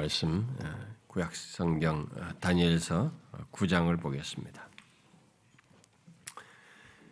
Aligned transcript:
말씀 0.00 0.48
구약 1.08 1.36
성경 1.36 2.08
다니엘서 2.40 3.12
9장을 3.52 4.00
보겠습니다. 4.00 4.66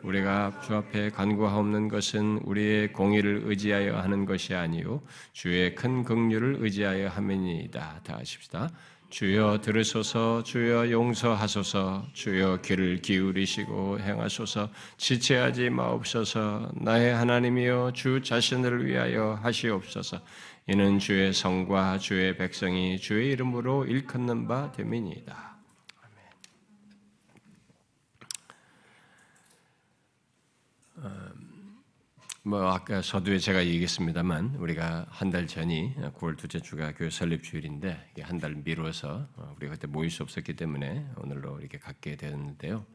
우리가 0.03 0.61
주 0.65 0.75
앞에 0.75 1.11
간구하옵는 1.11 1.89
것은 1.89 2.41
우리의 2.45 2.93
공의를 2.93 3.43
의지하여 3.45 3.97
하는 3.99 4.25
것이 4.25 4.55
아니요 4.55 5.03
주의 5.33 5.75
큰 5.75 6.05
긍휼을 6.05 6.57
의지하여 6.61 7.09
함이니이다. 7.09 8.01
다 8.05 8.17
하십시다. 8.19 8.71
주여 9.09 9.61
들으소서 9.63 10.43
주여 10.43 10.91
용서하소서 10.91 12.09
주여 12.13 12.61
귀를 12.63 13.01
기울이시고 13.01 14.01
행하소서 14.01 14.69
지체하지 14.97 15.71
마옵소서 15.71 16.73
나의 16.75 17.15
하나님이여 17.15 17.93
주 17.95 18.21
자신을 18.21 18.85
위하여 18.85 19.39
하시옵소서 19.43 20.21
이는 20.69 20.99
주의 20.99 21.33
성과 21.33 21.99
주의 21.99 22.37
백성이 22.37 22.99
주의 22.99 23.31
이름으로 23.31 23.85
일컫는 23.85 24.49
바 24.49 24.73
됨이니이다. 24.73 25.56
뭐 32.43 32.71
아까 32.73 33.03
서두에 33.03 33.39
제가 33.39 33.67
얘기했습니다만 33.67 34.55
우리가 34.57 35.07
한 35.11 35.31
달 35.31 35.47
전이 35.49 35.95
9월 36.15 36.37
둘째 36.39 36.61
주가 36.61 36.93
교회 36.93 37.11
설립 37.11 37.43
주일인데 37.43 38.13
한 38.23 38.39
달 38.39 38.55
미뤄서 38.55 39.29
어, 39.35 39.55
우리가 39.57 39.75
그때 39.75 39.87
모일 39.89 40.11
수 40.11 40.23
없었기 40.23 40.55
때문에 40.55 41.07
오늘로 41.17 41.59
이렇게 41.61 41.79
갖게 41.79 42.17
되었는데요. 42.17 42.87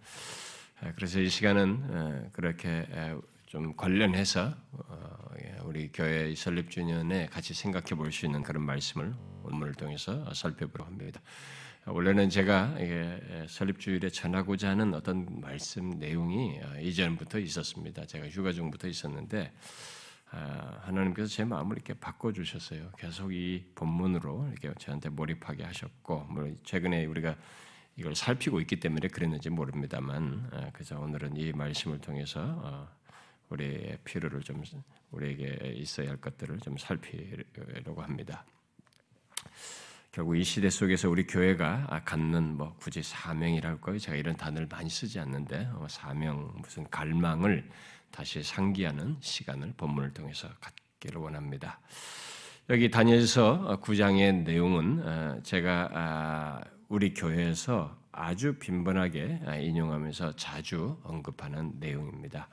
그래서 0.96 1.20
이 1.20 1.30
시간은 1.30 2.32
그렇게 2.32 2.88
좀 3.46 3.76
관련해서 3.76 4.56
어, 4.72 5.26
예, 5.44 5.58
우리 5.64 5.92
교회 5.92 6.34
설립 6.34 6.72
주년에 6.72 7.26
같이 7.28 7.54
생각해 7.54 7.90
볼 7.96 8.12
수 8.12 8.26
있는 8.26 8.42
그런 8.44 8.64
말씀을 8.64 9.14
오늘을 9.44 9.74
통해서 9.74 10.34
살펴보려 10.34 10.86
합니다. 10.86 11.20
원래는 11.86 12.30
제가 12.30 12.76
설립 13.48 13.80
주일에 13.80 14.10
전하고자 14.10 14.70
하는 14.70 14.94
어떤 14.94 15.42
말씀 15.42 15.90
내용이 15.92 16.60
어, 16.60 16.80
이전부터 16.80 17.40
있었습니다. 17.40 18.06
제가 18.06 18.30
휴가 18.30 18.52
중부터 18.52 18.88
있었는데 18.88 19.52
아, 20.34 20.80
하나님께서 20.84 21.28
제 21.28 21.44
마음을 21.44 21.76
이렇게 21.76 21.94
바꿔 21.94 22.32
주셨어요. 22.32 22.92
계속 22.98 23.34
이 23.34 23.66
본문으로 23.76 24.48
이렇게 24.52 24.74
저한테 24.80 25.10
몰입하게 25.10 25.64
하셨고, 25.66 26.20
뭐 26.30 26.50
최근에 26.64 27.06
우리가 27.06 27.36
이걸 27.98 28.16
살피고 28.16 28.62
있기 28.62 28.80
때문에 28.80 29.10
그랬는지 29.10 29.50
모릅니다만, 29.50 30.50
아, 30.54 30.70
그래서 30.72 31.00
오늘은 31.00 31.36
이 31.36 31.52
말씀을 31.52 32.00
통해서 32.00 32.42
어, 32.64 32.88
우리의 33.50 33.98
필요를 34.06 34.42
좀 34.42 34.64
우리에게 35.12 35.74
있어야 35.76 36.12
할 36.12 36.18
것들을 36.18 36.60
좀 36.60 36.78
살피려고 36.78 38.02
합니다. 38.02 38.46
결국 40.12 40.36
이 40.36 40.44
시대 40.44 40.70
속에서 40.70 41.10
우리 41.10 41.26
교회가 41.26 42.02
갖는 42.04 42.58
뭐 42.58 42.76
굳이 42.78 43.02
사명이랄 43.02 43.80
거요. 43.80 43.98
제가 43.98 44.18
이런 44.18 44.36
단어를 44.36 44.68
많이 44.70 44.90
쓰지 44.90 45.22
않는데 45.22 45.70
어, 45.74 45.88
사명 45.90 46.52
무슨 46.58 46.86
갈망을 46.90 47.70
다시 48.12 48.44
상기하는 48.44 49.16
시간을 49.22 49.76
본문을 49.78 50.14
통해서 50.14 50.50
갖기를 50.60 51.22
원합니다. 51.22 51.80
여기 52.70 52.92
다니엘서 52.92 53.80
9장의 53.82 54.44
내용은 54.44 55.02
어, 55.02 55.40
제가 55.44 55.90
아, 55.94 56.62
우리 56.90 57.14
교회에서 57.14 57.98
아주 58.12 58.58
빈번하게 58.60 59.44
아, 59.46 59.56
인용하면서 59.56 60.36
자주 60.36 61.00
언급하는 61.04 61.72
내용입니다. 61.80 62.50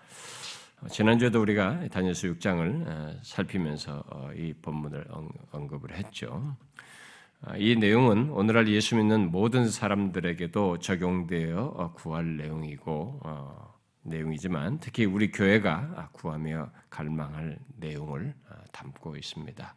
어, 0.81 0.87
지난주에도 0.87 1.43
우리가 1.43 1.89
다니엘서 1.89 2.29
6장을 2.29 2.87
어, 2.87 3.21
살피면서 3.25 4.05
어, 4.07 4.31
이 4.37 4.53
본문을 4.53 5.09
언급을 5.51 5.97
했죠. 5.97 6.57
이 7.57 7.77
내용은 7.77 8.31
오늘날 8.31 8.69
예수 8.69 8.97
믿는 8.97 9.31
모든 9.31 9.69
사람들에게도 9.69 10.79
적용되어 10.79 11.93
구할 11.95 12.37
내용이고 12.37 13.21
내용이지만 14.03 14.81
특히 14.81 15.05
우리 15.05 15.31
교회가 15.31 16.11
구하며 16.13 16.71
갈망할 16.91 17.59
내용을 17.77 18.35
담고 18.73 19.17
있습니다. 19.17 19.75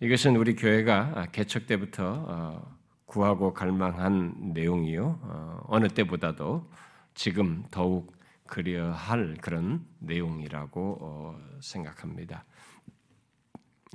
이것은 0.00 0.36
우리 0.36 0.54
교회가 0.54 1.28
개척 1.32 1.66
때부터 1.66 2.62
구하고 3.06 3.54
갈망한 3.54 4.52
내용이요 4.52 5.64
어느 5.68 5.88
때보다도 5.88 6.70
지금 7.14 7.64
더욱 7.70 8.12
그려 8.46 8.92
할 8.92 9.34
그런 9.40 9.86
내용이라고 10.00 10.98
어, 11.00 11.38
생각합니다. 11.60 12.44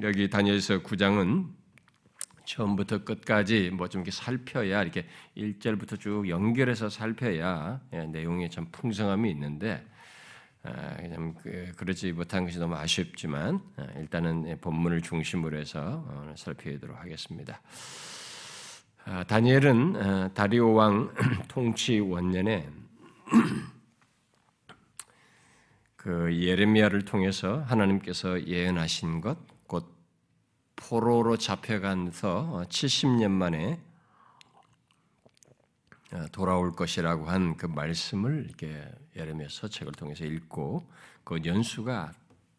여기 0.01 0.29
다니엘서 0.31 0.79
9장은 0.79 1.47
처음부터 2.47 3.03
끝까지 3.03 3.69
뭐 3.71 3.87
좀 3.87 4.01
이렇게 4.01 4.11
살펴야 4.11 4.81
이렇게 4.81 5.05
1절부터 5.35 5.99
쭉 5.99 6.29
연결해서 6.29 6.89
살펴야 6.89 7.81
예, 7.93 8.05
내용에 8.05 8.49
참 8.49 8.67
풍성함이 8.71 9.29
있는데 9.31 9.85
그냥 10.61 11.35
아, 11.37 11.41
그, 11.41 11.71
그러지 11.77 12.11
못한 12.11 12.45
것이 12.45 12.59
너무 12.59 12.75
아쉽지만 12.75 13.61
아, 13.77 13.87
일단은 13.97 14.57
본문을 14.59 15.01
중심으로 15.01 15.57
해서 15.57 16.03
어, 16.07 16.33
살펴보도록 16.35 16.99
하겠습니다. 16.99 17.61
아, 19.05 19.23
다니엘은 19.23 20.33
다리오 20.33 20.73
왕 20.73 21.13
통치 21.47 21.99
원년에 21.99 22.69
그 25.95 26.37
예레미야를 26.37 27.05
통해서 27.05 27.63
하나님께서 27.67 28.45
예언하신 28.45 29.21
것, 29.21 29.37
곧 29.37 29.56
포로로 30.77 31.37
잡혀간서 31.37 32.65
70년 32.69 33.31
만에 33.31 33.79
어, 36.13 36.25
돌아올 36.31 36.71
것이라고 36.71 37.25
한 37.25 37.57
그 37.57 37.65
말씀을 37.65 38.45
이렇게 38.47 38.89
예레미야 39.17 39.49
서 39.49 39.67
책을 39.67 39.91
통해서 39.93 40.23
읽고 40.23 40.89
그 41.25 41.39
연수가 41.43 42.13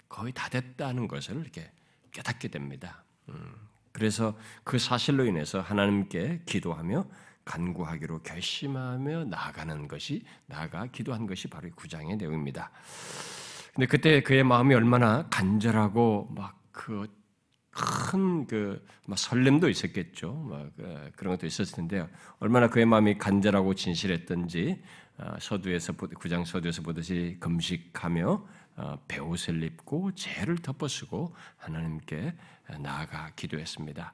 거의 0.09 0.33
다 0.33 0.51
됐다는 0.51 1.09
것을 1.09 1.41
이렇게 1.41 1.71
깨닫게 2.13 2.49
됩니다. 2.49 3.03
음, 3.31 3.55
그래서 3.93 4.37
그 4.65 4.79
사실로 4.79 5.25
인해서 5.25 5.61
하나님께 5.61 6.43
기도하며 6.45 7.07
간구하기로 7.47 8.23
결심하며 8.23 9.25
나아가는 9.25 9.89
것이 9.89 10.23
나아가 10.47 10.87
기도한 10.87 11.27
것이 11.27 11.49
바로 11.49 11.71
구장의 11.75 12.17
내용입니다. 12.17 12.71
근데 13.73 13.87
그때 13.87 14.23
그의 14.23 14.45
마음이 14.45 14.75
얼마나 14.75 15.27
간절하고 15.31 16.29
막 16.37 16.59
그 16.79 17.09
큰 17.79 18.39
그 18.47 18.85
설렘도 19.15 19.69
있었겠죠. 19.69 20.33
막 20.33 20.71
그, 20.77 21.11
그런 21.17 21.35
것도 21.35 21.47
있었을 21.47 21.77
텐데요. 21.77 22.09
얼마나 22.41 22.69
그의 22.69 22.87
마음이 22.87 23.19
간절하고 23.19 23.75
진실했던지 23.75 24.83
아, 25.19 25.37
서두에서 25.41 25.95
구장 25.95 26.45
서두에서 26.45 26.83
보듯이 26.83 27.37
금식하며 27.41 28.47
어, 28.77 28.99
배옷을 29.09 29.63
입고 29.65 30.15
죄를 30.15 30.59
덮어쓰고 30.59 31.35
하나님께 31.57 32.35
나아가 32.81 33.31
기도했습니다. 33.35 34.13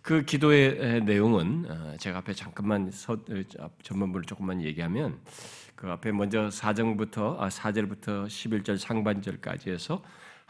그 0.00 0.24
기도의 0.24 1.02
내용은 1.04 1.66
어, 1.68 1.96
제가 1.98 2.18
앞에 2.18 2.32
잠깐만 2.32 2.90
어, 3.08 3.70
전문부를 3.82 4.26
조금만 4.26 4.62
얘기하면 4.62 5.20
그 5.76 5.88
앞에 5.90 6.10
먼저 6.12 6.48
4절부터 6.48 7.38
아, 7.38 7.48
4절부터 7.48 8.26
11절 8.26 8.78
상반절까지 8.78 9.70
해서 9.70 10.02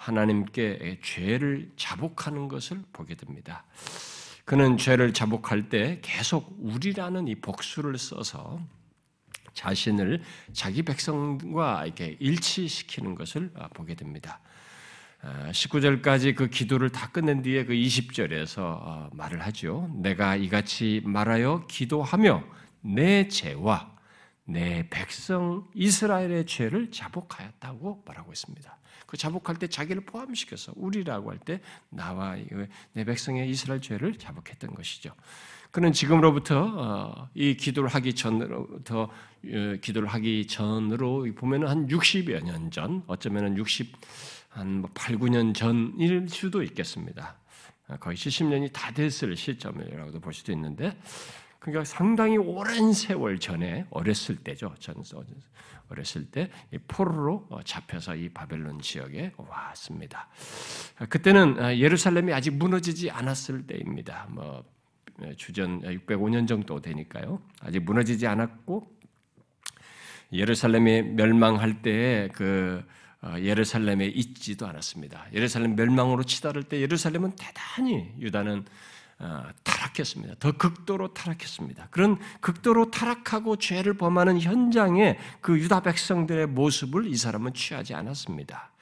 하나님께 0.02 0.98
죄를 1.00 1.70
자복하는 1.76 2.48
것을 2.48 2.82
보게 2.92 3.14
됩니다. 3.14 3.64
그는 4.44 4.76
죄를 4.76 5.12
자복할 5.12 5.68
때 5.68 6.00
계속 6.02 6.56
우리라는 6.58 7.28
이 7.28 7.36
복수를 7.36 7.96
써서 7.98 8.60
자신을 9.54 10.22
자기 10.52 10.82
백성과 10.82 11.84
이렇게 11.86 12.16
일치시키는 12.18 13.14
것을 13.14 13.52
아, 13.54 13.68
보게 13.68 13.94
됩니다. 13.94 14.40
19절까지 15.22 16.32
아, 16.32 16.36
그 16.36 16.48
기도를 16.48 16.90
다 16.90 17.08
끝낸 17.10 17.42
뒤에 17.42 17.64
그 17.64 17.72
20절에서 17.72 18.58
어, 18.58 19.10
말을 19.12 19.40
하죠. 19.42 19.88
내가 19.94 20.34
이같이 20.34 21.00
말하여 21.04 21.66
기도하며 21.68 22.42
내 22.80 23.28
죄와 23.28 23.92
내 24.44 24.88
백성 24.90 25.70
이스라엘의 25.76 26.46
죄를 26.46 26.90
자복하였다고 26.90 28.02
말하고 28.04 28.32
있습니다. 28.32 28.81
그 29.12 29.18
자복할 29.18 29.56
때 29.58 29.66
자기를 29.66 30.06
포함시켜서 30.06 30.72
우리라고 30.74 31.30
할 31.30 31.38
때 31.44 31.60
나와 31.90 32.34
내 32.94 33.04
백성의 33.04 33.50
이스라엘 33.50 33.82
죄를 33.82 34.16
자복했던 34.16 34.74
것이죠. 34.74 35.12
그는 35.70 35.92
지금으로부터 35.92 36.64
어, 36.64 37.28
이 37.34 37.54
기도를 37.54 37.90
하기 37.90 38.14
전부터 38.14 39.02
어, 39.02 39.76
기도를 39.82 40.08
하기 40.08 40.46
전으로 40.46 41.26
보면은 41.34 41.68
한 41.68 41.88
60여 41.88 42.42
년 42.42 42.70
전, 42.70 43.02
어쩌면은 43.06 43.58
60 43.58 43.92
한 44.48 44.82
8, 44.94 45.16
뭐 45.16 45.28
9년 45.28 45.54
전일 45.54 46.26
수도 46.30 46.62
있겠습니다. 46.62 47.36
어, 47.88 47.96
거의 47.98 48.16
70년이 48.16 48.72
다 48.72 48.92
됐을 48.92 49.36
시점이라고도 49.36 50.20
볼 50.20 50.32
수도 50.32 50.52
있는데, 50.52 50.96
그러니까 51.62 51.84
상당히 51.84 52.36
오랜 52.38 52.92
세월 52.92 53.38
전에 53.38 53.86
어렸을 53.90 54.34
때죠. 54.34 54.74
전 54.80 54.96
어렸을 55.88 56.24
때 56.24 56.50
포로로 56.88 57.48
잡혀서 57.64 58.16
이 58.16 58.28
바벨론 58.30 58.80
지역에 58.80 59.32
왔습니다. 59.36 60.28
그때는 61.08 61.78
예루살렘이 61.78 62.32
아직 62.32 62.50
무너지지 62.50 63.12
않았을 63.12 63.68
때입니다. 63.68 64.26
뭐 64.30 64.64
네, 65.18 65.36
주전 65.36 65.82
605년 65.82 66.48
정도 66.48 66.80
되니까요. 66.80 67.40
아직 67.60 67.78
무너지지 67.84 68.26
않았고 68.26 68.84
예루살렘이 70.32 71.02
멸망할 71.02 71.80
때에 71.80 72.26
그 72.34 72.84
어, 73.20 73.36
예루살렘에 73.38 74.06
있지도 74.06 74.66
않았습니다. 74.66 75.28
예루살렘 75.32 75.76
멸망으로 75.76 76.24
치달을 76.24 76.64
때 76.64 76.80
예루살렘은 76.80 77.36
대단히 77.36 78.12
유다는 78.18 78.58
어, 78.58 78.64
타락했습니다. 79.62 80.34
더 80.38 80.52
극도로 80.52 81.14
타락했습니다. 81.14 81.88
그런 81.90 82.18
극도로 82.40 82.90
타락하고 82.90 83.56
죄를 83.56 83.94
범하는 83.94 84.40
현장에 84.40 85.18
그 85.40 85.58
유다 85.58 85.80
백성들의 85.80 86.48
모습을 86.48 87.06
이 87.06 87.16
사람은 87.16 87.54
취하지 87.54 87.94
않았습니다. 87.94 88.72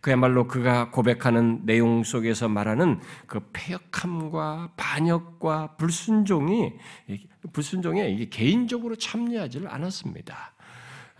그야말로 0.00 0.46
그가 0.46 0.90
고백하는 0.90 1.64
내용 1.64 2.04
속에서 2.04 2.48
말하는 2.48 3.00
그 3.26 3.40
폐역함과 3.52 4.72
반역과 4.76 5.76
불순종이 5.76 6.72
불순종에 7.52 8.28
개인적으로 8.30 8.96
참여하지를 8.96 9.68
않았습니다. 9.68 10.54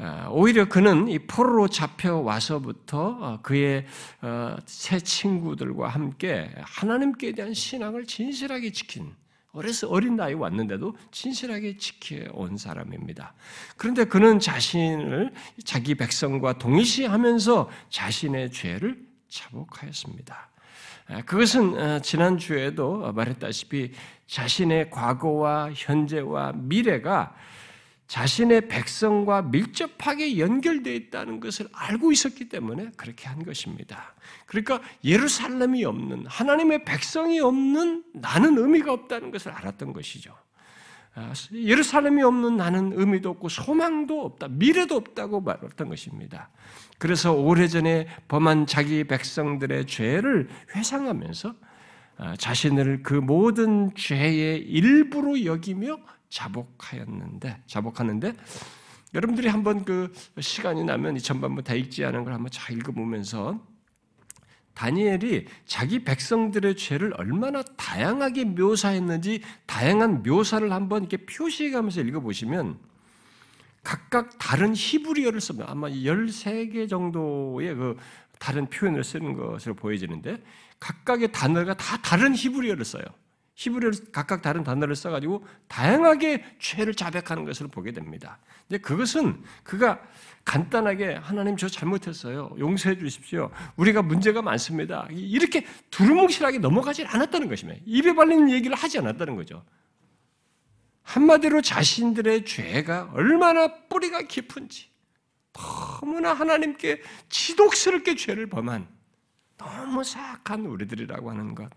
아, 0.01 0.29
오히려 0.31 0.69
그는 0.69 1.09
이 1.09 1.19
포로로 1.19 1.67
잡혀 1.67 2.15
와서부터 2.15 3.19
어, 3.21 3.39
그의 3.43 3.85
어, 4.23 4.57
새 4.65 5.01
친구들과 5.01 5.89
함께 5.89 6.55
하나님께 6.61 7.33
대한 7.33 7.53
신앙을 7.53 8.07
진실하게 8.07 8.71
지킨 8.71 9.13
어려서 9.51 9.89
어린 9.89 10.15
나이 10.15 10.35
왔는데도 10.35 10.97
진실하게 11.11 11.79
지켜온 11.79 12.59
사람입니다. 12.59 13.35
그런데 13.77 14.05
그는 14.05 14.39
자신을 14.39 15.33
자기 15.65 15.97
백성과 15.97 16.59
동일시하면서 16.59 17.69
자신의 17.91 18.53
죄를 18.53 19.05
자복하였습니다. 19.29 20.49
그것은 21.27 21.77
어, 21.77 21.99
지난 21.99 22.39
주에도 22.39 23.13
말했다시피 23.13 23.91
자신의 24.29 24.91
과거와 24.91 25.73
현재와 25.75 26.53
미래가 26.53 27.35
자신의 28.09 28.69
백성과 28.69 29.43
밀접하게 29.43 30.39
연결되어 30.39 30.95
있다는 30.95 31.41
것을 31.41 31.69
알고 31.73 32.11
있었기 32.11 32.49
때문에 32.49 32.91
그렇게 32.97 33.29
한 33.29 33.45
것입니다. 33.45 34.15
그러니까 34.47 34.81
예루살렘이 35.05 35.85
없는 35.85 36.25
하나님의 36.27 36.87
백성이 36.87 37.39
없는 37.39 38.05
나는 38.15 38.57
의미가 38.57 38.93
없다는 38.93 39.31
것을 39.31 39.53
알았던 39.53 39.93
것이죠. 39.93 40.35
아, 41.15 41.35
예루살렘이 41.53 42.23
없는 42.23 42.57
나는 42.57 42.93
의미도 42.95 43.29
없고 43.29 43.51
소망도 43.51 44.25
없다, 44.25 44.49
미래도 44.49 44.97
없다고 44.97 45.43
말했던 45.43 45.91
것입니다. 45.91 46.49
그래서 46.97 47.35
오래전에 47.35 48.09
범한 48.29 48.67
자기 48.67 49.05
백성들의 49.05 49.87
죄를 49.87 50.49
회상하면서 50.75 51.55
아, 52.17 52.37
자신을 52.37 53.03
그 53.03 53.13
모든 53.15 53.95
죄의 53.95 54.61
일부로 54.61 55.45
여기며 55.45 55.99
자복하였는데 56.29 57.63
자복하는데 57.67 58.35
여러분들이 59.15 59.49
한번 59.49 59.85
그 59.85 60.13
시간이 60.39 60.85
나면 60.85 61.17
이 61.17 61.21
전반부 61.21 61.63
다 61.63 61.75
읽지 61.75 62.05
않은 62.05 62.25
걸 62.25 62.35
한번 62.35 62.51
잘 62.51 62.77
읽어보면서 62.77 63.59
다니엘이 64.75 65.47
자기 65.67 66.05
백성들의 66.05 66.77
죄를 66.77 67.13
얼마나 67.17 67.63
다양하게 67.63 68.45
묘사했는지 68.45 69.43
다양한 69.67 70.23
묘사를 70.23 70.71
한번 70.71 71.03
이렇게 71.03 71.17
표시해가면서 71.17 72.03
읽어보시면 72.03 72.79
각각 73.83 74.39
다른 74.39 74.75
히브리어를 74.77 75.41
씁니다. 75.41 75.67
아마 75.69 75.89
13개 75.89 76.89
정도의 76.89 77.75
그 77.75 77.97
다른 78.39 78.67
표현을 78.67 79.03
쓰는 79.03 79.35
것으로 79.35 79.75
보여지는데 79.75 80.37
각각의 80.79 81.33
단어가 81.33 81.75
다 81.75 81.97
다른 82.03 82.35
히브리어를 82.35 82.85
써요. 82.85 83.03
히브리어로 83.59 83.97
각각 84.13 84.41
다른 84.41 84.63
단어를 84.63 84.95
써가지고 84.95 85.45
다양하게 85.67 86.45
죄를 86.61 86.95
자백하는 86.95 87.45
것을 87.45 87.67
보게 87.67 87.91
됩니다. 87.91 88.39
근데 88.69 88.81
그것은 88.81 89.43
그가 89.65 90.01
간단하게 90.45 91.15
하나님 91.15 91.57
저 91.57 91.69
잘못했어요. 91.69 92.55
용서해 92.57 92.97
주십시오. 92.97 93.51
우리가 93.75 94.03
문제가 94.03 94.43
많습니다. 94.43 95.09
이렇게 95.11 95.67
두루뭉실하게 95.91 96.59
넘어가지 96.59 97.05
않았다는 97.05 97.49
것입니다. 97.49 97.81
입에 97.85 98.15
발리는 98.15 98.49
얘기를 98.49 98.77
하지 98.77 99.01
않았다는 99.01 99.35
거죠. 99.35 99.65
한마디로 101.03 101.61
자신들의 101.61 102.45
죄가 102.45 103.11
얼마나 103.13 103.75
뿌리가 103.89 104.23
깊은지, 104.23 104.89
너무나 105.53 106.33
하나님께 106.33 107.03
지독스럽게 107.29 108.15
죄를 108.15 108.49
범한 108.49 108.87
너무 109.57 110.05
사악한 110.05 110.67
우리들이라고 110.67 111.31
하는 111.31 111.57
것. 111.57 111.69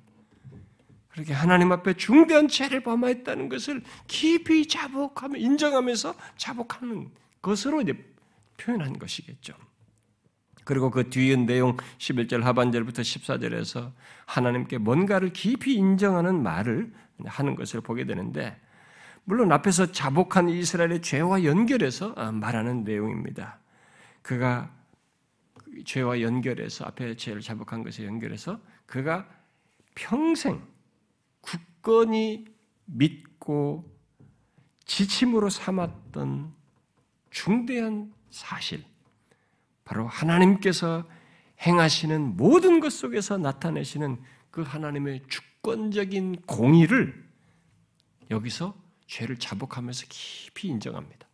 그렇게 1.12 1.34
하나님 1.34 1.72
앞에 1.72 1.94
중대한 1.94 2.48
죄를 2.48 2.82
범하였다는 2.82 3.50
것을 3.50 3.84
깊이 4.08 4.68
자복하며 4.68 5.38
인정하면서 5.38 6.16
자복하는 6.38 7.10
것으로 7.42 7.82
이제 7.82 7.94
표현한 8.58 8.98
것이겠죠. 8.98 9.54
그리고 10.64 10.90
그 10.90 11.10
뒤의 11.10 11.38
내용 11.38 11.76
11절 11.98 12.42
하반절부터 12.42 13.02
14절에서 13.02 13.92
하나님께 14.26 14.78
뭔가를 14.78 15.34
깊이 15.34 15.74
인정하는 15.74 16.42
말을 16.42 16.94
하는 17.26 17.56
것을 17.56 17.82
보게 17.82 18.06
되는데 18.06 18.60
물론 19.24 19.52
앞에서 19.52 19.92
자복한 19.92 20.50
이스라엘의 20.50 21.02
죄와 21.02 21.44
연결해서 21.44 22.14
아, 22.16 22.32
말하는 22.32 22.84
내용입니다. 22.84 23.60
그가 24.22 24.72
죄와 25.86 26.22
연결해서 26.22 26.86
앞에 26.86 27.16
죄를 27.16 27.42
자복한 27.42 27.84
것에 27.84 28.06
연결해서 28.06 28.60
그가 28.86 29.28
평생 29.96 30.62
굳건히 31.82 32.46
믿고 32.86 33.92
지침으로 34.86 35.50
삼았던 35.50 36.54
중대한 37.30 38.14
사실, 38.30 38.84
바로 39.84 40.08
하나님께서 40.08 41.08
행하시는 41.66 42.38
모든 42.38 42.80
것 42.80 42.92
속에서 42.92 43.38
나타내시는 43.38 44.22
그 44.50 44.62
하나님의 44.62 45.24
주권적인 45.28 46.42
공의를 46.48 47.30
여기서 48.30 48.76
죄를 49.08 49.38
자복하면서 49.38 50.06
깊이 50.10 50.68
인정합니다. 50.70 51.28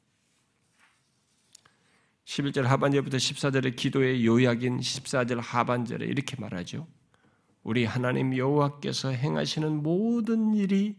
11절 2.25 2.63
하반절부터 2.63 3.17
14절의 3.17 3.75
기도의 3.75 4.25
요약인 4.25 4.79
14절 4.79 5.39
하반절에 5.41 6.05
이렇게 6.05 6.35
말하죠. 6.39 6.87
우리 7.67 7.83
하나님 7.83 8.33
여호와께서 8.37 9.09
행하시는 9.09 9.83
모든 9.83 10.53
일이 10.53 10.95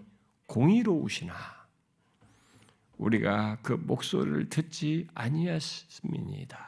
공의로우시나 0.48 1.32
우리가 2.98 3.56
그 3.62 3.72
목소리를 3.72 4.50
듣지 4.50 5.06
아니했습니다. 5.14 6.58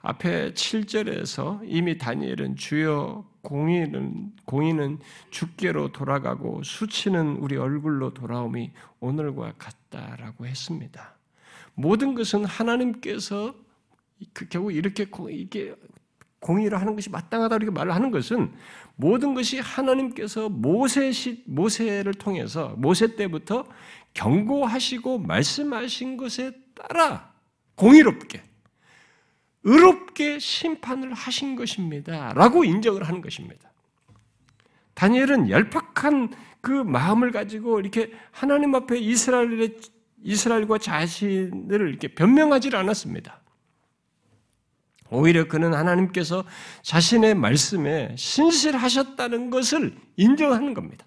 앞에 0.00 0.54
7절에서 0.54 1.60
이미 1.66 1.98
다니엘은 1.98 2.56
주여 2.56 3.30
공인은 3.42 4.32
공인은 4.44 4.98
주께로 5.30 5.92
돌아가고 5.92 6.64
수치는 6.64 7.36
우리 7.36 7.56
얼굴로 7.56 8.12
돌아옴이 8.12 8.72
오늘과 8.98 9.52
같다라고 9.56 10.46
했습니다. 10.48 11.14
모든 11.74 12.16
것은 12.16 12.44
하나님께서 12.44 13.54
그 14.32 14.48
결국 14.48 14.72
이렇게 14.72 15.06
이게 15.30 15.76
공의를 16.40 16.80
하는 16.80 16.94
것이 16.94 17.10
마땅하다 17.10 17.56
이렇게 17.56 17.70
말을 17.70 17.94
하는 17.94 18.10
것은 18.10 18.52
모든 18.96 19.34
것이 19.34 19.58
하나님께서 19.58 20.48
모세 20.48 21.12
모세를 21.46 22.14
통해서 22.14 22.74
모세 22.76 23.16
때부터 23.16 23.64
경고하시고 24.14 25.18
말씀하신 25.18 26.16
것에 26.16 26.52
따라 26.74 27.32
공의롭게 27.74 28.42
의롭게 29.64 30.38
심판을 30.38 31.12
하신 31.12 31.56
것입니다. 31.56 32.32
라고 32.34 32.64
인정을 32.64 33.04
하는 33.04 33.20
것입니다. 33.20 33.70
다니엘은 34.94 35.50
열팍한 35.50 36.32
그 36.60 36.70
마음을 36.70 37.30
가지고 37.30 37.78
이렇게 37.78 38.12
하나님 38.30 38.74
앞에 38.74 38.98
이스라엘의 38.98 39.76
이스라엘과 40.22 40.78
자신을 40.78 41.88
이렇게 41.88 42.08
변명하지 42.08 42.74
않았습니다. 42.74 43.40
오히려 45.10 45.48
그는 45.48 45.74
하나님께서 45.74 46.44
자신의 46.82 47.34
말씀에 47.34 48.14
신실하셨다는 48.16 49.50
것을 49.50 49.94
인정하는 50.16 50.74
겁니다. 50.74 51.06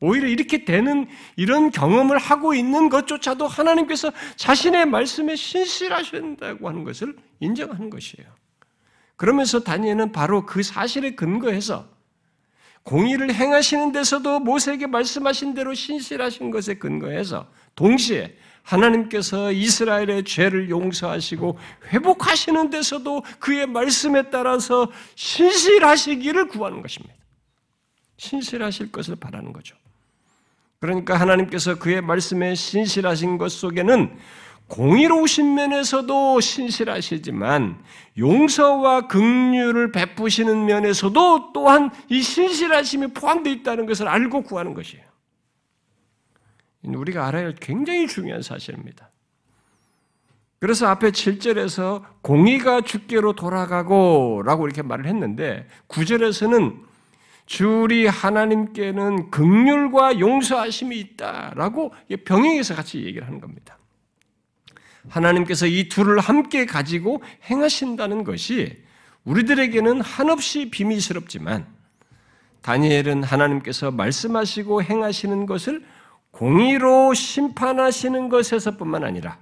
오히려 0.00 0.28
이렇게 0.28 0.64
되는 0.64 1.08
이런 1.36 1.70
경험을 1.70 2.18
하고 2.18 2.54
있는 2.54 2.88
것조차도 2.88 3.48
하나님께서 3.48 4.12
자신의 4.36 4.86
말씀에 4.86 5.34
신실하신다고 5.34 6.68
하는 6.68 6.84
것을 6.84 7.16
인정하는 7.40 7.90
것이에요. 7.90 8.28
그러면서 9.16 9.60
다니엘은 9.60 10.12
바로 10.12 10.46
그 10.46 10.62
사실에 10.62 11.16
근거해서 11.16 11.88
공의를 12.84 13.34
행하시는 13.34 13.92
데서도 13.92 14.40
모세에게 14.40 14.86
말씀하신 14.86 15.54
대로 15.54 15.74
신실하신 15.74 16.50
것에 16.50 16.74
근거해서 16.74 17.50
동시에 17.74 18.36
하나님께서 18.68 19.50
이스라엘의 19.50 20.24
죄를 20.24 20.68
용서하시고 20.68 21.58
회복하시는 21.86 22.70
데서도 22.70 23.22
그의 23.38 23.66
말씀에 23.66 24.30
따라서 24.30 24.90
신실하시기를 25.14 26.48
구하는 26.48 26.82
것입니다. 26.82 27.14
신실하실 28.18 28.92
것을 28.92 29.16
바라는 29.16 29.52
거죠. 29.52 29.74
그러니까 30.80 31.18
하나님께서 31.18 31.78
그의 31.78 32.02
말씀에 32.02 32.54
신실하신 32.54 33.38
것 33.38 33.50
속에는 33.52 34.16
공의로우신 34.68 35.54
면에서도 35.54 36.40
신실하시지만 36.40 37.82
용서와 38.18 39.08
긍휼을 39.08 39.92
베푸시는 39.92 40.66
면에서도 40.66 41.52
또한 41.54 41.90
이 42.10 42.20
신실하심이 42.20 43.08
포함되어 43.08 43.52
있다는 43.54 43.86
것을 43.86 44.08
알고 44.08 44.42
구하는 44.42 44.74
것이에요. 44.74 45.07
우리가 46.84 47.26
알아야 47.26 47.46
할 47.46 47.54
굉장히 47.54 48.06
중요한 48.06 48.42
사실입니다. 48.42 49.10
그래서 50.60 50.86
앞에 50.88 51.10
7절에서 51.10 52.02
공의가 52.20 52.80
주께로 52.80 53.34
돌아가고 53.34 54.42
라고 54.44 54.66
이렇게 54.66 54.82
말을 54.82 55.06
했는데 55.06 55.68
9절에서는 55.88 56.88
주리 57.46 58.06
하나님께는 58.06 59.30
극률과 59.30 60.18
용서하심이 60.18 60.98
있다라고 60.98 61.94
병행해서 62.24 62.74
같이 62.74 63.04
얘기를 63.04 63.26
하는 63.26 63.40
겁니다. 63.40 63.78
하나님께서 65.08 65.66
이 65.66 65.88
둘을 65.88 66.18
함께 66.18 66.66
가지고 66.66 67.22
행하신다는 67.48 68.24
것이 68.24 68.82
우리들에게는 69.24 70.00
한없이 70.00 70.70
비밀스럽지만 70.70 71.66
다니엘은 72.62 73.22
하나님께서 73.22 73.90
말씀하시고 73.90 74.82
행하시는 74.82 75.46
것을 75.46 75.84
공의로 76.30 77.14
심판하시는 77.14 78.28
것에서뿐만 78.28 79.04
아니라 79.04 79.38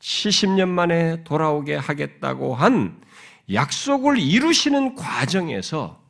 70년 0.00 0.68
만에 0.68 1.24
돌아오게 1.24 1.76
하겠다고 1.76 2.54
한 2.54 3.00
약속을 3.52 4.18
이루시는 4.18 4.94
과정에서 4.94 6.04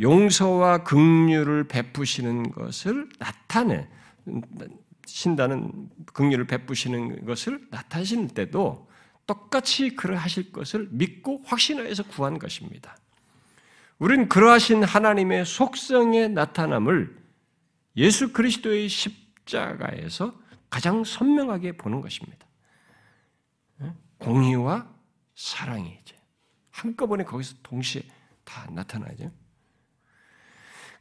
용서와 0.00 0.82
긍휼을 0.82 1.68
베푸시는 1.68 2.50
것을 2.50 3.08
나타내 3.18 3.86
신다는 5.06 5.88
긍휼을 6.12 6.46
베푸시는 6.46 7.24
것을 7.26 7.66
나타내실 7.70 8.28
때도 8.28 8.88
똑같이 9.26 9.94
그러하실 9.94 10.52
것을 10.52 10.88
믿고 10.90 11.42
확신하여서 11.44 12.04
구한 12.04 12.38
것입니다. 12.38 12.96
우리는 13.98 14.28
그러하신 14.28 14.82
하나님의 14.82 15.46
속성의 15.46 16.30
나타남을 16.30 17.23
예수 17.96 18.32
그리스도의 18.32 18.88
십자가에서 18.88 20.34
가장 20.68 21.04
선명하게 21.04 21.76
보는 21.76 22.00
것입니다. 22.00 22.46
공의와 24.18 24.88
사랑이 25.34 25.98
이제 26.02 26.16
한꺼번에 26.70 27.24
거기서 27.24 27.56
동시에 27.62 28.02
다 28.44 28.66
나타나죠. 28.70 29.30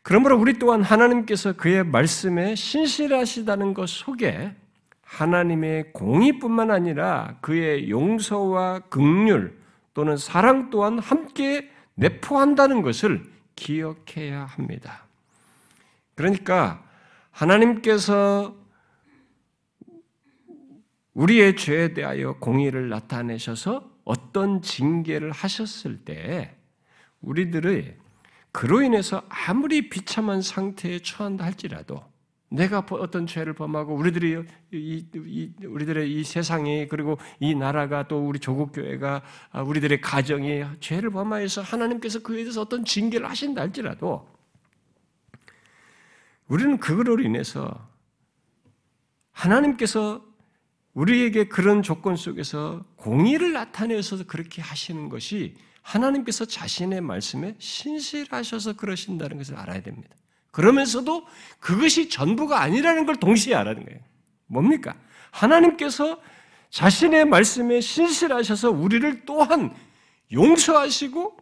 그러므로 0.02 0.38
우리 0.38 0.60
또한 0.60 0.84
하나님께서 0.84 1.54
그의 1.54 1.86
말씀에 1.86 2.56
신실하시다는 2.56 3.74
것 3.74 3.88
속에 3.88 4.54
하나님의 5.04 5.94
공의뿐만 5.94 6.72
아니라 6.72 7.38
그의 7.42 7.90
용서와 7.90 8.80
극률 8.90 9.58
또는 9.94 10.18
사랑 10.18 10.70
또한 10.70 11.00
함께 11.00 11.70
내포한다는 11.96 12.82
것을 12.82 13.32
기억해야 13.56 14.46
합니다. 14.46 15.06
그러니까 16.16 16.83
하나님께서 17.34 18.56
우리의 21.14 21.56
죄에 21.56 21.94
대하여 21.94 22.38
공의를 22.40 22.90
나타내셔서 22.90 23.92
어떤 24.04 24.62
징계를 24.62 25.32
하셨을 25.32 26.06
때 26.06 26.56
우리들의 27.22 27.98
그로 28.52 28.82
인해서 28.82 29.24
아무리 29.30 29.90
비참한 29.90 30.42
상태에 30.42 31.00
처한다 31.00 31.44
할지라도 31.46 32.04
내가 32.50 32.86
어떤 32.92 33.26
죄를 33.26 33.54
범하고 33.54 33.96
우리들이 33.96 34.44
이, 34.72 35.06
이, 35.14 35.52
우리들의 35.66 36.14
이 36.14 36.24
세상이 36.24 36.88
그리고 36.88 37.18
이 37.40 37.56
나라가 37.56 38.08
또 38.08 38.28
우리 38.28 38.38
조국 38.38 38.74
교회가 38.74 39.24
아, 39.52 39.62
우리들의 39.64 40.02
가정이 40.02 40.64
죄를 40.80 41.10
범하여서 41.10 41.62
하나님께서 41.64 42.20
그에 42.20 42.44
대해서 42.44 42.62
어떤 42.62 42.86
징계를 42.86 43.28
하신다 43.28 43.62
할지라도 43.62 44.33
우리는 46.54 46.78
그거로 46.78 47.20
인해서 47.20 47.90
하나님께서 49.32 50.24
우리에게 50.94 51.48
그런 51.48 51.82
조건 51.82 52.16
속에서 52.16 52.86
공의를 52.98 53.54
나타내셔서 53.54 54.26
그렇게 54.28 54.62
하시는 54.62 55.10
것이 55.10 55.56
하나님께서 55.82 56.46
자신의 56.46 57.02
말씀에 57.02 57.56
신실하셔서 57.58 58.74
그러신다는 58.74 59.40
것을 59.40 59.56
알아야 59.56 59.82
됩니다. 59.82 60.16
그러면서도 60.52 61.26
그것이 61.60 62.10
전부가 62.10 62.62
아니라는 62.62 63.08
걸 63.08 63.16
동시에 63.16 63.56
알아는 63.56 63.86
거예요. 63.86 64.00
뭡니까? 64.46 64.96
하나님께서 65.32 66.22
자신의 66.70 67.26
말씀에 67.26 67.82
신실하셔서 67.82 68.70
우리를 68.70 69.26
또한 69.26 69.74
용서하시고 70.32 71.36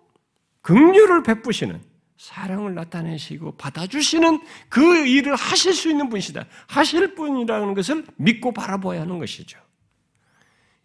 긍휼을 0.61 1.23
베푸시는 1.23 1.90
사랑을 2.21 2.75
나타내시고 2.75 3.53
받아주시는 3.53 4.41
그 4.69 5.07
일을 5.07 5.35
하실 5.35 5.73
수 5.73 5.89
있는 5.89 6.07
분이시다. 6.07 6.45
하실 6.67 7.15
분이라는 7.15 7.73
것을 7.73 8.05
믿고 8.17 8.53
바라봐야 8.53 9.01
하는 9.01 9.17
것이죠. 9.17 9.59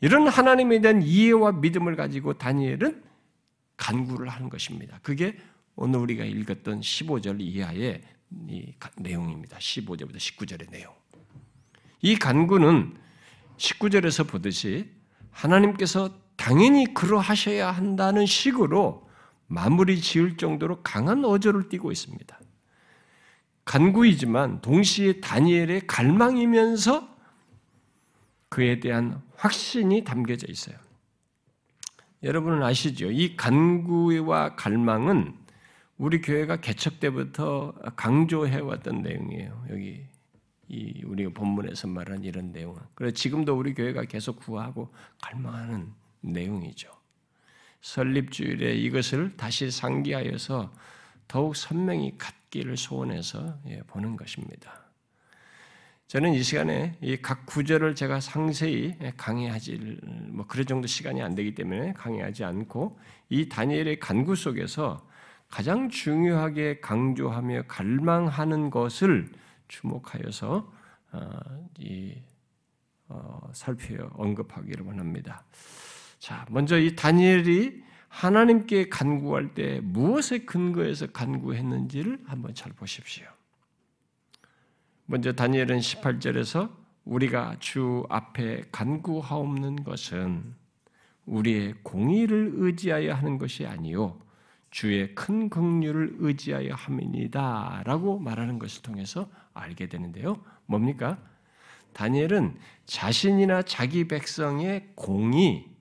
이런 0.00 0.28
하나님에 0.28 0.80
대한 0.80 1.02
이해와 1.02 1.52
믿음을 1.52 1.94
가지고 1.94 2.38
다니엘은 2.38 3.02
간구를 3.76 4.30
하는 4.30 4.48
것입니다. 4.48 4.98
그게 5.02 5.36
오늘 5.74 5.98
우리가 6.00 6.24
읽었던 6.24 6.80
15절 6.80 7.42
이하의 7.42 8.00
내용입니다. 8.96 9.58
15절부터 9.58 10.16
19절의 10.16 10.70
내용. 10.70 10.94
이 12.00 12.16
간구는 12.16 12.96
19절에서 13.58 14.26
보듯이 14.26 14.88
하나님께서 15.32 16.18
당연히 16.36 16.94
그러하셔야 16.94 17.72
한다는 17.72 18.24
식으로 18.24 19.05
마무리 19.46 20.00
지을 20.00 20.36
정도로 20.36 20.82
강한 20.82 21.24
어조를 21.24 21.68
띠고 21.68 21.92
있습니다. 21.92 22.38
간구이지만 23.64 24.60
동시에 24.62 25.20
다니엘의 25.20 25.86
갈망이면서 25.86 27.16
그에 28.48 28.80
대한 28.80 29.20
확신이 29.36 30.04
담겨져 30.04 30.46
있어요. 30.48 30.76
여러분은 32.22 32.62
아시죠? 32.62 33.10
이 33.10 33.36
간구와 33.36 34.56
갈망은 34.56 35.34
우리 35.98 36.20
교회가 36.20 36.56
개척 36.56 37.00
때부터 37.00 37.72
강조해 37.96 38.58
왔던 38.60 39.02
내용이에요. 39.02 39.66
여기 39.70 40.04
이 40.68 41.02
우리가 41.04 41.30
본문에서 41.34 41.88
말한 41.88 42.24
이런 42.24 42.52
내용은. 42.52 42.80
그래 42.94 43.12
지금도 43.12 43.56
우리 43.56 43.74
교회가 43.74 44.04
계속 44.04 44.36
구하고 44.36 44.92
갈망하는 45.22 45.92
내용이죠. 46.20 46.95
설립주일에 47.86 48.74
이것을 48.74 49.36
다시 49.36 49.70
상기하여서 49.70 50.72
더욱 51.28 51.54
선명히 51.54 52.18
갖기를 52.18 52.76
소원해서 52.76 53.58
예, 53.68 53.80
보는 53.86 54.16
것입니다. 54.16 54.80
저는 56.08 56.34
이 56.34 56.42
시간에 56.42 56.96
이 57.00 57.16
각 57.16 57.46
구절을 57.46 57.94
제가 57.94 58.18
상세히 58.20 58.96
강의하지 59.16 60.00
뭐 60.30 60.46
그럴 60.46 60.64
정도 60.64 60.88
시간이 60.88 61.22
안 61.22 61.36
되기 61.36 61.54
때문에 61.54 61.92
강의하지 61.92 62.42
않고 62.44 62.98
이 63.28 63.48
다니엘의 63.48 64.00
간구 64.00 64.34
속에서 64.34 65.08
가장 65.48 65.88
중요하게 65.88 66.80
강조하며 66.80 67.62
갈망하는 67.68 68.70
것을 68.70 69.30
주목하여서 69.68 70.72
어, 71.12 71.30
이 71.78 72.14
어, 73.08 73.50
살펴 73.52 74.10
언급하기를 74.14 74.84
원합니다. 74.84 75.44
자, 76.26 76.44
먼저 76.50 76.76
이 76.76 76.96
다니엘이 76.96 77.84
하나님께 78.08 78.88
간구할 78.88 79.54
때 79.54 79.78
무엇에 79.80 80.38
근거해서 80.38 81.06
간구했는지를 81.06 82.18
한번 82.26 82.52
잘 82.52 82.72
보십시오. 82.72 83.28
먼저 85.04 85.32
다니엘은 85.32 85.78
18절에서 85.78 86.72
우리가 87.04 87.58
주 87.60 88.04
앞에 88.08 88.64
간구하옵는 88.72 89.84
것은 89.84 90.52
우리의 91.26 91.74
공의를 91.84 92.54
의지하여 92.56 93.14
하는 93.14 93.38
것이 93.38 93.64
아니요 93.64 94.18
주의 94.72 95.14
큰 95.14 95.48
긍휼을 95.48 96.16
의지하여 96.18 96.74
함이니다라고 96.74 98.18
말하는 98.18 98.58
것을 98.58 98.82
통해서 98.82 99.30
알게 99.54 99.88
되는데요. 99.88 100.42
뭡니까? 100.66 101.18
다니엘은 101.92 102.56
자신이나 102.84 103.62
자기 103.62 104.08
백성의 104.08 104.88
공의 104.96 105.75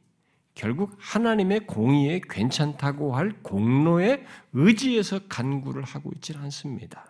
결국 0.56 0.96
하나님의 0.98 1.68
공의에 1.68 2.22
괜찮다고 2.28 3.16
할 3.16 3.34
공로에 3.44 4.26
의지해서 4.54 5.20
간구를 5.28 5.84
하고 5.84 6.12
있지 6.16 6.34
않습니다. 6.36 7.06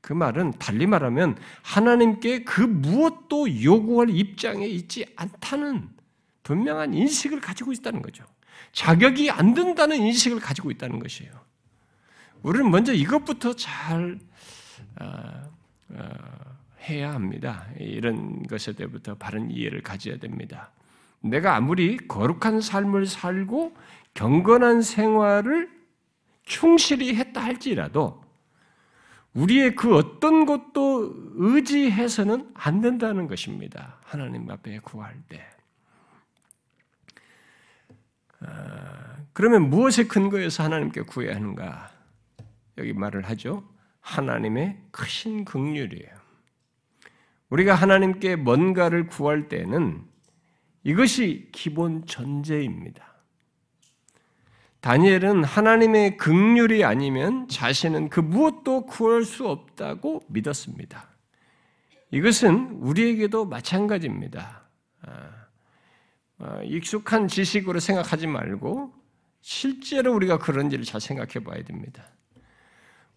그 0.00 0.12
말은 0.12 0.52
달리 0.58 0.86
말하면 0.86 1.38
하나님께 1.62 2.42
그 2.42 2.62
무엇도 2.62 3.62
요구할 3.62 4.10
입장에 4.10 4.66
있지 4.66 5.06
않다는 5.14 5.90
분명한 6.42 6.94
인식을 6.94 7.40
가지고 7.40 7.72
있다는 7.72 8.02
거죠. 8.02 8.24
자격이 8.72 9.30
안 9.30 9.54
된다는 9.54 9.98
인식을 9.98 10.40
가지고 10.40 10.70
있다는 10.70 10.98
것이에요. 10.98 11.32
우리는 12.42 12.68
먼저 12.70 12.92
이것부터 12.92 13.54
잘 13.54 14.18
어, 15.00 15.50
어, 15.90 16.08
해야 16.88 17.12
합니다. 17.12 17.66
이런 17.78 18.42
것에 18.44 18.72
대부터 18.72 19.14
바른 19.14 19.50
이해를 19.50 19.82
가져야 19.82 20.16
됩니다. 20.16 20.72
내가 21.22 21.56
아무리 21.56 21.96
거룩한 21.96 22.60
삶을 22.60 23.06
살고 23.06 23.74
경건한 24.14 24.82
생활을 24.82 25.70
충실히 26.44 27.14
했다 27.14 27.42
할지라도 27.42 28.22
우리의 29.34 29.74
그 29.74 29.96
어떤 29.96 30.44
것도 30.44 31.14
의지해서는 31.36 32.50
안 32.54 32.80
된다는 32.82 33.28
것입니다. 33.28 33.98
하나님 34.04 34.50
앞에 34.50 34.80
구할 34.80 35.14
때. 35.28 35.42
아, 38.40 39.16
그러면 39.32 39.70
무엇에 39.70 40.04
근거해서 40.04 40.64
하나님께 40.64 41.02
구해야 41.02 41.36
하는가? 41.36 41.90
여기 42.76 42.92
말을 42.92 43.22
하죠. 43.30 43.66
하나님의 44.00 44.82
크신 44.90 45.44
긍휼이에요. 45.44 46.22
우리가 47.48 47.74
하나님께 47.74 48.36
뭔가를 48.36 49.06
구할 49.06 49.48
때는 49.48 50.04
이것이 50.84 51.48
기본 51.52 52.06
전제입니다. 52.06 53.12
다니엘은 54.80 55.44
하나님의 55.44 56.16
극률이 56.16 56.84
아니면 56.84 57.46
자신은 57.46 58.08
그 58.08 58.18
무엇도 58.18 58.86
구할 58.86 59.24
수 59.24 59.46
없다고 59.46 60.22
믿었습니다. 60.28 61.08
이것은 62.10 62.78
우리에게도 62.80 63.44
마찬가지입니다. 63.46 64.68
아, 65.02 65.30
아, 66.38 66.62
익숙한 66.64 67.28
지식으로 67.28 67.78
생각하지 67.78 68.26
말고 68.26 68.92
실제로 69.40 70.12
우리가 70.14 70.38
그런지를 70.38 70.84
잘 70.84 71.00
생각해 71.00 71.44
봐야 71.44 71.62
됩니다. 71.62 72.04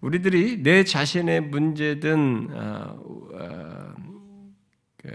우리들이 0.02 0.62
내 0.62 0.84
자신의 0.84 1.42
문제든 1.42 2.50
어, 2.54 3.96
그, 4.98 5.10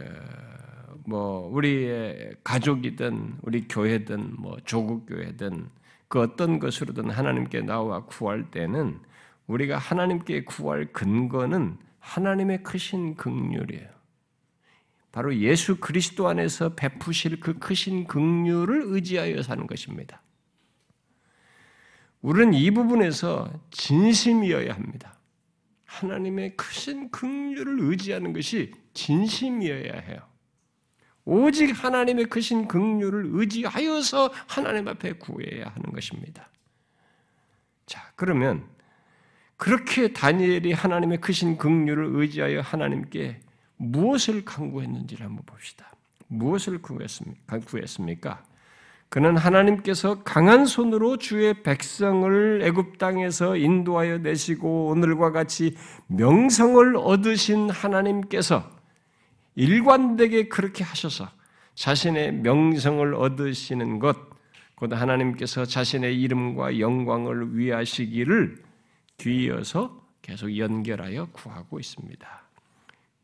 뭐 1.06 1.48
우리의 1.52 2.34
가족이든 2.44 3.38
우리 3.42 3.66
교회든 3.68 4.36
뭐 4.38 4.58
조국 4.64 5.06
교회든 5.06 5.68
그 6.08 6.20
어떤 6.20 6.58
것으로든 6.58 7.10
하나님께 7.10 7.62
나와 7.62 8.04
구할 8.04 8.50
때는 8.50 8.98
우리가 9.46 9.78
하나님께 9.78 10.44
구할 10.44 10.92
근거는 10.92 11.78
하나님의 11.98 12.62
크신 12.62 13.14
긍휼이에요. 13.16 13.88
바로 15.12 15.36
예수 15.36 15.76
그리스도 15.78 16.28
안에서 16.28 16.74
베푸실 16.74 17.40
그 17.40 17.58
크신 17.58 18.06
긍휼을 18.06 18.82
의지하여 18.86 19.42
사는 19.42 19.66
것입니다. 19.66 20.22
우리는 22.22 22.54
이 22.54 22.70
부분에서 22.70 23.50
진심이어야 23.70 24.74
합니다. 24.74 25.18
하나님의 25.84 26.56
크신 26.56 27.10
긍휼을 27.10 27.80
의지하는 27.80 28.32
것이 28.32 28.72
진심이어야 28.94 29.98
해요. 30.00 30.29
오직 31.24 31.72
하나님의 31.72 32.26
크신 32.26 32.66
긍휼을 32.68 33.30
의지하여서 33.32 34.32
하나님 34.46 34.88
앞에 34.88 35.12
구해야 35.14 35.66
하는 35.66 35.92
것입니다. 35.92 36.48
자, 37.86 38.10
그러면 38.16 38.64
그렇게 39.56 40.12
다니엘이 40.12 40.72
하나님의 40.72 41.20
크신 41.20 41.58
긍휼을 41.58 42.10
의지하여 42.14 42.60
하나님께 42.60 43.40
무엇을 43.76 44.44
강구했는지를 44.44 45.26
한번 45.26 45.44
봅시다. 45.44 45.92
무엇을 46.28 46.80
구했습니까? 46.80 48.44
그는 49.08 49.36
하나님께서 49.36 50.22
강한 50.22 50.66
손으로 50.66 51.16
주의 51.16 51.62
백성을 51.64 52.62
애굽 52.62 52.98
땅에서 52.98 53.56
인도하여 53.56 54.18
내시고 54.18 54.86
오늘과 54.86 55.32
같이 55.32 55.76
명성을 56.06 56.96
얻으신 56.96 57.70
하나님께서 57.70 58.70
일관되게 59.54 60.48
그렇게 60.48 60.84
하셔서 60.84 61.28
자신의 61.74 62.32
명성을 62.34 63.14
얻으시는 63.14 63.98
것, 63.98 64.16
곧 64.74 64.92
하나님께서 64.92 65.64
자신의 65.64 66.20
이름과 66.20 66.78
영광을 66.78 67.56
위하시기를 67.56 68.62
뒤이어서 69.16 70.06
계속 70.22 70.56
연결하여 70.56 71.26
구하고 71.32 71.78
있습니다. 71.78 72.42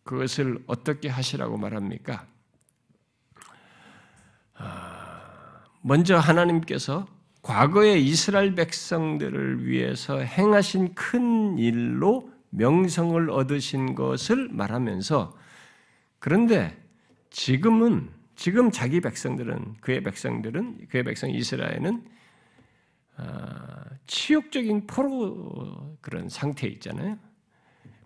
그것을 0.04 0.62
어떻게 0.66 1.08
하시라고 1.08 1.56
말합니까? 1.56 2.26
아, 4.54 5.64
먼저 5.82 6.16
하나님께서 6.16 7.06
과거의 7.42 8.04
이스라엘 8.04 8.54
백성들을 8.54 9.66
위해서 9.66 10.18
행하신 10.18 10.94
큰 10.94 11.58
일로 11.58 12.30
명성을 12.50 13.30
얻으신 13.30 13.94
것을 13.94 14.48
말하면서 14.50 15.36
그런데 16.26 16.76
지금은 17.30 18.10
지금 18.34 18.72
자기 18.72 19.00
백성들은 19.00 19.76
그의 19.80 20.02
백성들은 20.02 20.88
그의 20.88 21.04
백성 21.04 21.30
이스라엘은 21.30 22.04
아, 23.16 23.84
치욕적인 24.08 24.88
포로 24.88 25.96
그런 26.00 26.28
상태에 26.28 26.68
있잖아요. 26.70 27.16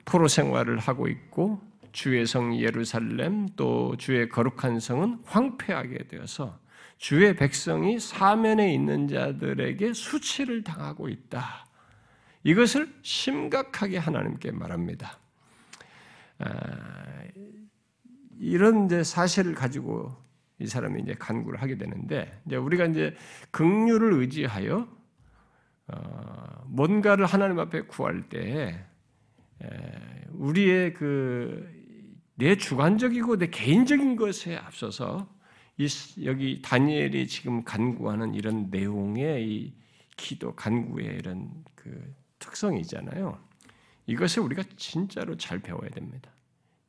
포로 0.05 0.29
생활을 0.29 0.79
하고 0.79 1.09
있고 1.09 1.63
주의 1.93 2.27
성 2.27 2.55
예루살렘 2.61 3.49
또 3.57 3.97
주의 3.97 4.29
거룩한 4.29 4.81
성은 4.81 5.23
황폐하게 5.25 6.09
되어서 6.09 6.61
주의 6.99 7.35
백성이 7.35 7.99
사면에 7.99 8.71
있는 8.75 9.09
자들에게 9.09 9.95
수치를 9.95 10.63
당하고 10.63 11.09
있다. 11.09 11.65
이것을 12.45 12.95
심각하게 13.01 13.97
하나님께 13.97 14.51
말합니다. 14.51 15.19
아, 18.41 18.45
이런 18.45 18.87
이제 18.87 19.05
사실을 19.05 19.55
가지고 19.55 20.15
이 20.59 20.67
사람이 20.67 21.03
이제 21.03 21.15
간구를 21.15 21.61
하게 21.61 21.77
되는데 21.77 22.41
이제 22.47 22.57
우리가 22.57 22.87
이제 22.87 23.15
긍휼을 23.51 24.15
의지하여 24.15 24.89
어, 25.89 26.65
뭔가를 26.67 27.27
하나님 27.27 27.59
앞에 27.59 27.83
구할 27.83 28.29
때 28.29 28.85
에, 29.63 29.69
우리의 30.33 30.95
그 30.95 31.81
내 32.41 32.57
주관적이고 32.57 33.37
내 33.37 33.49
개인적인 33.49 34.17
것에 34.17 34.57
앞서서 34.57 35.29
이, 35.77 35.87
여기 36.25 36.63
다니엘이 36.63 37.29
지금 37.29 37.63
간구하는 37.65 38.35
이런 38.35 38.71
내용의 38.71 39.47
이 39.47 39.75
기도 40.17 40.55
간구의 40.57 41.19
이런 41.19 41.51
그 41.75 42.15
특성이잖아요. 42.39 43.39
이것을 44.07 44.43
우리가 44.43 44.63
진짜로 44.77 45.37
잘 45.37 45.59
배워야 45.59 45.91
됩니다. 45.91 46.31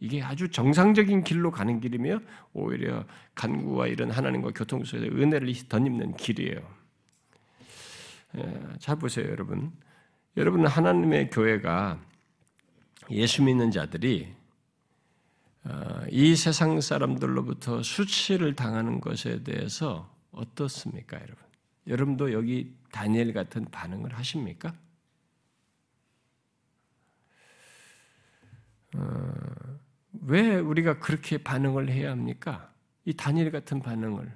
이게 0.02 0.22
아주 0.24 0.50
정상적인 0.50 1.24
길로 1.24 1.52
가는 1.52 1.80
길이며 1.80 2.20
오히려 2.54 3.06
간구와 3.36 3.86
이런 3.86 4.10
하나님과 4.10 4.50
교통 4.56 4.84
속에서 4.84 5.06
은혜를 5.06 5.54
덧입는 5.70 6.18
길이에요. 6.18 6.60
예, 8.38 8.64
잘 8.80 8.98
보세요, 8.98 9.30
여러분. 9.30 9.72
여러분 10.38 10.66
하나님의 10.66 11.30
교회가 11.30 12.04
예수 13.12 13.44
믿는 13.44 13.70
자들이 13.70 14.34
어, 15.66 16.02
이 16.10 16.36
세상 16.36 16.82
사람들로부터 16.82 17.84
수치를 17.84 18.56
당하는 18.56 19.02
것에 19.02 19.44
대해서 19.44 20.12
어떻습니까, 20.32 21.18
여러분? 21.18 21.38
여러분도 21.86 22.34
여기 22.34 22.74
다니엘 22.92 23.34
같은 23.34 23.66
반응을 23.66 24.18
하십니까? 24.18 24.74
어, 28.96 29.62
왜 30.14 30.56
우리가 30.56 31.00
그렇게 31.00 31.38
반응을 31.38 31.90
해야 31.90 32.12
합니까? 32.12 32.72
이 33.06 33.14
다니엘 33.14 33.52
같은 33.52 33.82
반응을 33.82 34.32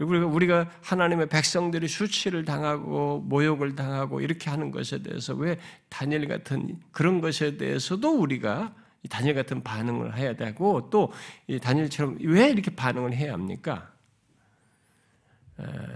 우리가 0.00 0.70
하나님의 0.82 1.28
백성들이 1.28 1.86
수치를 1.86 2.44
당하고 2.44 3.20
모욕을 3.20 3.76
당하고 3.76 4.20
이렇게 4.20 4.50
하는 4.50 4.70
것에 4.70 5.02
대해서 5.02 5.34
왜 5.34 5.58
다니엘 5.88 6.26
같은 6.26 6.80
그런 6.90 7.20
것에 7.20 7.56
대해서도 7.56 8.18
우리가 8.18 8.74
다니엘 9.08 9.34
같은 9.34 9.62
반응을 9.62 10.16
해야 10.16 10.34
되고 10.34 10.90
또 10.90 11.12
다니엘처럼 11.62 12.18
왜 12.22 12.48
이렇게 12.48 12.74
반응을 12.74 13.14
해야 13.14 13.34
합니까? 13.34 13.92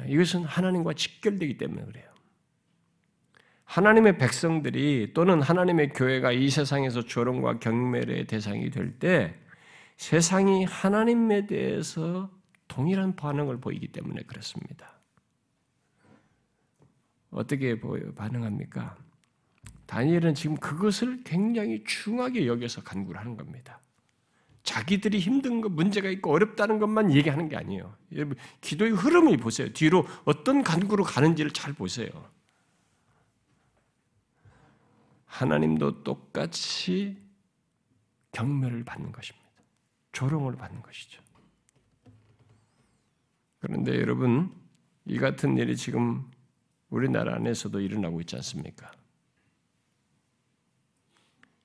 이것은 0.07 0.45
하나님과 0.45 0.93
직결되기 0.93 1.59
때문에 1.59 1.85
그래요. 1.87 2.08
하나님의 3.69 4.17
백성들이 4.17 5.13
또는 5.13 5.43
하나님의 5.43 5.91
교회가 5.91 6.33
이 6.33 6.49
세상에서 6.49 7.03
조롱과 7.03 7.59
경멸의 7.59 8.27
대상이 8.27 8.71
될 8.71 8.99
때 8.99 9.35
세상이 9.99 10.65
하나님에 10.65 11.47
대해서 11.47 12.31
동일한 12.67 13.15
반응을 13.15 13.61
보이기 13.61 13.89
때문에 13.89 14.23
그렇습니다. 14.23 14.99
어떻게 17.31 17.79
반응합니까? 18.15 18.97
다니엘은 19.87 20.35
지금 20.35 20.57
그것을 20.57 21.23
굉장히 21.25 21.85
중하게 21.85 22.47
여겨서 22.47 22.83
간구를 22.83 23.21
하는 23.21 23.37
겁니다. 23.37 23.81
자기들이 24.63 25.19
힘든 25.19 25.61
거, 25.61 25.69
문제가 25.69 26.09
있고 26.11 26.33
어렵다는 26.33 26.79
것만 26.79 27.13
얘기하는 27.13 27.49
게 27.49 27.57
아니에요. 27.57 27.95
여러분, 28.13 28.37
기도의 28.61 28.93
흐름을 28.93 29.37
보세요. 29.39 29.73
뒤로 29.73 30.07
어떤 30.25 30.63
간구로 30.63 31.05
가는지를 31.05 31.51
잘 31.53 31.73
보세요. 31.73 32.09
하나님도 35.29 36.03
똑같이 36.03 37.17
경멸을 38.33 38.85
받는 38.85 39.13
것입니다. 39.13 39.49
조롱을 40.13 40.57
받는 40.57 40.83
것이죠. 40.83 41.23
그런데 43.61 44.01
여러분, 44.01 44.53
이 45.05 45.19
같은 45.19 45.57
일이 45.57 45.77
지금 45.77 46.29
우리나라 46.91 47.35
안에서도 47.37 47.81
일어나고 47.81 48.21
있지 48.21 48.37
않습니까? 48.37 48.91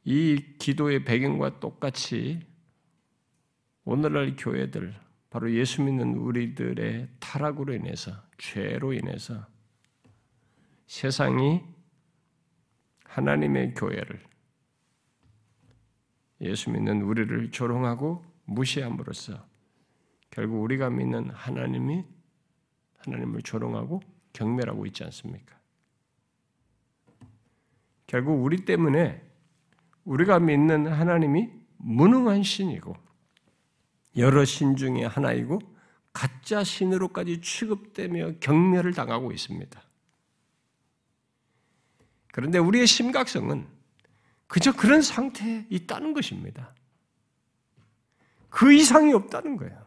이 0.05 0.55
기도의 0.59 1.05
배경과 1.05 1.59
똑같이 1.59 2.45
오늘날 3.85 4.35
교회들, 4.35 4.93
바로 5.29 5.51
예수 5.53 5.81
믿는 5.81 6.15
우리들의 6.15 7.09
타락으로 7.19 7.73
인해서, 7.73 8.11
죄로 8.37 8.93
인해서 8.93 9.47
세상이 10.87 11.72
하나님의 13.13 13.75
교회를, 13.75 14.19
예수 16.41 16.71
믿는 16.71 17.03
우리를 17.03 17.51
조롱하고 17.51 18.25
무시함으로써 18.45 19.45
결국 20.31 20.63
우리가 20.63 20.89
믿는 20.89 21.29
하나님이 21.29 22.05
하나님을 22.97 23.43
조롱하고 23.43 24.01
경멸하고 24.33 24.87
있지 24.87 25.03
않습니까? 25.03 25.55
결국 28.07 28.43
우리 28.43 28.65
때문에 28.65 29.23
우리가 30.05 30.39
믿는 30.39 30.87
하나님이 30.87 31.51
무능한 31.77 32.41
신이고 32.41 32.95
여러 34.17 34.43
신 34.43 34.75
중에 34.75 35.05
하나이고 35.05 35.59
가짜 36.11 36.63
신으로까지 36.63 37.41
취급되며 37.41 38.33
경멸을 38.39 38.93
당하고 38.93 39.31
있습니다. 39.31 39.81
그런데 42.33 42.57
우리의 42.57 42.87
심각성은 42.87 43.67
그저 44.47 44.71
그런 44.75 45.03
상태에 45.03 45.65
있다는 45.69 46.13
것입니다. 46.13 46.73
그 48.49 48.73
이상이 48.73 49.13
없다는 49.13 49.55
거예요. 49.55 49.79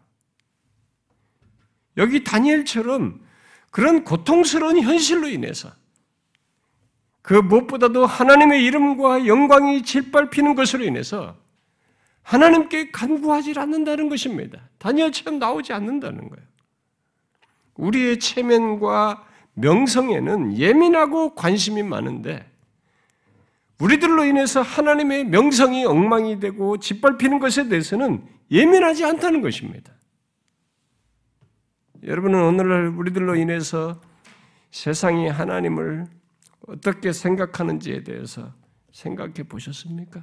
여기 1.97 2.23
다니엘처럼 2.23 3.21
그런 3.73 4.05
고통스러운 4.05 4.81
현실로 4.81 5.29
인해서 5.29 5.73
그 7.21 7.35
무엇보다도 7.35 8.07
하나님의 8.07 8.65
이름과 8.65 9.27
영광이 9.27 9.83
짓밟히는 9.83 10.55
것으로 10.55 10.85
인해서 10.85 11.37
하나님께 12.23 12.93
간구하지 12.93 13.55
않는다는 13.57 14.09
것입니다. 14.09 14.69
다니엘처럼 14.79 15.41
나오지 15.41 15.73
않는다는 15.73 16.29
거예요. 16.29 16.47
우리의 17.75 18.21
체면과 18.21 19.27
명성에는 19.57 20.57
예민하고 20.59 21.35
관심이 21.35 21.83
많은데 21.83 22.51
우리들로 23.81 24.25
인해서 24.25 24.63
하나님의 24.63 25.25
명성이 25.25 25.85
엉망이 25.85 26.41
되고 26.41 26.79
짓밟히는 26.79 27.39
것에 27.39 27.69
대해서는 27.69 28.27
예민하지 28.51 29.05
않다는 29.05 29.43
것입니다. 29.43 29.93
여러분은 32.03 32.43
오늘날 32.43 32.87
우리들로 32.89 33.37
인해서 33.37 34.01
세상이 34.71 35.29
하나님을 35.29 36.07
어떻게 36.69 37.13
생각하는지에 37.13 38.05
대해서 38.05 38.53
생각해 38.93 39.43
보셨습니까? 39.49 40.23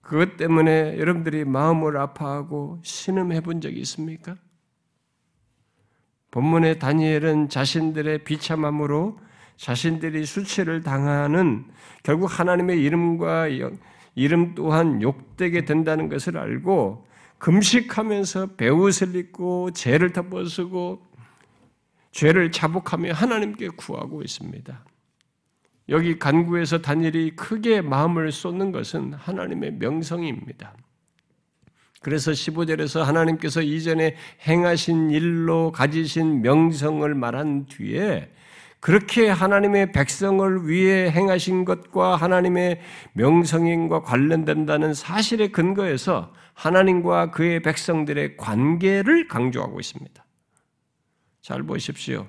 그것 0.00 0.36
때문에 0.36 0.98
여러분들이 0.98 1.44
마음을 1.44 1.96
아파하고 1.96 2.80
신음해 2.82 3.40
본 3.40 3.60
적이 3.60 3.80
있습니까? 3.80 4.36
본문의 6.34 6.80
다니엘은 6.80 7.48
자신들의 7.48 8.24
비참함으로 8.24 9.20
자신들이 9.56 10.26
수치를 10.26 10.82
당하는 10.82 11.64
결국 12.02 12.26
하나님의 12.26 12.82
이름과 12.82 13.46
이름 14.16 14.56
또한 14.56 15.00
욕되게 15.00 15.64
된다는 15.64 16.08
것을 16.08 16.36
알고 16.36 17.06
금식하면서 17.38 18.56
배옷을 18.56 19.14
입고 19.14 19.70
죄를 19.74 20.12
덮어쓰고 20.12 21.06
죄를 22.10 22.50
자복하며 22.50 23.12
하나님께 23.12 23.68
구하고 23.68 24.20
있습니다. 24.20 24.84
여기 25.90 26.18
간구에서 26.18 26.82
다니엘이 26.82 27.36
크게 27.36 27.80
마음을 27.80 28.32
쏟는 28.32 28.72
것은 28.72 29.12
하나님의 29.12 29.74
명성입니다. 29.74 30.74
그래서 32.04 32.32
15절에서 32.32 33.00
하나님께서 33.00 33.62
이전에 33.62 34.14
행하신 34.46 35.10
일로 35.10 35.72
가지신 35.72 36.42
명성을 36.42 37.14
말한 37.14 37.64
뒤에 37.64 38.30
그렇게 38.78 39.30
하나님의 39.30 39.92
백성을 39.92 40.68
위해 40.68 41.10
행하신 41.10 41.64
것과 41.64 42.16
하나님의 42.16 42.82
명성인과 43.14 44.02
관련된다는 44.02 44.92
사실에 44.92 45.48
근거해서 45.48 46.30
하나님과 46.52 47.30
그의 47.30 47.62
백성들의 47.62 48.36
관계를 48.36 49.26
강조하고 49.26 49.80
있습니다. 49.80 50.22
잘 51.40 51.62
보십시오. 51.62 52.26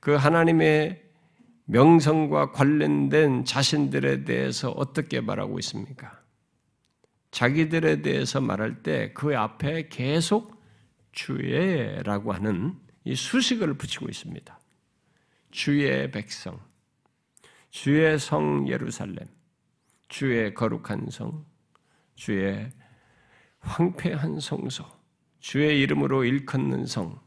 그 0.00 0.14
하나님의 0.14 1.02
명성과 1.66 2.52
관련된 2.52 3.44
자신들에 3.44 4.24
대해서 4.24 4.70
어떻게 4.70 5.20
말하고 5.20 5.58
있습니까? 5.58 6.19
자기들에 7.30 8.02
대해서 8.02 8.40
말할 8.40 8.82
때 8.82 9.12
그 9.14 9.36
앞에 9.36 9.88
계속 9.88 10.60
주의라고 11.12 12.32
하는 12.32 12.74
이 13.04 13.14
수식을 13.14 13.74
붙이고 13.74 14.08
있습니다. 14.08 14.60
주의 15.50 16.10
백성, 16.10 16.60
주의 17.70 18.18
성 18.18 18.68
예루살렘, 18.68 19.26
주의 20.08 20.54
거룩한 20.54 21.08
성, 21.10 21.44
주의 22.14 22.70
황폐한 23.60 24.40
성소, 24.40 24.84
주의 25.40 25.80
이름으로 25.80 26.24
일컫는 26.24 26.86
성, 26.86 27.20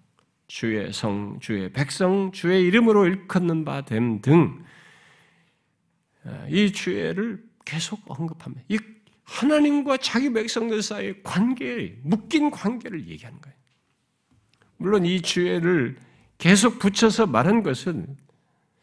주의 0.48 0.92
성, 0.94 1.40
주의 1.40 1.72
백성, 1.72 2.32
주의 2.32 2.64
이름으로 2.64 3.06
일컫는 3.08 3.66
바 3.66 3.82
됨 3.84 4.22
등이 4.22 4.50
어, 6.26 6.48
주의를 6.74 7.44
계속 7.66 8.00
언급합니다. 8.08 8.64
이 8.70 8.80
하나님과 9.24 9.98
자기 9.98 10.32
백성들 10.32 10.82
사이의 10.82 11.24
관계, 11.24 11.98
묶인 12.04 12.52
관계를 12.52 13.08
얘기하는 13.08 13.40
거예요. 13.42 13.58
물론 14.78 15.06
이 15.06 15.22
주의를 15.22 15.98
계속 16.38 16.80
붙여서 16.80 17.28
말한 17.28 17.64
것은 17.64 18.18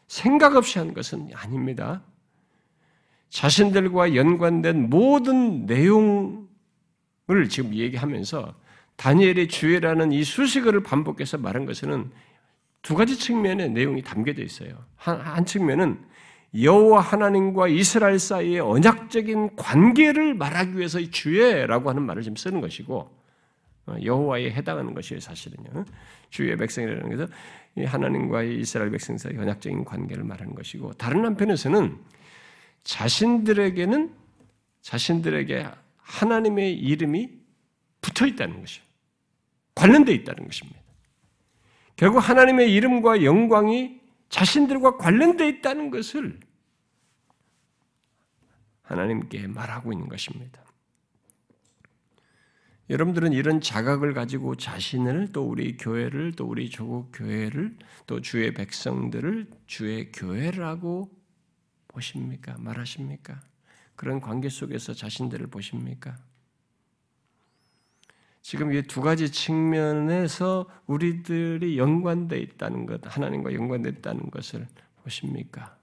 생각 0.06 0.56
없이 0.56 0.78
한 0.78 0.94
것은 0.94 1.30
아닙니다. 1.34 2.02
자신들과 3.28 4.14
연관된 4.14 4.90
모든 4.90 5.66
내용을 5.66 6.48
지금 7.48 7.74
얘기하면서 7.74 8.54
다니엘의 8.96 9.48
주의라는 9.48 10.12
이 10.12 10.24
수식어를 10.24 10.82
반복해서 10.82 11.38
말한 11.38 11.64
것은 11.64 12.10
두 12.82 12.94
가지 12.94 13.16
측면의 13.16 13.70
내용이 13.70 14.02
담겨져 14.02 14.42
있어요. 14.42 14.84
한, 14.96 15.20
한 15.20 15.46
측면은 15.46 16.02
여호와 16.58 17.00
하나님과 17.00 17.68
이스라엘 17.68 18.18
사이의 18.18 18.60
언약적인 18.60 19.56
관계를 19.56 20.34
말하기 20.34 20.76
위해서 20.76 21.00
주의라고 21.00 21.90
하는 21.90 22.02
말을 22.02 22.22
지금 22.22 22.36
쓰는 22.36 22.60
것이고 22.60 23.20
어, 23.86 23.96
여호와에 24.02 24.50
해당하는 24.50 24.94
것이에요, 24.94 25.20
사실은요. 25.20 25.84
주의 26.30 26.56
백성이라는 26.56 27.16
것은 27.16 27.34
하나님과의 27.86 28.58
이스라엘 28.58 28.90
백성 28.90 29.16
사이 29.16 29.36
언약적인 29.36 29.84
관계를 29.84 30.24
말하는 30.24 30.54
것이고 30.54 30.92
다른 30.94 31.24
한편에서는 31.24 31.96
자신들에게는 32.84 34.14
자신들에게 34.82 35.66
하나님의 35.98 36.74
이름이 36.74 37.30
붙어 38.00 38.26
있다는 38.26 38.60
것이요. 38.60 38.84
관련되어 39.74 40.14
있다는 40.14 40.46
것입니다. 40.46 40.80
결국 41.96 42.18
하나님의 42.18 42.72
이름과 42.72 43.24
영광이 43.24 43.99
자신들과 44.30 44.96
관련되어 44.96 45.46
있다는 45.46 45.90
것을 45.90 46.40
하나님께 48.82 49.46
말하고 49.46 49.92
있는 49.92 50.08
것입니다. 50.08 50.64
여러분들은 52.88 53.32
이런 53.32 53.60
자각을 53.60 54.14
가지고 54.14 54.56
자신을 54.56 55.30
또 55.32 55.46
우리 55.46 55.76
교회를 55.76 56.32
또 56.32 56.46
우리 56.46 56.70
조국 56.70 57.12
교회를 57.12 57.76
또 58.06 58.20
주의 58.20 58.52
백성들을 58.52 59.48
주의 59.68 60.10
교회라고 60.10 61.08
보십니까? 61.86 62.56
말하십니까? 62.58 63.40
그런 63.94 64.20
관계 64.20 64.48
속에서 64.48 64.92
자신들을 64.92 65.46
보십니까? 65.48 66.16
지금 68.42 68.72
이 68.72 68.82
두 68.82 69.00
가지 69.02 69.30
측면에서 69.30 70.66
우리들이 70.86 71.78
연관되어 71.78 72.38
있다는 72.38 72.86
것, 72.86 73.00
하나님과 73.04 73.52
연관되어 73.54 73.92
있다는 73.92 74.30
것을 74.30 74.66
보십니까? 75.04 75.76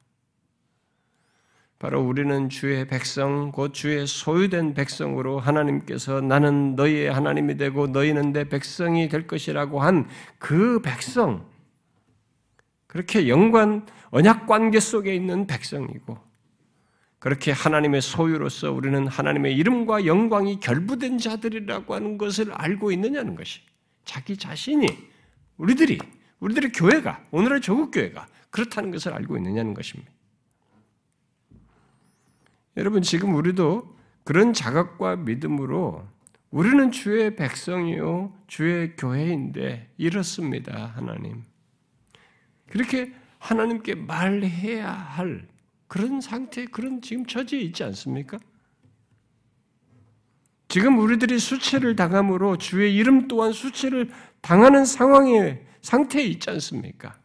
바로 1.79 2.01
우리는 2.03 2.49
주의 2.49 2.87
백성, 2.87 3.51
곧 3.51 3.71
주의 3.73 4.07
소유된 4.07 4.73
백성으로 4.73 5.39
하나님께서 5.39 6.21
나는 6.21 6.75
너희의 6.75 7.13
하나님이 7.13 7.55
되고 7.57 7.85
너희는 7.85 8.33
내 8.33 8.45
백성이 8.49 9.07
될 9.09 9.27
것이라고 9.27 9.79
한 9.81 10.07
그 10.39 10.81
백성, 10.81 11.47
그렇게 12.87 13.27
연관, 13.27 13.85
언약 14.09 14.47
관계 14.47 14.79
속에 14.79 15.13
있는 15.13 15.45
백성이고, 15.45 16.17
그렇게 17.27 17.51
하나님의 17.51 18.01
소유로서 18.01 18.71
우리는 18.71 19.05
하나님의 19.05 19.53
이름과 19.57 20.05
영광이 20.05 20.61
결부된 20.61 21.17
자들이라고 21.17 21.93
하는 21.93 22.17
것을 22.17 22.53
알고 22.53 22.93
있느냐는 22.93 23.35
것이 23.35 23.59
자기 24.05 24.37
자신이 24.37 24.87
우리들이 25.57 25.99
우리들의 26.39 26.71
교회가 26.71 27.25
오늘의 27.31 27.59
조국 27.59 27.91
교회가 27.91 28.25
그렇다는 28.49 28.91
것을 28.91 29.11
알고 29.11 29.35
있느냐는 29.35 29.73
것입니다. 29.73 30.09
여러분 32.77 33.01
지금 33.01 33.35
우리도 33.35 33.93
그런 34.23 34.53
자각과 34.53 35.17
믿음으로 35.17 36.07
우리는 36.49 36.93
주의 36.93 37.35
백성이요 37.35 38.33
주의 38.47 38.95
교회인데 38.95 39.91
이렇습니다 39.97 40.93
하나님 40.95 41.43
그렇게 42.69 43.13
하나님께 43.39 43.95
말해야 43.95 44.89
할 44.89 45.56
그런 45.87 46.21
상태, 46.21 46.65
그런 46.65 47.01
지금 47.01 47.25
처지에 47.25 47.59
있지 47.59 47.83
않습니까? 47.83 48.37
지금 50.67 50.99
우리들이 50.99 51.39
수치를 51.39 51.95
당함으로 51.95 52.57
주의 52.57 52.93
이름 52.93 53.27
또한 53.27 53.53
수치를 53.53 54.11
당하는 54.41 54.85
상황의 54.85 55.65
상태에 55.81 56.23
있지 56.23 56.49
않습니까? 56.49 57.17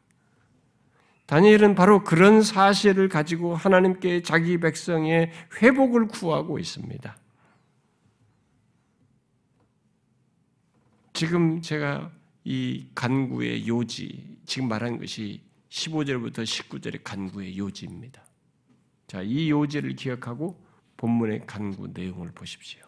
다니엘은 1.26 1.74
바로 1.74 2.04
그런 2.04 2.42
사실을 2.42 3.08
가지고 3.08 3.56
하나님께 3.56 4.22
자기 4.22 4.58
백성의 4.58 5.32
회복을 5.60 6.08
구하고 6.08 6.58
있습니다. 6.58 7.16
지금 11.14 11.62
제가 11.62 12.10
이 12.44 12.86
간구의 12.94 13.66
요지, 13.68 14.38
지금 14.46 14.68
말한 14.68 14.98
것이 14.98 15.40
15절부터 15.70 16.42
19절의 16.42 17.00
간구의 17.02 17.56
요지입니다. 17.56 18.22
자, 19.12 19.20
이 19.20 19.50
요지를 19.50 19.94
기억하고 19.94 20.58
본문의 20.96 21.46
간구 21.46 21.88
내용을 21.92 22.32
보십시오. 22.32 22.80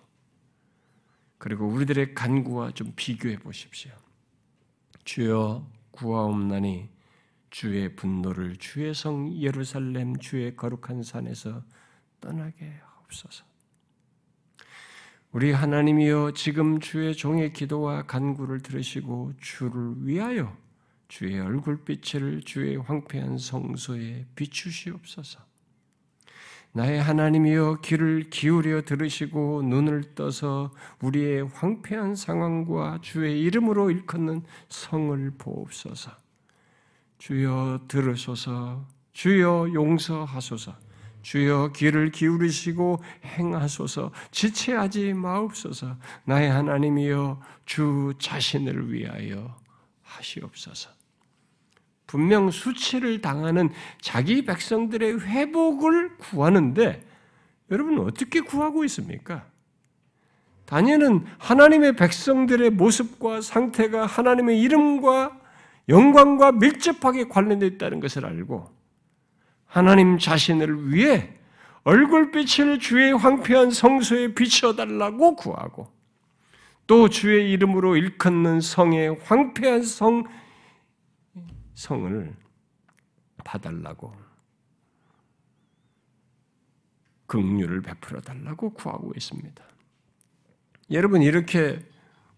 그리고 1.37 1.67
우리들의 1.67 2.15
간구와 2.15 2.71
좀 2.71 2.95
비교해 2.97 3.37
보십시오. 3.37 3.93
주여 5.05 5.71
구하옵나니 5.91 6.89
주의 7.51 7.95
분노를 7.95 8.57
주의 8.57 8.95
성 8.95 9.37
예루살렘 9.37 10.17
주의 10.17 10.57
거룩한 10.57 11.03
산에서 11.03 11.63
떠나게 12.23 12.73
하옵소서. 12.83 13.45
우리 15.31 15.53
하나님이여 15.53 16.33
지금 16.35 16.81
주의 16.81 17.15
종의 17.15 17.53
기도와 17.53 18.07
간구를 18.07 18.61
들으시고 18.61 19.35
주를 19.43 20.07
위하여 20.07 20.57
주의 21.07 21.39
얼굴빛을 21.39 22.45
주의 22.45 22.77
황폐한 22.79 23.37
성소에 23.37 24.25
비추시옵소서. 24.35 25.53
나의 26.77 27.01
하나님이여 27.01 27.79
귀를 27.83 28.25
기울여 28.31 28.83
들으시고 28.83 29.63
눈을 29.63 30.17
떠서 30.17 30.73
우리의 31.03 31.47
황폐한 31.47 32.17
상황과 32.17 32.99
주의 33.01 33.41
이름으로 33.43 33.93
일컫는 33.93 34.43
성을 34.69 35.33
보옵소서. 35.39 36.11
주여 37.19 37.83
들으소서. 37.87 38.89
주여 39.13 39.73
용서하소서. 39.73 40.75
주여 41.23 41.71
귀를 41.77 42.11
기울이시고 42.11 43.01
행하소서. 43.25 44.11
지체하지 44.33 45.13
마옵소서. 45.15 45.97
나의 46.25 46.51
하나님이여 46.51 47.41
주 47.67 48.15
자신을 48.19 48.93
위하여 48.93 49.57
하시옵소서. 50.03 50.94
분명 52.15 52.53
수치를 52.53 53.21
당하는 53.21 53.71
자기 54.01 54.45
백성들의 54.45 55.23
회복을 55.23 56.17
구하는데 56.17 57.03
여러분 57.73 57.99
어떻게 57.99 58.41
구하고 58.41 58.85
있습니까? 58.85 59.45
다니엘은 60.67 61.25
하나님의 61.39 61.97
백성들의 61.97 62.71
모습과 62.71 63.41
상태가 63.41 64.07
하나님의 64.07 64.61
이름과 64.61 65.41
영광과 65.89 66.53
밀접하게 66.53 67.27
관련되어 67.27 67.67
있다는 67.71 67.99
것을 67.99 68.25
알고 68.25 68.71
하나님 69.67 70.17
자신을 70.17 70.93
위해 70.93 71.35
얼굴빛을 71.83 72.79
주의 72.79 73.13
황폐한 73.13 73.73
성소에 73.73 74.35
비춰달라고 74.35 75.35
구하고 75.35 75.89
또 76.87 77.09
주의 77.09 77.51
이름으로 77.51 77.97
일컫는 77.97 78.61
성의 78.61 79.19
황폐한 79.25 79.83
성 79.83 80.23
성을 81.75 82.35
봐달라고 83.45 84.15
긍휼을 87.27 87.83
베풀어 87.83 88.21
달라고 88.21 88.71
구하고 88.75 89.13
있습니다. 89.17 89.65
여러분 90.91 91.23
이렇게 91.23 91.85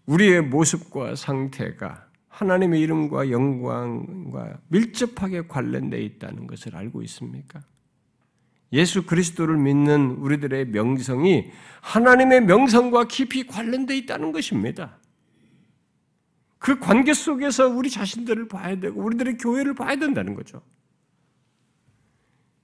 우리의 0.05 0.41
모습과 0.41 1.15
상태가 1.15 2.07
하나님의 2.29 2.81
이름과 2.81 3.31
영광과 3.31 4.59
밀접하게 4.67 5.47
관련되어 5.47 5.99
있다는 5.99 6.47
것을 6.47 6.75
알고 6.75 7.01
있습니까? 7.03 7.61
예수 8.73 9.05
그리스도를 9.05 9.57
믿는 9.57 10.11
우리들의 10.17 10.67
명성이 10.67 11.51
하나님의 11.81 12.41
명성과 12.41 13.05
깊이 13.05 13.47
관련되어 13.47 13.95
있다는 13.97 14.31
것입니다. 14.31 14.97
그 16.59 16.79
관계 16.79 17.13
속에서 17.13 17.67
우리 17.67 17.89
자신들을 17.89 18.47
봐야 18.47 18.79
되고 18.79 19.01
우리들의 19.01 19.37
교회를 19.37 19.75
봐야 19.75 19.95
된다는 19.95 20.33
거죠. 20.33 20.61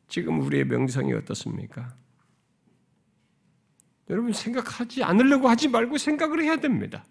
지금 0.07 0.41
우리의 0.41 0.65
명성이 0.65 1.13
어떻습니까? 1.13 1.95
여러분 4.09 4.33
생각하지 4.33 5.03
않으려고 5.03 5.47
하지 5.47 5.67
말고 5.67 5.97
생각을 5.97 6.43
해야 6.43 6.57
됩니다. 6.57 7.05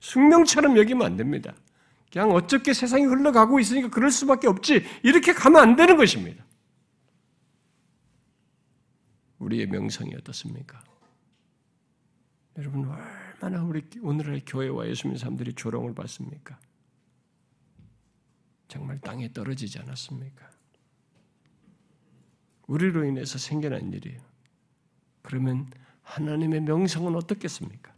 숙명처럼 0.00 0.76
여기면 0.76 1.06
안 1.06 1.16
됩니다. 1.16 1.54
그냥 2.12 2.30
어떻게 2.32 2.74
세상이 2.74 3.04
흘러가고 3.04 3.58
있으니까 3.60 3.88
그럴 3.88 4.10
수밖에 4.10 4.46
없지 4.46 4.84
이렇게 5.02 5.32
가면 5.32 5.60
안 5.60 5.76
되는 5.76 5.96
것입니다. 5.96 6.44
우리의 9.38 9.66
명성이 9.66 10.14
어떻습니까? 10.14 10.82
여러분 12.58 12.88
얼마나 13.42 13.64
우리 13.64 13.84
오늘의 14.00 14.44
교회와 14.46 14.86
예수 14.86 15.08
믿는 15.08 15.18
사람들이 15.18 15.54
조롱을 15.54 15.94
받습니까? 15.94 16.58
정말 18.68 19.00
땅에 19.00 19.32
떨어지지 19.32 19.80
않았습니까? 19.80 20.48
우리로 22.68 23.04
인해서 23.04 23.38
생겨난 23.38 23.92
일이에요. 23.92 24.20
그러면 25.22 25.68
하나님의 26.02 26.60
명성은 26.60 27.16
어떻겠습니까? 27.16 27.92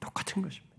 똑같은 0.00 0.40
것입니다. 0.40 0.74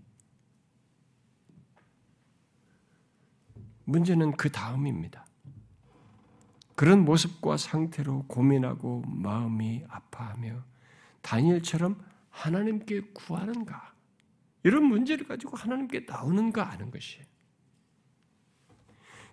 문제는 3.84 4.32
그 4.32 4.50
다음입니다. 4.50 5.26
그런 6.74 7.04
모습과 7.04 7.58
상태로 7.58 8.24
고민하고 8.26 9.02
마음이 9.02 9.84
아파하며 9.86 10.64
다니엘처럼 11.20 12.15
하나님께 12.36 13.00
구하는가? 13.14 13.94
이런 14.62 14.84
문제를 14.84 15.26
가지고 15.26 15.56
하나님께 15.56 16.04
나오는가 16.06 16.64
하는 16.64 16.90
것이에요. 16.90 17.24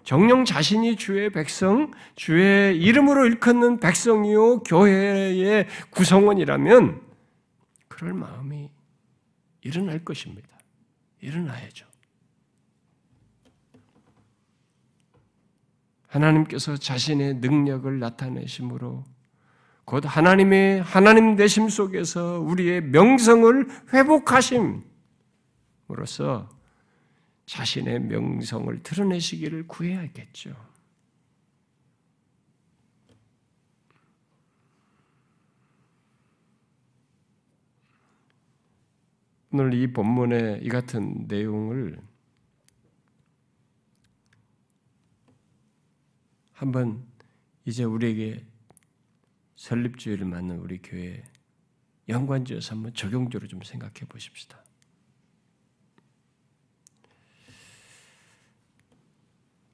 정령 0.04 0.46
자신이 0.46 0.96
주의 0.96 1.30
백성, 1.30 1.92
주의 2.16 2.78
이름으로 2.82 3.26
일컫는 3.26 3.80
백성이요 3.80 4.60
교회의 4.64 5.68
구성원이라면 5.92 7.02
그럴 7.88 8.14
마음이 8.14 8.72
일어날 9.62 10.04
것입니다. 10.04 10.50
일어나야죠. 11.20 11.88
하나님께서 16.08 16.78
자신의 16.78 17.36
능력을 17.36 18.00
나타내심으로 18.00 19.06
곧 19.86 20.04
하나님의 20.06 20.82
하나님 20.82 21.36
되심 21.36 21.68
속에서 21.70 22.40
우리의 22.40 22.82
명성을 22.82 23.68
회복하심으로써 23.94 24.84
자신의 27.46 28.00
명성을 28.02 28.82
드러내시기를 28.84 29.68
구해야겠죠. 29.68 30.56
오늘 39.52 39.74
이 39.76 39.94
본문의 39.94 40.64
이 40.64 40.70
같은 40.70 41.26
내용을 41.28 42.02
한번 46.54 47.06
이제 47.66 47.84
우리에게 47.84 48.44
설립주의를 49.64 50.26
맞는 50.26 50.60
우리 50.60 50.82
교회 50.82 51.24
연관지어서 52.10 52.76
한번 52.76 52.94
적용적으로 52.94 53.48
좀 53.48 53.62
생각해 53.62 54.02
보십시다. 54.10 54.62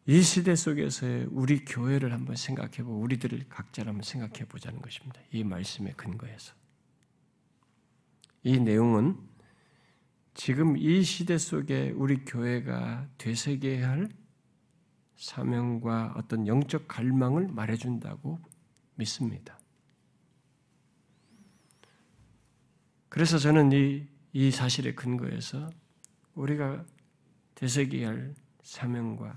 이 0.06 0.22
시대 0.22 0.56
속에서의 0.56 1.28
우리 1.32 1.66
교회를 1.66 2.14
한번 2.14 2.36
생각해 2.36 2.84
보고 2.84 3.00
우리들을 3.00 3.50
각자를 3.50 3.90
한번 3.90 4.04
생각해 4.04 4.46
보자는 4.46 4.80
것입니다. 4.80 5.22
이 5.32 5.44
말씀의 5.44 5.94
근거에서. 5.94 6.54
이 8.44 8.60
내용은 8.60 9.18
지금 10.36 10.78
이 10.78 11.02
시대 11.02 11.40
속에 11.40 11.90
우리 11.96 12.24
교회가 12.26 13.10
되새겨야 13.18 13.90
할 13.90 14.10
사명과 15.16 16.14
어떤 16.16 16.46
영적 16.46 16.88
갈망을 16.88 17.48
말해준다고 17.48 18.40
믿습니다. 18.96 19.59
그래서 23.10 23.38
저는 23.38 23.72
이, 23.72 24.08
이 24.34 24.52
사실의 24.52 24.96
근거에서 24.96 25.70
우리가 26.36 26.86
되새겨야 27.56 28.08
할 28.08 28.36
사명과 28.62 29.36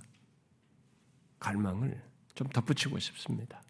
갈망을 1.40 2.00
좀 2.34 2.46
덧붙이고 2.48 2.98
싶습니다. 2.98 3.62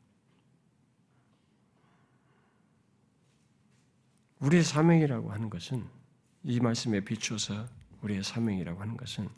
우리의 4.40 4.64
사명이라고 4.64 5.32
하는 5.32 5.48
것은 5.48 5.86
이 6.42 6.58
말씀에 6.58 7.00
비추어서 7.00 7.66
우리의 8.02 8.24
사명이라고 8.24 8.80
하는 8.80 8.96
것은 8.96 9.28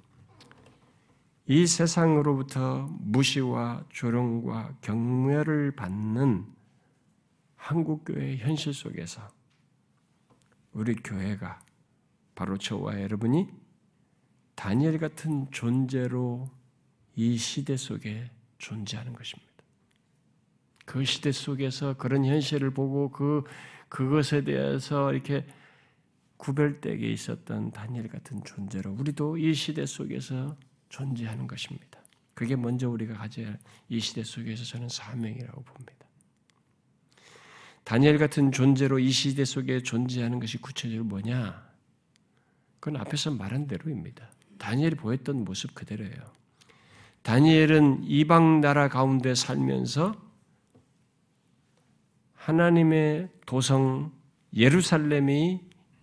이 1.47 1.67
세상으로부터 1.67 2.89
무시와 3.01 3.85
조롱과 3.91 4.79
경멸을 4.81 5.73
받는 5.73 6.47
한국교회의 7.57 8.39
현실 8.39 8.73
속에서 8.73 9.29
우리 10.75 10.95
교회가 10.97 11.61
바로 12.35 12.59
저와 12.59 13.01
여러분이 13.01 13.49
다니엘 14.55 14.99
같은 14.99 15.51
존재로 15.51 16.49
이 17.17 17.37
시대 17.37 17.77
속에 17.77 18.31
존재하는 18.59 19.13
것입니다. 19.13 19.53
그 20.85 21.05
시대 21.05 21.33
속에서 21.33 21.95
그런 21.97 22.25
현실을 22.25 22.73
보고 22.73 23.11
그 23.11 23.45
그것에 23.89 24.43
대해서 24.45 25.13
이렇게 25.13 25.47
구별되게 26.37 27.11
있었던 27.11 27.71
다니엘 27.71 28.09
같은 28.09 28.43
존재로 28.45 28.93
우리도 28.93 29.39
이 29.39 29.55
시대 29.55 29.87
속에서 29.87 30.57
존재하는 30.89 31.47
것입니다. 31.47 32.01
그게 32.35 32.57
먼저 32.57 32.89
우리가 32.91 33.15
가져야 33.15 33.47
할 33.47 33.59
이 33.89 34.01
시대 34.01 34.25
속에서 34.25 34.65
저는 34.65 34.89
사명이라고 34.89 35.63
봅니다. 35.63 36.04
다니엘 37.85 38.19
같은 38.19 38.51
존재로 38.51 38.99
이 38.99 39.11
시대 39.11 39.45
속에 39.45 39.83
존재하는 39.83 40.41
것이 40.41 40.59
구체적으로 40.59 41.05
뭐냐? 41.05 41.63
그건 42.81 43.01
앞에서 43.01 43.31
말한 43.31 43.67
대로입니다. 43.67 44.29
다니엘이 44.59 44.97
보였던 44.97 45.45
모습 45.45 45.75
그대로예요. 45.75 46.35
다니엘은 47.23 48.05
이방 48.05 48.61
나라 48.61 48.89
가운데 48.89 49.35
살면서 49.35 50.15
하나님의 52.35 53.31
도성 53.47 54.13
예루살렘이 54.55 55.61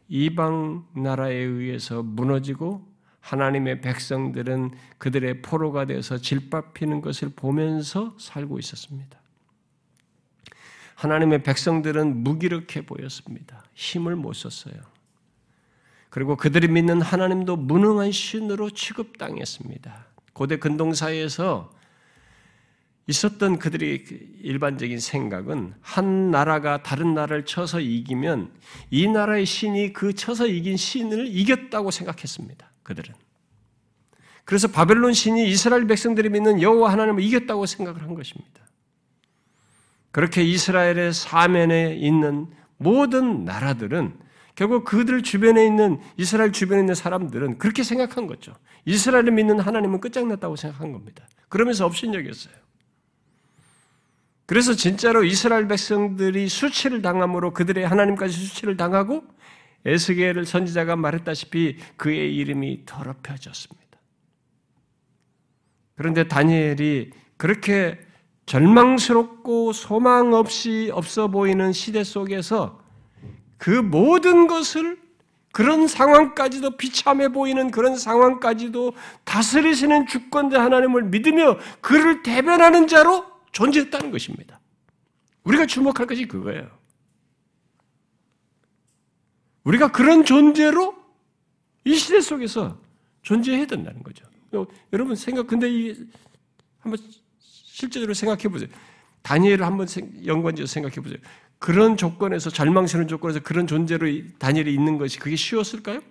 이방 0.07 0.87
나라에 0.95 1.35
의해서 1.35 2.01
무너지고 2.01 2.91
하나님의 3.19 3.81
백성들은 3.81 4.71
그들의 4.97 5.43
포로가 5.43 5.85
되어서 5.85 6.17
질밥히는 6.17 7.01
것을 7.01 7.29
보면서 7.35 8.15
살고 8.19 8.57
있었습니다. 8.59 9.20
하나님의 11.01 11.41
백성들은 11.41 12.23
무기력해 12.23 12.85
보였습니다. 12.85 13.63
힘을 13.73 14.15
못 14.15 14.33
썼어요. 14.33 14.75
그리고 16.11 16.35
그들이 16.35 16.67
믿는 16.67 17.01
하나님도 17.01 17.55
무능한 17.57 18.11
신으로 18.11 18.69
취급당했습니다. 18.69 20.05
고대 20.33 20.57
근동사회에서 20.57 21.71
있었던 23.07 23.57
그들의 23.57 24.03
그 24.03 24.19
일반적인 24.43 24.99
생각은 24.99 25.73
한 25.81 26.29
나라가 26.29 26.83
다른 26.83 27.15
나라를 27.15 27.45
쳐서 27.45 27.79
이기면 27.79 28.53
이 28.91 29.07
나라의 29.07 29.47
신이 29.47 29.93
그 29.93 30.13
쳐서 30.13 30.45
이긴 30.45 30.77
신을 30.77 31.25
이겼다고 31.25 31.89
생각했습니다. 31.89 32.71
그들은. 32.83 33.15
그래서 34.45 34.67
바벨론 34.67 35.13
신이 35.13 35.49
이스라엘 35.49 35.87
백성들이 35.87 36.29
믿는 36.29 36.61
여호와 36.61 36.91
하나님을 36.91 37.23
이겼다고 37.23 37.65
생각을 37.65 38.03
한 38.03 38.13
것입니다. 38.13 38.61
그렇게 40.11 40.43
이스라엘의 40.43 41.13
사면에 41.13 41.95
있는 41.95 42.47
모든 42.77 43.45
나라들은 43.45 44.17
결국 44.55 44.83
그들 44.83 45.23
주변에 45.23 45.65
있는 45.65 45.99
이스라엘 46.17 46.51
주변에 46.51 46.81
있는 46.81 46.93
사람들은 46.93 47.57
그렇게 47.57 47.83
생각한 47.83 48.27
거죠. 48.27 48.53
이스라엘을 48.85 49.31
믿는 49.31 49.59
하나님은 49.59 50.01
끝장났다고 50.01 50.55
생각한 50.55 50.91
겁니다. 50.91 51.27
그러면서 51.47 51.85
업신여겼어요. 51.85 52.53
그래서 54.45 54.73
진짜로 54.73 55.23
이스라엘 55.23 55.67
백성들이 55.67 56.49
수치를 56.49 57.01
당함으로 57.01 57.53
그들의 57.53 57.87
하나님까지 57.87 58.33
수치를 58.33 58.75
당하고 58.75 59.23
에스겔을 59.85 60.45
선지자가 60.45 60.95
말했다시피 60.97 61.77
그의 61.95 62.35
이름이 62.35 62.83
더럽혀졌습니다. 62.85 63.81
그런데 65.95 66.27
다니엘이 66.27 67.11
그렇게 67.37 67.99
절망스럽고 68.45 69.73
소망 69.73 70.33
없이 70.33 70.89
없어 70.93 71.27
보이는 71.27 71.71
시대 71.73 72.03
속에서 72.03 72.81
그 73.57 73.69
모든 73.69 74.47
것을 74.47 74.99
그런 75.51 75.87
상황까지도 75.87 76.77
비참해 76.77 77.29
보이는 77.29 77.71
그런 77.71 77.97
상황까지도 77.97 78.93
다스리시는 79.25 80.07
주권자 80.07 80.63
하나님을 80.63 81.03
믿으며 81.03 81.57
그를 81.81 82.23
대변하는 82.23 82.87
자로 82.87 83.25
존재했다는 83.51 84.11
것입니다. 84.11 84.59
우리가 85.43 85.65
주목할 85.65 86.07
것이 86.07 86.25
그거예요. 86.25 86.69
우리가 89.63 89.91
그런 89.91 90.23
존재로 90.23 90.95
이 91.83 91.95
시대 91.95 92.21
속에서 92.21 92.79
존재해야 93.21 93.65
된다는 93.65 94.01
거죠. 94.03 94.25
여러분 94.91 95.15
생각 95.15 95.47
근데 95.47 95.69
이 95.69 96.07
한번 96.79 96.99
실제로 97.71 98.13
생각해 98.13 98.43
보세요. 98.49 98.69
다니엘을 99.21 99.65
한번 99.65 99.87
연관지어 100.25 100.65
생각해 100.65 100.95
보세요. 100.95 101.19
그런 101.57 101.95
조건에서 101.95 102.49
절망스러운 102.49 103.07
조건에서 103.07 103.39
그런 103.39 103.65
존재로 103.65 104.07
다니엘이 104.39 104.73
있는 104.73 104.97
것이 104.97 105.19
그게 105.19 105.37
쉬웠을까요? 105.37 106.01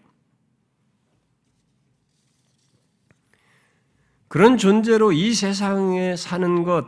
그런 4.28 4.56
존재로 4.56 5.12
이 5.12 5.34
세상에 5.34 6.16
사는 6.16 6.62
것, 6.62 6.86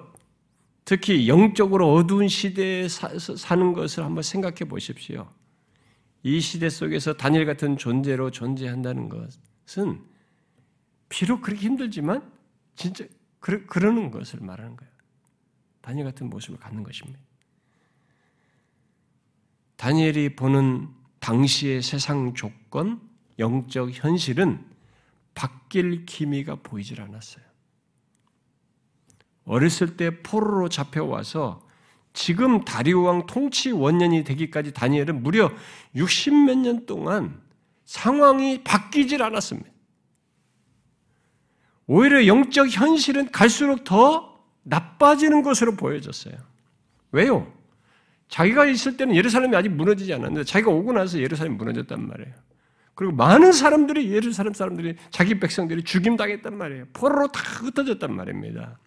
특히 0.86 1.28
영적으로 1.28 1.92
어두운 1.92 2.28
시대에 2.28 2.88
사, 2.88 3.08
는 3.56 3.74
것을 3.74 4.04
한번 4.04 4.22
생각해 4.22 4.64
보십시오. 4.68 5.28
이 6.22 6.40
시대 6.40 6.70
속에서 6.70 7.12
다니엘 7.12 7.44
같은 7.44 7.76
존재로 7.76 8.30
존재한다는 8.30 9.10
것은 9.10 10.00
비록 11.08 11.42
그렇게 11.42 11.66
힘들지만 11.66 12.22
진짜 12.74 13.04
그러, 13.42 13.58
그러는 13.66 14.10
것을 14.12 14.40
말하는 14.40 14.76
거예요. 14.76 14.92
다니엘 15.82 16.06
같은 16.06 16.30
모습을 16.30 16.58
갖는 16.60 16.84
것입니다. 16.84 17.18
다니엘이 19.76 20.36
보는 20.36 20.88
당시의 21.18 21.82
세상 21.82 22.34
조건, 22.34 23.00
영적 23.40 23.90
현실은 23.92 24.64
바뀔 25.34 26.06
기미가 26.06 26.56
보이질 26.62 27.00
않았어요. 27.00 27.44
어렸을 29.44 29.96
때 29.96 30.22
포로로 30.22 30.68
잡혀와서 30.68 31.66
지금 32.12 32.64
다리오 32.64 33.02
왕 33.02 33.26
통치 33.26 33.72
원년이 33.72 34.22
되기까지 34.22 34.72
다니엘은 34.72 35.22
무려 35.24 35.50
60 35.96 36.32
몇 36.44 36.58
년 36.58 36.86
동안 36.86 37.42
상황이 37.84 38.62
바뀌질 38.62 39.20
않았습니다. 39.20 39.71
오히려 41.86 42.26
영적 42.26 42.68
현실은 42.68 43.30
갈수록 43.30 43.84
더 43.84 44.40
나빠지는 44.62 45.42
것으로 45.42 45.74
보여졌어요. 45.76 46.34
왜요? 47.10 47.52
자기가 48.28 48.66
있을 48.66 48.96
때는 48.96 49.14
예루살렘이 49.14 49.54
아직 49.54 49.68
무너지지 49.68 50.12
않았는데 50.14 50.44
자기가 50.44 50.70
오고 50.70 50.92
나서 50.92 51.18
예루살렘이 51.18 51.56
무너졌단 51.56 52.06
말이에요. 52.08 52.34
그리고 52.94 53.14
많은 53.14 53.52
사람들이 53.52 54.10
예루살렘 54.10 54.54
사람들이 54.54 54.96
자기 55.10 55.38
백성들이 55.38 55.82
죽임 55.82 56.16
당했단 56.16 56.56
말이에요. 56.56 56.86
포로로 56.92 57.28
다 57.28 57.42
흩어졌단 57.42 58.14
말입니다. 58.14 58.78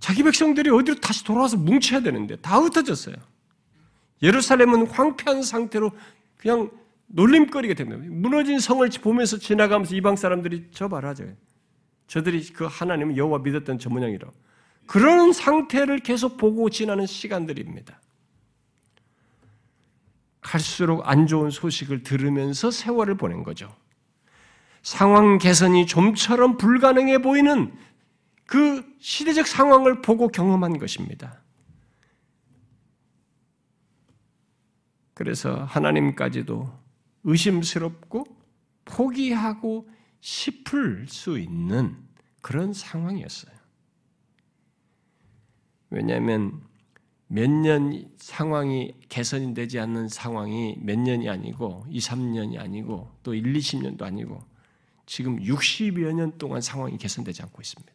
자기 0.00 0.22
백성들이 0.22 0.70
어디로 0.70 1.00
다시 1.00 1.24
돌아와서 1.24 1.56
뭉쳐야 1.56 2.00
되는데 2.00 2.36
다 2.36 2.58
흩어졌어요. 2.58 3.16
예루살렘은 4.22 4.86
황폐한 4.86 5.42
상태로 5.42 5.90
그냥 6.36 6.70
놀림거리가 7.06 7.74
됩니다. 7.74 8.02
무너진 8.08 8.58
성을 8.58 8.88
보면서 9.02 9.38
지나가면서 9.38 9.94
이방 9.94 10.16
사람들이 10.16 10.68
저 10.72 10.88
말하죠. 10.88 11.24
저들이 12.06 12.52
그 12.52 12.66
하나님은 12.66 13.16
여호와 13.16 13.38
믿었던 13.38 13.78
저 13.78 13.90
모양이라. 13.90 14.28
그런 14.86 15.32
상태를 15.32 16.00
계속 16.00 16.36
보고 16.36 16.68
지나는 16.68 17.06
시간들입니다. 17.06 18.00
갈수록 20.40 21.08
안 21.08 21.26
좋은 21.26 21.50
소식을 21.50 22.02
들으면서 22.02 22.70
세월을 22.70 23.16
보낸 23.16 23.42
거죠. 23.42 23.74
상황 24.82 25.38
개선이 25.38 25.86
좀처럼 25.86 26.58
불가능해 26.58 27.22
보이는 27.22 27.72
그 28.46 28.84
시대적 29.00 29.46
상황을 29.46 30.02
보고 30.02 30.28
경험한 30.28 30.78
것입니다. 30.78 31.40
그래서 35.14 35.64
하나님까지도 35.64 36.83
의심스럽고 37.24 38.24
포기하고 38.84 39.88
싶을 40.20 41.06
수 41.08 41.38
있는 41.38 41.96
그런 42.42 42.72
상황이었어요. 42.72 43.54
왜냐하면 45.90 46.62
몇 47.26 47.50
년 47.50 48.10
상황이 48.16 48.94
개선이 49.08 49.54
되지 49.54 49.80
않는 49.80 50.08
상황이 50.08 50.76
몇 50.80 50.98
년이 50.98 51.28
아니고 51.28 51.84
2, 51.88 51.98
3년이 51.98 52.60
아니고 52.60 53.10
또 53.22 53.34
1, 53.34 53.52
20년도 53.52 54.02
아니고 54.02 54.44
지금 55.06 55.40
60여 55.40 56.12
년 56.14 56.36
동안 56.38 56.60
상황이 56.60 56.96
개선되지 56.96 57.42
않고 57.42 57.60
있습니다. 57.60 57.92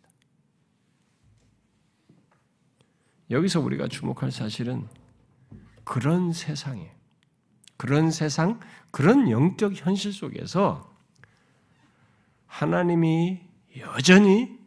여기서 3.32 3.59
우리가 3.61 3.88
주목할 3.88 4.32
사실은 4.32 4.88
그런 5.84 6.34
세상에 6.34 6.91
그런 7.80 8.11
세상, 8.11 8.59
그런 8.91 9.32
영적 9.32 9.71
현실 9.73 10.11
속에서 10.11 10.93
하나님이 12.45 13.39
여전히 13.77 14.59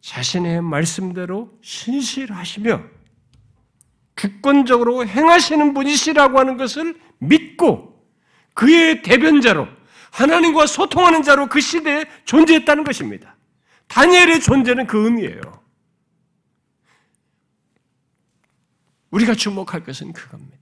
자신의 0.00 0.62
말씀대로 0.62 1.58
신실하시며 1.60 2.84
주권적으로 4.14 5.08
행하시는 5.08 5.74
분이시라고 5.74 6.38
하는 6.38 6.56
것을 6.56 6.96
믿고 7.18 8.00
그의 8.54 9.02
대변자로 9.02 9.66
하나님과 10.12 10.66
소통하는 10.66 11.24
자로 11.24 11.48
그 11.48 11.60
시대에 11.60 12.04
존재했다는 12.24 12.84
것입니다. 12.84 13.34
다니엘의 13.88 14.40
존재는 14.40 14.86
그 14.86 15.04
의미예요. 15.04 15.40
우리가 19.10 19.34
주목할 19.34 19.82
것은 19.82 20.12
그겁니다. 20.12 20.57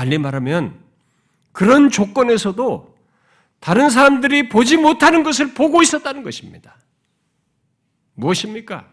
달리 0.00 0.16
말하면 0.16 0.80
그런 1.52 1.90
조건에서도 1.90 2.96
다른 3.58 3.90
사람들이 3.90 4.48
보지 4.48 4.78
못하는 4.78 5.22
것을 5.22 5.52
보고 5.52 5.82
있었다는 5.82 6.22
것입니다. 6.22 6.76
무엇입니까? 8.14 8.88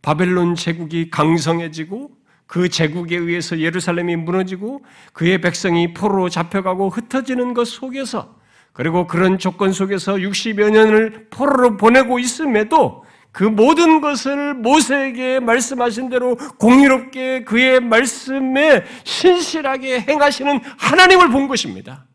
바벨론 0.00 0.54
제국이 0.54 1.10
강성해지고 1.10 2.12
그 2.46 2.70
제국에 2.70 3.18
의해서 3.18 3.58
예루살렘이 3.58 4.16
무너지고 4.16 4.82
그의 5.12 5.42
백성이 5.42 5.92
포로로 5.92 6.30
잡혀가고 6.30 6.88
흩어지는 6.88 7.52
것 7.52 7.68
속에서 7.68 8.40
그리고 8.72 9.06
그런 9.06 9.36
조건 9.36 9.70
속에서 9.70 10.14
60여 10.14 10.70
년을 10.70 11.26
포로로 11.28 11.76
보내고 11.76 12.18
있음에도 12.18 13.04
그 13.32 13.44
모든 13.44 14.00
것을 14.00 14.54
모세에게 14.54 15.40
말씀하신 15.40 16.08
대로 16.08 16.36
공의롭게 16.58 17.44
그의 17.44 17.80
말씀에 17.80 18.84
신실하게 19.04 20.00
행하시는 20.00 20.60
하나님을 20.78 21.30
본 21.30 21.46
것입니다. 21.46 22.06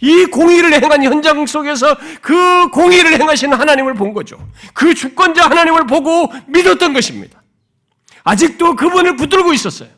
이 0.00 0.26
공의를 0.26 0.72
행한 0.74 1.02
현장 1.04 1.46
속에서 1.46 1.96
그 2.20 2.68
공의를 2.70 3.18
행하시는 3.20 3.56
하나님을 3.56 3.94
본 3.94 4.12
거죠. 4.12 4.36
그 4.74 4.94
주권자 4.94 5.48
하나님을 5.48 5.86
보고 5.86 6.30
믿었던 6.48 6.92
것입니다. 6.92 7.42
아직도 8.24 8.74
그분을 8.74 9.16
붙들고 9.16 9.52
있었어요. 9.52 9.88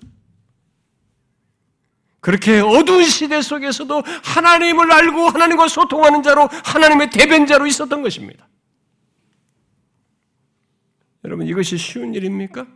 그렇게 2.20 2.60
어두운 2.60 3.04
시대 3.04 3.40
속에서도 3.40 4.02
하나님을 4.24 4.92
알고 4.92 5.28
하나님과 5.30 5.68
소통하는 5.68 6.22
자로 6.22 6.48
하나님의 6.64 7.10
대변자로 7.10 7.66
있었던 7.66 8.02
것입니다. 8.02 8.46
여러분 11.24 11.46
이것이 11.46 11.76
쉬운 11.76 12.14
일입니까? 12.14 12.66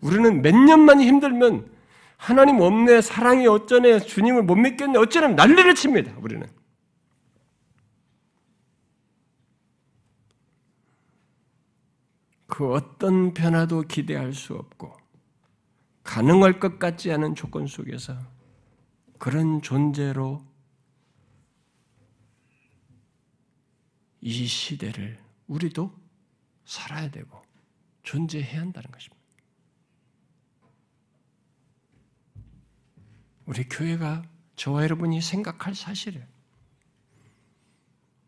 우리는 0.00 0.42
몇 0.42 0.54
년만 0.54 1.00
힘들면 1.00 1.70
하나님 2.16 2.60
없네, 2.60 3.00
사랑이 3.00 3.46
어쩌네, 3.46 4.00
주님을 4.00 4.44
못 4.44 4.54
믿겠네, 4.54 4.98
어쩌네 4.98 5.34
난리를 5.34 5.74
칩니다. 5.74 6.16
우리는. 6.18 6.46
그 12.46 12.70
어떤 12.70 13.32
변화도 13.32 13.82
기대할 13.82 14.34
수 14.34 14.54
없고 14.54 14.94
가능할 16.04 16.60
것 16.60 16.78
같지 16.78 17.10
않은 17.10 17.34
조건 17.34 17.66
속에서 17.66 18.14
그런 19.18 19.62
존재로 19.62 20.44
이 24.20 24.46
시대를 24.46 25.18
우리도 25.46 26.01
살아야 26.72 27.10
되고 27.10 27.42
존재해야 28.02 28.60
한다는 28.60 28.90
것입니다. 28.90 29.22
우리 33.44 33.68
교회가 33.68 34.22
저와 34.56 34.84
여러분이 34.84 35.20
생각할 35.20 35.74
사실이에요. 35.74 36.26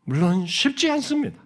물론 0.04 0.46
쉽지 0.46 0.90
않습니다. 0.90 1.42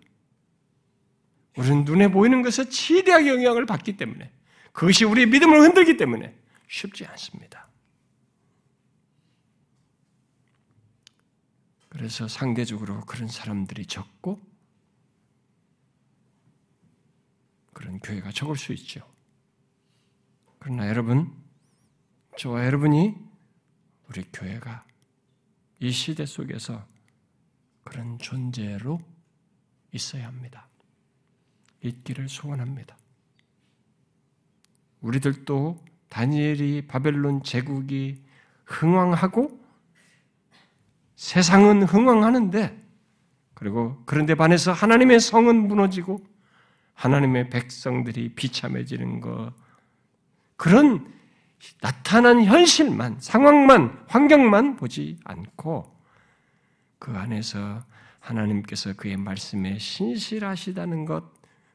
우리는 1.56 1.84
눈에 1.84 2.08
보이는 2.08 2.42
것에 2.42 2.68
지대하게 2.68 3.28
영향을 3.28 3.64
받기 3.66 3.96
때문에 3.96 4.32
그것이 4.72 5.04
우리의 5.04 5.26
믿음을 5.28 5.60
흔들기 5.60 5.96
때문에 5.96 6.36
쉽지 6.66 7.06
않습니다. 7.06 7.68
그래서 11.88 12.26
상대적으로 12.26 13.00
그런 13.02 13.28
사람들이 13.28 13.86
적고 13.86 14.47
그런 17.78 18.00
교회가 18.00 18.32
적을 18.32 18.56
수 18.56 18.72
있죠. 18.72 19.08
그러나 20.58 20.88
여러분, 20.88 21.32
저와 22.36 22.66
여러분이 22.66 23.14
우리 24.08 24.24
교회가 24.32 24.84
이 25.78 25.92
시대 25.92 26.26
속에서 26.26 26.84
그런 27.84 28.18
존재로 28.18 29.00
있어야 29.92 30.26
합니다. 30.26 30.66
있기를 31.80 32.28
소원합니다. 32.28 32.96
우리들도 35.00 35.84
다니엘이 36.08 36.88
바벨론 36.88 37.44
제국이 37.44 38.20
흥왕하고 38.66 39.56
세상은 41.14 41.84
흥왕하는데 41.84 42.86
그리고 43.54 44.02
그런데 44.04 44.34
반해서 44.34 44.72
하나님의 44.72 45.20
성은 45.20 45.68
무너지고 45.68 46.37
하나님의 46.98 47.48
백성들이 47.48 48.30
비참해지는 48.30 49.20
것. 49.20 49.52
그런 50.56 51.06
나타난 51.80 52.44
현실만 52.44 53.18
상황만 53.20 54.04
환경만 54.08 54.76
보지 54.76 55.16
않고 55.24 55.96
그 56.98 57.12
안에서 57.12 57.84
하나님께서 58.18 58.94
그의 58.94 59.16
말씀에 59.16 59.78
신실하시다는 59.78 61.04
것, 61.04 61.24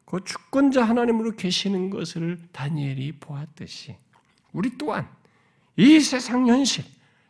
그 0.03 0.21
주권자 0.25 0.83
하나님으로 0.83 1.37
계시는 1.37 1.89
것을 1.89 2.37
다니엘이 2.51 3.13
보았듯이 3.13 3.95
우리 4.51 4.77
또한 4.77 5.07
이 5.77 6.01
세상 6.01 6.47
현실, 6.47 6.83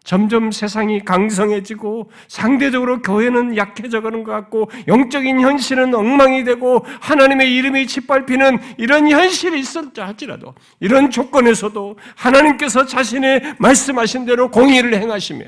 점점 0.04 0.52
세상이 0.52 1.06
강성해지고 1.06 2.12
상대적으로 2.28 3.02
교회는 3.02 3.56
약해져 3.56 4.02
가는 4.02 4.24
것 4.24 4.32
같고 4.32 4.70
영적인 4.88 5.40
현실은 5.40 5.96
엉망이 5.96 6.44
되고 6.44 6.86
하나님의 7.00 7.56
이름이 7.56 7.88
짓밟히는 7.88 8.60
이런 8.78 9.10
현실이 9.10 9.58
있었다 9.60 10.06
할지라도 10.06 10.56
이런 10.82 11.10
조건에서도 11.10 11.98
하나님께서 12.16 12.86
자신의 12.86 13.56
말씀하신 13.60 14.26
대로 14.26 14.52
공의를 14.52 14.94
행하시며 14.96 15.46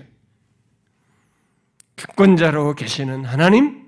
주권자로 1.97 2.76
계시는 2.76 3.26
하나님, 3.26 3.84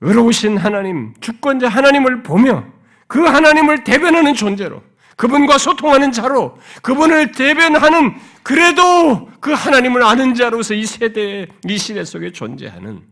의로우신 0.00 0.56
하나님, 0.56 1.14
주권자 1.20 1.68
하나님을 1.68 2.22
보며 2.22 2.64
그 3.06 3.20
하나님을 3.20 3.84
대변하는 3.84 4.34
존재로 4.34 4.82
그분과 5.18 5.58
소통하는 5.58 6.12
자로 6.12 6.56
그분을 6.80 7.32
대변하는 7.32 8.14
그래도 8.44 9.26
그 9.40 9.52
하나님을 9.52 10.04
아는 10.04 10.34
자로서 10.34 10.74
이 10.74 10.86
세대, 10.86 11.48
이 11.68 11.76
시대 11.76 12.04
속에 12.04 12.30
존재하는 12.30 13.04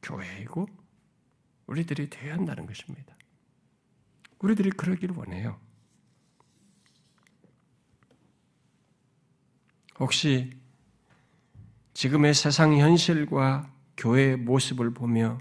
교회이고 0.00 0.68
우리들이 1.66 2.08
되어야 2.08 2.34
한다는 2.34 2.66
것입니다. 2.66 3.16
우리들이 4.38 4.70
그러기를 4.70 5.16
원해요. 5.16 5.58
혹시 9.98 10.50
지금의 11.94 12.32
세상 12.32 12.78
현실과 12.78 13.68
교회의 13.96 14.36
모습을 14.36 14.94
보며 14.94 15.40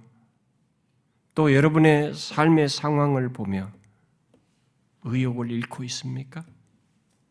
또 1.35 1.53
여러분의 1.53 2.15
삶의 2.15 2.67
상황을 2.67 3.29
보며 3.31 3.71
의욕을 5.03 5.51
잃고 5.51 5.83
있습니까? 5.85 6.45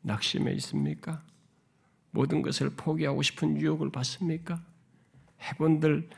낙심해 0.03 0.53
있습니까? 0.53 1.23
모든 2.11 2.43
것을 2.43 2.71
포기하고 2.71 3.23
싶은 3.23 3.61
유혹을 3.61 3.91
받습니까? 3.91 4.63
해본들 5.41 6.09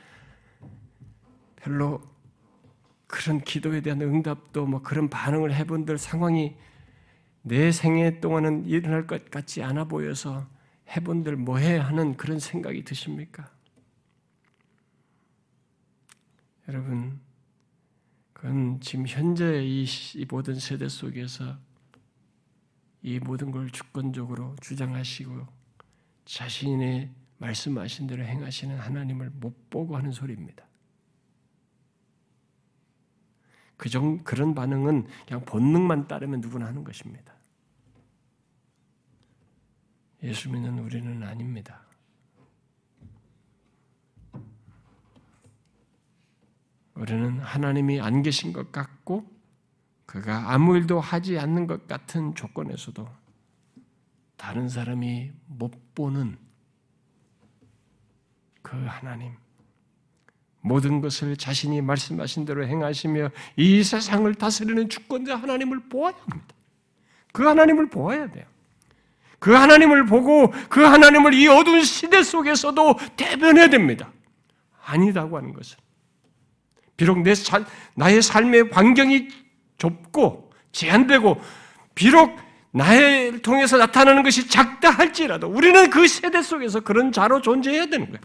별로 1.57 2.03
그런 3.07 3.41
기도에 3.41 3.81
대한 3.81 4.01
응답도 4.03 4.67
뭐 4.67 4.83
그런 4.83 5.09
반응을 5.09 5.55
해본들 5.55 5.99
상황이 5.99 6.57
내 7.43 7.71
생애 7.73 8.21
동안은 8.21 8.67
일어날 8.67 9.07
것 9.07 9.31
같지 9.31 9.63
않아 9.63 9.85
보여서 9.85 10.47
해본들 10.89 11.37
뭐해 11.37 11.77
하는 11.77 12.17
그런 12.17 12.39
생각이 12.39 12.85
드십니까? 12.85 13.51
여러분 16.69 17.21
그건 18.45 18.79
지금 18.81 19.07
현재 19.07 19.65
이, 19.65 19.87
이 20.17 20.27
모든 20.29 20.57
세대 20.57 20.87
속에서 20.87 21.57
이 23.01 23.19
모든 23.19 23.51
걸 23.51 23.71
주권적으로 23.71 24.55
주장하시고 24.61 25.47
자신의 26.27 27.11
말씀하신 27.39 28.07
대로 28.07 28.23
행하시는 28.23 28.79
하나님을 28.79 29.31
못 29.31 29.71
보고 29.71 29.97
하는 29.97 30.13
소리입니다. 30.13 30.63
그 33.79 33.89
정 33.89 34.23
그런 34.25 34.55
반응은 34.55 35.07
그냥 35.27 35.45
본능만 35.47 36.07
따르면 36.07 36.43
누구나 36.43 36.67
하는 36.67 36.85
것입니다. 36.85 37.33
예수 40.23 40.51
믿는 40.51 40.81
우리는 40.81 41.23
아닙니다. 41.23 41.84
우리는 46.95 47.41
하나님이 47.41 48.01
안 48.01 48.23
계신 48.23 48.53
것 48.53 48.71
같고 48.71 49.25
그가 50.07 50.53
아무 50.53 50.77
일도 50.77 51.01
하지 51.01 51.39
않는 51.39 51.67
것 51.67 51.87
같은 51.87 52.35
조건에서도 52.35 53.09
다른 54.37 54.69
사람이 54.69 55.33
못 55.47 55.95
보는 55.95 56.37
그 58.63 58.77
하나님 58.87 59.33
모든 60.61 61.01
것을 61.01 61.37
자신이 61.37 61.83
말씀하신 61.83 62.47
대로 62.47 62.67
행하시며 62.67 63.31
이 63.57 63.83
세상을 63.83 64.33
다스리는 64.35 64.89
주권자 64.89 65.37
하나님을 65.37 65.89
보아야 65.89 66.15
합니다. 66.27 66.55
그 67.33 67.45
하나님을 67.45 67.91
보아야 67.91 68.31
돼요. 68.31 68.47
그 69.39 69.53
하나님을 69.53 70.07
보고 70.07 70.51
그 70.71 70.81
하나님을 70.81 71.35
이 71.35 71.47
어두운 71.49 71.83
시대 71.83 72.23
속에서도 72.23 72.99
대변해야 73.17 73.69
됩니다. 73.69 74.11
아니다고 74.83 75.37
하는 75.37 75.53
것은 75.53 75.84
비록 76.97 77.23
내 77.23 77.35
살, 77.35 77.65
나의 77.95 78.23
삶의 78.23 78.71
환경이 78.73 79.29
좁고 79.79 80.53
제한되고 80.73 81.41
비록 81.95 82.37
나를 82.73 83.41
통해서 83.43 83.77
나타나는 83.77 84.23
것이 84.23 84.49
작다 84.49 84.91
할지라도 84.91 85.49
우리는 85.49 85.91
그 85.91 86.09
세대 86.09 86.43
속에서 86.43 86.81
그런 86.81 87.13
자로 87.13 87.41
존재해야 87.41 87.87
되는 87.87 88.07
거예요. 88.07 88.21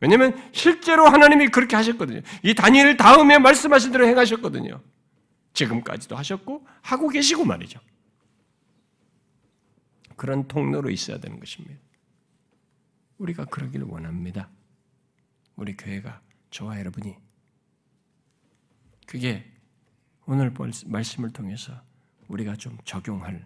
왜냐하면 0.00 0.40
실제로 0.52 1.06
하나님이 1.06 1.48
그렇게 1.48 1.76
하셨거든요. 1.76 2.22
이 2.42 2.54
다니엘 2.54 2.96
다음에 2.96 3.38
말씀하신 3.38 3.92
대로 3.92 4.06
행하셨거든요. 4.06 4.80
지금까지도 5.52 6.16
하셨고 6.16 6.66
하고 6.80 7.08
계시고 7.08 7.44
말이죠. 7.44 7.80
그런 10.16 10.46
통로로 10.46 10.90
있어야 10.90 11.18
되는 11.18 11.38
것입니다. 11.40 11.80
우리가 13.18 13.46
그러기를 13.46 13.86
원합니다. 13.88 14.48
우리 15.56 15.76
교회가 15.76 16.20
저와 16.50 16.78
여러분이 16.78 17.16
그게 19.10 19.44
오늘 20.24 20.54
말씀을 20.86 21.32
통해서 21.32 21.82
우리가 22.28 22.54
좀 22.54 22.78
적용할 22.84 23.44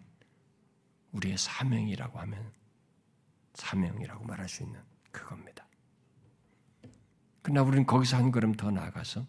우리의 1.13 1.39
사명이라고 1.39 2.19
하면 2.19 2.53
사명이라고 3.55 4.27
말할 4.27 4.47
수 4.47 4.63
있는 4.63 4.79
그겁니다. 5.11 5.67
그러나 7.41 7.63
우리는 7.63 7.87
거기서 7.87 8.19
한 8.19 8.31
걸음 8.31 8.53
더 8.53 8.71
나아가서 8.71 9.27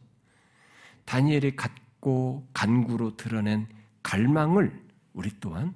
다니엘이 1.06 1.56
갖고 1.56 2.46
간구로 2.52 3.16
드러낸 3.16 3.70
갈망을 4.04 4.86
우리 5.14 5.32
또한 5.40 5.74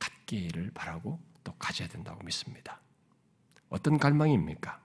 갖기를 0.00 0.72
바라고 0.74 1.20
또 1.44 1.52
가져야 1.60 1.86
된다고 1.86 2.24
믿습니다. 2.24 2.80
어떤 3.68 3.98
갈망입니까? 3.98 4.82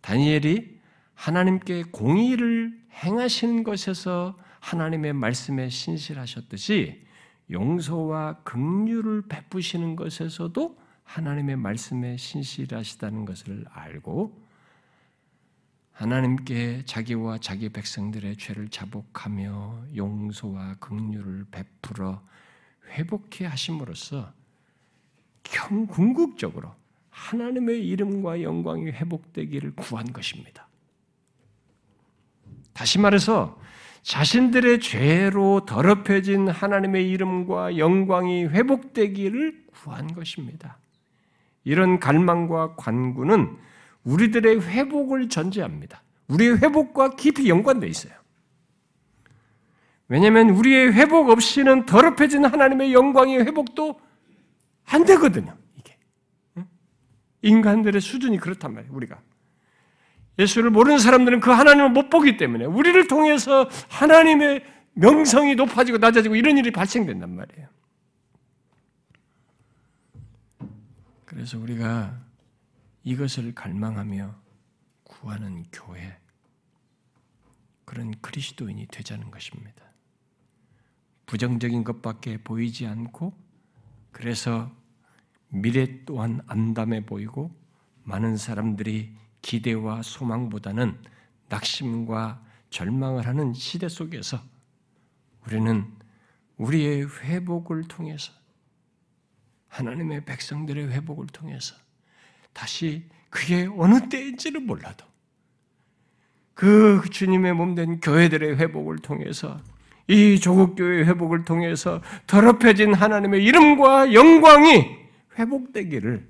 다니엘이 0.00 0.80
하나님께 1.14 1.84
공의를 1.92 2.79
행하시는 2.92 3.64
것에서 3.64 4.36
하나님의 4.60 5.12
말씀에 5.14 5.68
신실하셨듯이 5.68 7.04
용서와 7.50 8.42
긍휼을 8.44 9.22
베푸시는 9.28 9.96
것에서도 9.96 10.78
하나님의 11.04 11.56
말씀에 11.56 12.16
신실하시다는 12.16 13.24
것을 13.24 13.64
알고 13.70 14.40
하나님께 15.92 16.84
자기와 16.86 17.38
자기 17.38 17.68
백성들의 17.68 18.36
죄를 18.36 18.68
자복하며 18.68 19.88
용서와 19.96 20.76
긍휼을 20.76 21.46
베풀어 21.50 22.22
회복해 22.90 23.44
하심으로써 23.46 24.32
궁극적으로 25.90 26.74
하나님의 27.10 27.86
이름과 27.86 28.42
영광이 28.42 28.86
회복되기를 28.86 29.74
구한 29.74 30.12
것입니다. 30.12 30.69
다시 32.80 32.98
말해서 32.98 33.58
자신들의 34.00 34.80
죄로 34.80 35.66
더럽혀진 35.66 36.48
하나님의 36.48 37.10
이름과 37.10 37.76
영광이 37.76 38.46
회복되기를 38.46 39.66
구한 39.70 40.14
것입니다. 40.14 40.78
이런 41.62 42.00
갈망과 42.00 42.76
관구는 42.76 43.58
우리들의 44.04 44.62
회복을 44.62 45.28
전제합니다. 45.28 46.02
우리의 46.28 46.56
회복과 46.62 47.16
깊이 47.16 47.50
연관되어 47.50 47.90
있어요. 47.90 48.14
왜냐하면 50.08 50.48
우리의 50.48 50.94
회복 50.94 51.28
없이는 51.28 51.84
더럽혀진 51.84 52.46
하나님의 52.46 52.94
영광의 52.94 53.40
회복도 53.40 54.00
안 54.86 55.04
되거든요. 55.04 55.54
이게 55.76 55.98
인간들의 57.42 58.00
수준이 58.00 58.38
그렇단 58.38 58.72
말이에요. 58.72 58.94
우리가 58.94 59.20
예수를 60.38 60.70
모르는 60.70 60.98
사람들은 60.98 61.40
그 61.40 61.50
하나님을 61.50 61.90
못 61.90 62.08
보기 62.08 62.36
때문에 62.36 62.64
우리를 62.64 63.06
통해서 63.08 63.68
하나님의 63.88 64.64
명성이 64.94 65.54
높아지고 65.54 65.98
낮아지고 65.98 66.36
이런 66.36 66.56
일이 66.58 66.70
발생된단 66.70 67.34
말이에요. 67.34 67.68
그래서 71.24 71.58
우리가 71.58 72.18
이것을 73.04 73.54
갈망하며 73.54 74.34
구하는 75.04 75.64
교회, 75.72 76.18
그런 77.84 78.12
그리스도인이 78.20 78.86
되자는 78.86 79.30
것입니다. 79.30 79.84
부정적인 81.26 81.84
것밖에 81.84 82.38
보이지 82.38 82.86
않고 82.86 83.32
그래서 84.10 84.70
미래 85.48 86.04
또한 86.04 86.40
암담해 86.46 87.06
보이고 87.06 87.54
많은 88.02 88.36
사람들이 88.36 89.16
기대와 89.42 90.02
소망보다는 90.02 90.96
낙심과 91.48 92.42
절망을 92.70 93.26
하는 93.26 93.52
시대 93.52 93.88
속에서 93.88 94.40
우리는 95.46 95.86
우리의 96.56 97.06
회복을 97.22 97.84
통해서 97.84 98.32
하나님의 99.68 100.24
백성들의 100.24 100.90
회복을 100.90 101.26
통해서 101.28 101.74
다시 102.52 103.04
그게 103.30 103.68
어느 103.76 104.08
때인지는 104.08 104.66
몰라도 104.66 105.06
그 106.54 107.00
주님의 107.10 107.54
몸된 107.54 108.00
교회들의 108.00 108.58
회복을 108.58 108.98
통해서 108.98 109.60
이 110.08 110.38
조국 110.40 110.74
교회의 110.74 111.06
회복을 111.06 111.44
통해서 111.44 112.02
더럽혀진 112.26 112.94
하나님의 112.94 113.42
이름과 113.44 114.12
영광이 114.12 114.98
회복되기를 115.38 116.28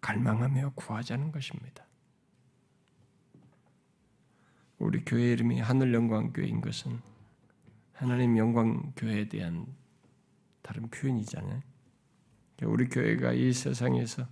갈망하며 0.00 0.72
구하자는 0.74 1.32
것입니다. 1.32 1.84
우리 4.78 5.04
교회 5.04 5.32
이름이 5.32 5.60
하늘 5.60 5.92
영광 5.92 6.32
교회인 6.32 6.60
것은 6.60 7.00
하나님 7.92 8.38
영광 8.38 8.92
교회에 8.96 9.28
대한 9.28 9.66
다른 10.62 10.88
표현이잖아요. 10.88 11.60
우리 12.62 12.88
교회가 12.88 13.32
이 13.32 13.52
세상에서 13.52 14.26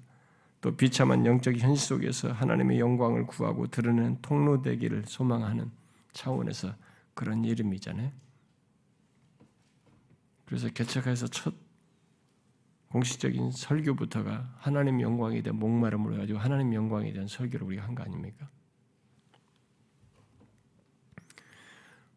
또 0.61 0.77
비참한 0.77 1.25
영적 1.25 1.57
현실 1.59 1.87
속에서 1.87 2.33
하나님의 2.33 2.81
영광을 2.81 3.27
구하고 3.27 3.67
드러내는 3.69 4.21
통로 4.23 4.63
되기를 4.63 5.05
소망하는 5.07 5.71
차원에서 6.13 6.75
그런 7.15 7.45
이름이잖아요. 7.45 8.11
그래서 10.47 10.69
개척해서 10.71 11.29
첫 11.29 11.55
공식적인 12.89 13.51
설교부터가 13.53 14.55
하나님 14.59 15.01
영광에 15.01 15.43
대한 15.43 15.59
목마름을 15.59 16.17
가지고 16.19 16.39
하나님 16.39 16.73
영광에 16.75 17.13
대한 17.13 17.29
설교를 17.29 17.67
우리가 17.67 17.85
한 17.85 17.95
거 17.95 18.03
아닙니까? 18.03 18.49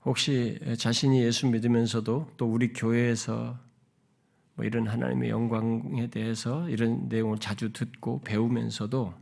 혹시 0.04 0.60
자신이 0.78 1.24
예수 1.24 1.48
믿으면서도 1.48 2.32
또 2.38 2.52
우리 2.52 2.74
교회에서 2.74 3.60
뭐 4.56 4.66
이런 4.66 4.88
하나님의 4.88 5.30
영광에 5.30 6.08
대해서 6.10 6.68
이런 6.70 7.08
내용을 7.08 7.38
자주 7.38 7.72
듣고 7.72 8.22
배우면서도 8.22 9.14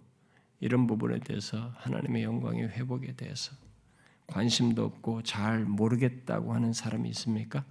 이런 0.61 0.87
부분에 0.87 1.19
대해서 1.19 1.71
하나님의 1.75 2.23
영광의 2.23 2.69
회복에 2.69 3.13
대해서 3.15 3.53
관심도 4.27 4.85
없고 4.85 5.23
잘 5.23 5.65
모르겠다고 5.65 6.53
하는 6.53 6.71
사람이 6.73 7.09
있습니까? 7.09 7.65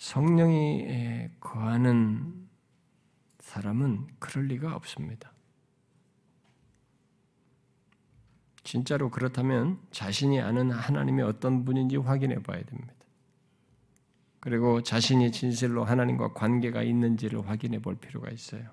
성령이 0.00 1.28
거하는 1.40 2.48
사람은 3.38 4.06
그럴 4.18 4.46
리가 4.46 4.74
없습니다. 4.74 5.30
진짜로 8.64 9.10
그렇다면 9.10 9.78
자신이 9.90 10.40
아는 10.40 10.70
하나님이 10.70 11.20
어떤 11.20 11.66
분인지 11.66 11.96
확인해 11.98 12.36
봐야 12.42 12.62
됩니다. 12.62 12.94
그리고 14.40 14.82
자신이 14.82 15.32
진실로 15.32 15.84
하나님과 15.84 16.32
관계가 16.32 16.82
있는지를 16.82 17.46
확인해 17.46 17.78
볼 17.82 17.96
필요가 17.96 18.30
있어요. 18.30 18.70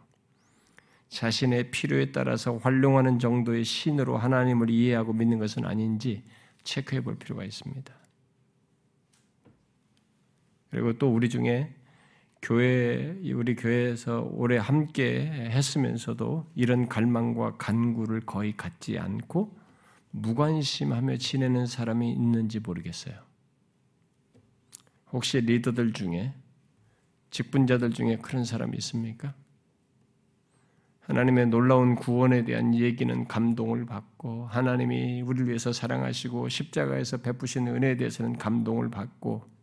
자신의 1.10 1.72
필요에 1.72 2.14
따라서 2.14 2.56
활용하는 2.56 3.20
정도의 3.20 3.66
신으로 3.66 4.18
하나님을 4.18 4.70
이해하고 4.70 5.12
믿는 5.12 5.40
것은 5.40 5.66
아닌지 5.66 6.24
체크해 6.64 7.02
볼 7.02 7.18
필요가 7.18 7.44
있습니다. 7.44 8.07
그리고 10.70 10.93
또 10.93 11.13
우리 11.13 11.30
중에 11.30 11.74
교회 12.41 13.18
우리 13.34 13.55
교회에서 13.55 14.30
오래 14.32 14.57
함께 14.57 15.26
했으면서도 15.51 16.51
이런 16.55 16.88
갈망과 16.88 17.57
간구를 17.57 18.22
거의 18.22 18.55
갖지 18.55 18.99
않고 18.99 19.57
무관심하며 20.11 21.18
지내는 21.18 21.65
사람이 21.65 22.11
있는지 22.11 22.59
모르겠어요. 22.59 23.15
혹시 25.11 25.39
리더들 25.41 25.93
중에 25.93 26.34
직분자들 27.32 27.91
중에 27.91 28.18
그런 28.18 28.45
사람이 28.45 28.78
있습니까? 28.78 29.34
하나님의 31.01 31.47
놀라운 31.47 31.95
구원에 31.95 32.43
대한 32.43 32.76
얘기는 32.76 33.28
감동을 33.28 33.86
받고 33.86 34.47
하나님이 34.47 35.22
우리를 35.22 35.47
위해서 35.47 35.72
사랑하시고 35.72 36.49
십자가에서 36.49 37.18
베푸신 37.18 37.68
은혜에 37.68 37.95
대해서는 37.95 38.38
감동을 38.38 38.89
받고 38.89 39.57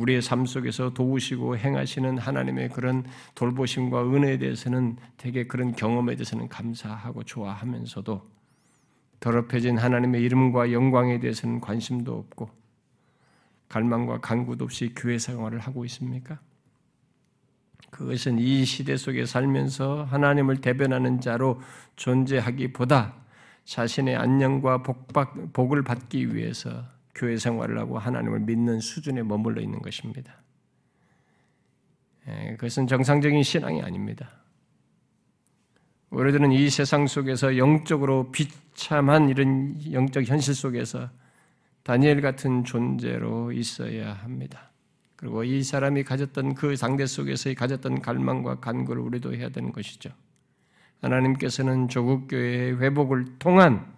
우리의 0.00 0.22
삶 0.22 0.46
속에서 0.46 0.90
도우시고 0.90 1.58
행하시는 1.58 2.18
하나님의 2.18 2.70
그런 2.70 3.04
돌보심과 3.34 4.04
은혜에 4.04 4.38
대해서는 4.38 4.96
되게 5.16 5.46
그런 5.46 5.72
경험에 5.72 6.16
대해서는 6.16 6.48
감사하고 6.48 7.24
좋아하면서도 7.24 8.22
더럽혀진 9.20 9.76
하나님의 9.76 10.22
이름과 10.22 10.72
영광에 10.72 11.20
대해서는 11.20 11.60
관심도 11.60 12.16
없고 12.16 12.50
갈망과 13.68 14.20
간구도 14.20 14.64
없이 14.64 14.92
교회 14.96 15.18
생활을 15.18 15.58
하고 15.58 15.84
있습니까? 15.84 16.40
그것은 17.90 18.38
이 18.38 18.64
시대 18.64 18.96
속에 18.96 19.26
살면서 19.26 20.04
하나님을 20.04 20.60
대변하는 20.60 21.20
자로 21.20 21.60
존재하기보다 21.96 23.14
자신의 23.64 24.16
안녕과 24.16 24.82
복받, 24.82 25.52
복을 25.52 25.82
받기 25.82 26.34
위해서 26.34 26.84
교회 27.20 27.36
생활을 27.36 27.78
하고 27.78 27.98
하나님을 27.98 28.40
믿는 28.40 28.80
수준에 28.80 29.22
머물러 29.22 29.60
있는 29.60 29.80
것입니다. 29.80 30.42
예, 32.26 32.52
그것은 32.52 32.86
정상적인 32.86 33.42
신앙이 33.42 33.82
아닙니다. 33.82 34.30
우리들은 36.08 36.50
이 36.52 36.70
세상 36.70 37.06
속에서 37.06 37.58
영적으로 37.58 38.32
비참한 38.32 39.28
이런 39.28 39.76
영적 39.92 40.24
현실 40.24 40.54
속에서 40.54 41.10
다니엘 41.82 42.22
같은 42.22 42.64
존재로 42.64 43.52
있어야 43.52 44.14
합니다. 44.14 44.70
그리고 45.16 45.44
이 45.44 45.62
사람이 45.62 46.04
가졌던 46.04 46.54
그 46.54 46.74
상대 46.74 47.04
속에서 47.04 47.52
가졌던 47.52 48.00
갈망과 48.00 48.60
간구를 48.60 49.02
우리도 49.02 49.34
해야 49.34 49.50
되는 49.50 49.72
것이죠. 49.72 50.10
하나님께서는 51.02 51.88
조국 51.88 52.28
교회의 52.28 52.80
회복을 52.80 53.38
통한 53.38 53.94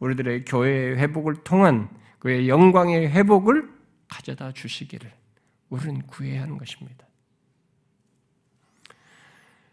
우리들의 0.00 0.44
교회의 0.44 0.98
회복을 0.98 1.36
통한 1.44 1.88
그의 2.22 2.48
영광의 2.48 3.08
회복을 3.08 3.68
가져다 4.08 4.52
주시기를 4.52 5.10
우리는 5.70 6.02
구해야 6.02 6.42
하는 6.42 6.56
것입니다. 6.56 7.04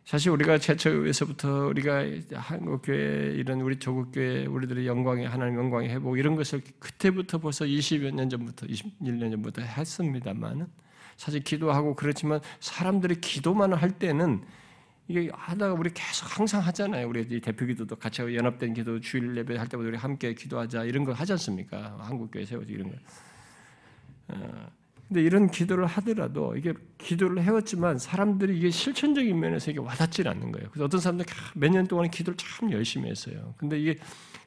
사실 0.03 0.31
우리가 0.31 0.57
최초에서부터 0.57 1.67
우리가 1.67 2.05
한국 2.33 2.81
교회 2.81 3.35
이런 3.35 3.61
우리 3.61 3.77
조국 3.77 4.11
교회 4.11 4.47
우리들의 4.47 4.87
영광의 4.87 5.27
하나님 5.27 5.59
영광의 5.59 5.91
회복 5.91 6.17
이런 6.17 6.35
것을 6.35 6.63
그때부터 6.79 7.37
벌써 7.37 7.65
20여 7.65 8.15
년 8.15 8.27
전부터 8.31 8.65
21년 8.65 9.29
전부터 9.29 9.61
했습니다만은 9.61 10.65
사실 11.17 11.43
기도하고 11.43 11.95
그렇지만 11.95 12.39
사람들이 12.61 13.21
기도만 13.21 13.73
할 13.73 13.91
때는 13.91 14.43
이게 15.09 15.27
하다가 15.33 15.73
우리 15.73 15.89
계속 15.91 16.37
항상 16.39 16.61
하잖아요. 16.61 17.07
우리 17.09 17.41
대표 17.41 17.65
기도도 17.65 17.95
같이 17.95 18.21
연합된 18.21 18.75
기도 18.75 18.99
주일 18.99 19.35
예배 19.35 19.57
할 19.57 19.67
때마다 19.67 19.89
우리 19.89 19.97
함께 19.97 20.35
기도하자 20.35 20.83
이런 20.83 21.03
거 21.03 21.13
하지 21.13 21.31
않습니까? 21.31 21.97
한국 21.99 22.29
교회 22.31 22.45
세워지 22.45 22.71
이런 22.71 22.91
거. 22.91 22.95
어, 24.27 24.67
근데 25.07 25.23
이런 25.23 25.49
기도를 25.49 25.87
하더라도 25.87 26.55
이게 26.55 26.73
기도를 26.99 27.41
해왔지만 27.41 27.97
사람들이 27.97 28.55
이게 28.59 28.69
실천적인 28.69 29.39
면에서 29.39 29.71
이게 29.71 29.79
와닿지 29.79 30.27
않는 30.27 30.51
거예요. 30.51 30.69
그래서 30.69 30.85
어떤 30.85 30.99
사람들 30.99 31.25
몇 31.55 31.71
년 31.71 31.87
동안 31.87 32.11
기도를 32.11 32.37
참 32.37 32.71
열심히 32.71 33.09
했어요. 33.09 33.55
근데 33.57 33.79
이게 33.79 33.95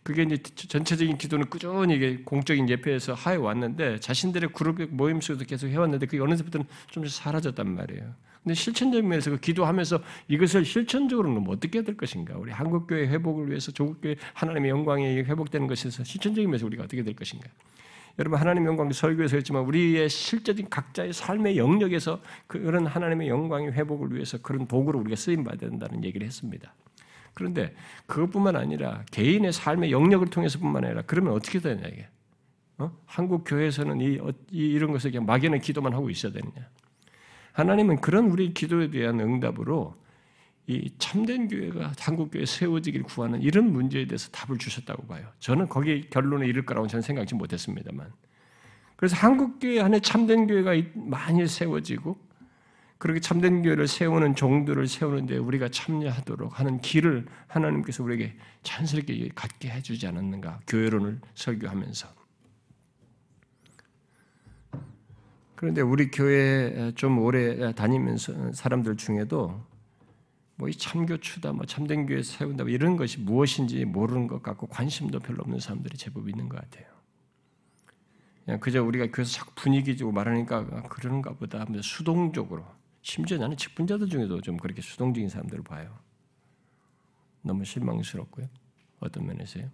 그게 0.04 0.22
이제 0.22 0.36
전체적인 0.36 1.18
기도는 1.18 1.50
꾸준히 1.50 1.96
이게 1.96 2.18
공적인 2.22 2.68
예배에서 2.68 3.14
하해 3.14 3.36
왔는데 3.36 3.98
자신들의 3.98 4.50
그룹 4.52 4.80
모임 4.90 5.20
속에서 5.20 5.44
계속 5.44 5.66
해왔는데 5.66 6.06
그게 6.06 6.20
어느 6.22 6.36
때부터는 6.36 6.66
좀 6.88 7.04
사라졌단 7.04 7.68
말이에요. 7.68 8.14
근데 8.42 8.54
실천적인 8.54 9.08
면에서 9.08 9.30
그 9.30 9.38
기도하면서 9.38 10.02
이것을 10.28 10.64
실천적으로는 10.64 11.44
어떻게 11.48 11.78
해야 11.78 11.84
될 11.84 11.96
것인가? 11.96 12.36
우리 12.36 12.50
한국교회 12.50 13.06
회복을 13.06 13.48
위해서 13.48 13.70
조국교회 13.70 14.16
하나님의 14.34 14.70
영광이 14.70 15.22
회복되는 15.22 15.68
것에서 15.68 16.02
실천적인 16.02 16.50
면에서 16.50 16.66
우리가 16.66 16.84
어떻게 16.84 17.04
될 17.04 17.14
것인가? 17.14 17.48
여러분 18.18 18.38
하나님 18.38 18.66
영광 18.66 18.90
설교에서 18.92 19.36
했지만 19.36 19.62
우리의 19.64 20.08
실제적인 20.08 20.68
각자의 20.68 21.12
삶의 21.12 21.56
영역에서 21.56 22.20
그런 22.46 22.86
하나님의 22.86 23.28
영광의 23.28 23.72
회복을 23.72 24.12
위해서 24.12 24.38
그런 24.42 24.66
도구로 24.66 24.98
우리가 24.98 25.16
쓰임 25.16 25.44
받아야 25.44 25.70
된다는 25.70 26.04
얘기를 26.04 26.26
했습니다. 26.26 26.74
그런데 27.34 27.74
그것뿐만 28.06 28.56
아니라 28.56 29.04
개인의 29.12 29.52
삶의 29.52 29.92
영역을 29.92 30.28
통해서뿐만 30.28 30.84
아니라 30.84 31.02
그러면 31.06 31.32
어떻게 31.32 31.60
되냐 31.60 31.86
이게? 31.86 32.06
어? 32.78 32.92
한국 33.06 33.44
교회에서는 33.46 34.00
이, 34.00 34.18
이 34.50 34.66
이런 34.72 34.92
것을 34.92 35.10
그냥 35.10 35.24
막연한 35.24 35.60
기도만 35.60 35.94
하고 35.94 36.10
있어야 36.10 36.32
되느냐? 36.32 36.68
하나님은 37.52 38.00
그런 38.00 38.26
우리 38.30 38.52
기도에 38.54 38.90
대한 38.90 39.20
응답으로 39.20 39.94
이 40.66 40.90
참된 40.98 41.48
교회가 41.48 41.92
한국 41.98 42.30
교회 42.30 42.46
세워지길 42.46 43.02
구하는 43.02 43.42
이런 43.42 43.72
문제에 43.72 44.06
대해서 44.06 44.30
답을 44.30 44.58
주셨다고 44.58 45.06
봐요. 45.06 45.26
저는 45.40 45.68
거기 45.68 46.08
결론에 46.08 46.46
이를 46.46 46.64
거라고 46.64 46.86
저는 46.86 47.02
생각지 47.02 47.34
못했습니다만. 47.34 48.12
그래서 48.96 49.16
한국 49.16 49.58
교회 49.58 49.80
안에 49.80 50.00
참된 50.00 50.46
교회가 50.46 50.74
많이 50.94 51.46
세워지고 51.46 52.16
그렇게 52.98 53.18
참된 53.18 53.62
교회를 53.62 53.88
세우는 53.88 54.36
종들을 54.36 54.86
세우는데 54.86 55.36
우리가 55.38 55.68
참여하도록 55.68 56.60
하는 56.60 56.80
길을 56.80 57.26
하나님께서 57.48 58.04
우리에게 58.04 58.36
자연스럽게 58.62 59.30
갖게 59.34 59.70
해주지 59.70 60.06
않았는가? 60.06 60.60
교회론을 60.68 61.20
설교하면서. 61.34 62.21
그런데 65.62 65.80
우리 65.80 66.10
교회 66.10 66.90
좀 66.96 67.20
오래 67.20 67.72
다니면서 67.72 68.52
사람들 68.52 68.96
중에도 68.96 69.64
뭐 70.56 70.68
이 70.68 70.72
참교추다, 70.72 71.52
뭐 71.52 71.64
참된 71.66 72.04
교회 72.04 72.20
세운다, 72.20 72.64
뭐 72.64 72.72
이런 72.72 72.96
것이 72.96 73.20
무엇인지 73.20 73.84
모르는 73.84 74.26
것 74.26 74.42
같고 74.42 74.66
관심도 74.66 75.20
별로 75.20 75.42
없는 75.42 75.60
사람들이 75.60 75.96
제법 75.96 76.28
있는 76.28 76.48
것 76.48 76.60
같아요. 76.60 76.86
그냥 78.44 78.58
그저 78.58 78.82
우리가 78.82 79.06
교회에서 79.12 79.30
자꾸 79.30 79.52
분위기 79.54 79.96
주고 79.96 80.10
말하니까 80.10 80.82
그러는가 80.88 81.34
보다 81.34 81.60
하면서 81.60 81.80
수동적으로 81.80 82.66
심지어 83.02 83.38
나는 83.38 83.56
직분자들 83.56 84.08
중에도 84.08 84.40
좀 84.40 84.56
그렇게 84.56 84.82
수동적인 84.82 85.28
사람들을 85.28 85.62
봐요. 85.62 85.96
너무 87.40 87.64
실망스럽고요. 87.64 88.48
어떤 88.98 89.26
면에서요. 89.28 89.70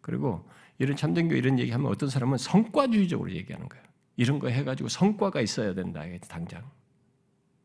그리고 0.00 0.48
이런 0.78 0.96
참된 0.96 1.28
교회 1.28 1.36
이런 1.36 1.58
얘기하면 1.58 1.90
어떤 1.90 2.08
사람은 2.08 2.38
성과주의적으로 2.38 3.30
얘기하는 3.32 3.68
거예요. 3.68 3.89
이런 4.20 4.38
거 4.38 4.48
해가지고 4.48 4.90
성과가 4.90 5.40
있어야 5.40 5.72
된다. 5.72 6.02
당장. 6.28 6.62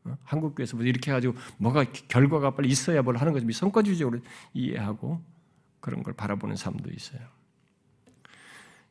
어? 0.04 0.16
한국 0.24 0.54
교회에서 0.54 0.78
이렇게 0.78 1.10
해가지고 1.10 1.34
뭐가 1.58 1.84
결과가 2.08 2.54
빨리 2.54 2.70
있어야 2.70 3.02
뭘 3.02 3.18
하는 3.18 3.34
거지. 3.34 3.46
성과주의적으로 3.52 4.20
이해하고 4.54 5.20
그런 5.80 6.02
걸 6.02 6.14
바라보는 6.14 6.56
사람도 6.56 6.90
있어요. 6.90 7.20